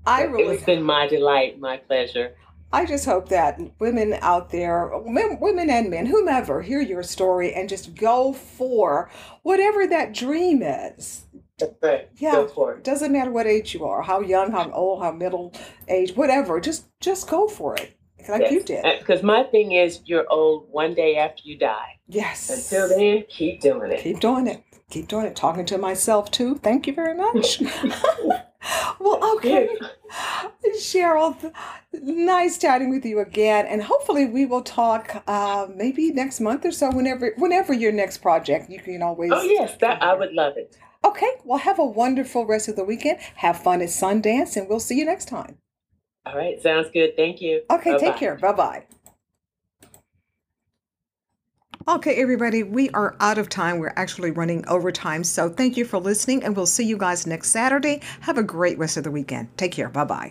I 0.05 0.23
really, 0.23 0.55
It's 0.55 0.65
been 0.65 0.83
my 0.83 1.07
delight, 1.07 1.59
my 1.59 1.77
pleasure. 1.77 2.35
I 2.73 2.85
just 2.87 3.05
hope 3.05 3.29
that 3.29 3.61
women 3.79 4.17
out 4.21 4.49
there, 4.49 4.91
women 4.95 5.69
and 5.69 5.91
men, 5.91 6.07
whomever, 6.07 6.63
hear 6.63 6.81
your 6.81 7.03
story 7.03 7.53
and 7.53 7.69
just 7.69 7.93
go 7.93 8.33
for 8.33 9.11
whatever 9.43 9.85
that 9.85 10.11
dream 10.13 10.63
is. 10.63 11.25
Right. 11.83 12.09
Yeah. 12.15 12.31
Go 12.31 12.47
for 12.47 12.73
It 12.73 12.83
doesn't 12.83 13.11
matter 13.11 13.29
what 13.31 13.45
age 13.45 13.75
you 13.75 13.85
are, 13.85 14.01
how 14.01 14.21
young, 14.21 14.51
how 14.51 14.71
old, 14.71 15.03
how 15.03 15.11
middle 15.11 15.53
age, 15.87 16.15
whatever. 16.15 16.59
Just, 16.59 16.87
just 16.99 17.29
go 17.29 17.47
for 17.47 17.75
it. 17.75 17.95
like 18.27 18.49
you 18.49 18.63
did. 18.63 18.83
Because 18.99 19.21
my 19.21 19.43
thing 19.43 19.73
is, 19.73 20.01
you're 20.05 20.25
old 20.31 20.67
one 20.71 20.95
day 20.95 21.15
after 21.17 21.43
you 21.45 21.57
die. 21.59 21.99
Yes. 22.07 22.49
Until 22.49 22.89
then, 22.89 23.23
keep 23.29 23.61
doing 23.61 23.91
it. 23.91 24.01
Keep 24.01 24.19
doing 24.19 24.47
it. 24.47 24.63
Keep 24.89 25.09
doing 25.09 25.27
it. 25.27 25.35
Talking 25.35 25.65
to 25.67 25.77
myself 25.77 26.31
too. 26.31 26.55
Thank 26.55 26.87
you 26.87 26.93
very 26.93 27.15
much. 27.15 27.61
well, 28.99 29.35
okay. 29.35 29.69
Cheryl, 30.77 31.53
nice 31.93 32.57
chatting 32.57 32.89
with 32.89 33.05
you 33.05 33.19
again, 33.19 33.65
and 33.65 33.83
hopefully 33.83 34.25
we 34.25 34.45
will 34.45 34.61
talk 34.61 35.23
uh, 35.27 35.67
maybe 35.73 36.11
next 36.11 36.39
month 36.39 36.65
or 36.65 36.71
so. 36.71 36.91
Whenever, 36.91 37.33
whenever 37.37 37.73
your 37.73 37.91
next 37.91 38.19
project, 38.19 38.69
you 38.69 38.79
can 38.79 39.01
always. 39.01 39.31
Oh 39.33 39.41
yes, 39.41 39.77
that 39.81 40.01
I 40.01 40.13
would 40.13 40.33
love 40.33 40.57
it. 40.57 40.77
Okay. 41.05 41.31
Well, 41.43 41.59
have 41.59 41.79
a 41.79 41.85
wonderful 41.85 42.45
rest 42.45 42.69
of 42.69 42.75
the 42.75 42.85
weekend. 42.85 43.19
Have 43.35 43.59
fun 43.59 43.81
at 43.81 43.89
Sundance, 43.89 44.55
and 44.55 44.69
we'll 44.69 44.79
see 44.79 44.97
you 44.97 45.05
next 45.05 45.27
time. 45.27 45.57
All 46.25 46.37
right, 46.37 46.61
sounds 46.61 46.87
good. 46.93 47.17
Thank 47.17 47.41
you. 47.41 47.63
Okay. 47.69 47.91
Bye-bye. 47.91 48.05
Take 48.05 48.15
care. 48.15 48.35
Bye 48.35 48.53
bye. 48.53 48.83
Okay, 51.85 52.15
everybody, 52.15 52.63
we 52.63 52.89
are 52.91 53.13
out 53.19 53.37
of 53.37 53.49
time. 53.49 53.77
We're 53.77 53.91
actually 53.97 54.31
running 54.31 54.65
over 54.69 54.89
time. 54.89 55.25
So 55.25 55.49
thank 55.49 55.75
you 55.75 55.83
for 55.83 55.97
listening, 55.99 56.41
and 56.41 56.55
we'll 56.55 56.65
see 56.65 56.85
you 56.85 56.97
guys 56.97 57.27
next 57.27 57.49
Saturday. 57.49 57.99
Have 58.21 58.37
a 58.37 58.43
great 58.43 58.77
rest 58.77 58.95
of 58.95 59.03
the 59.03 59.11
weekend. 59.11 59.49
Take 59.57 59.73
care. 59.73 59.89
Bye 59.89 60.05
bye. 60.05 60.21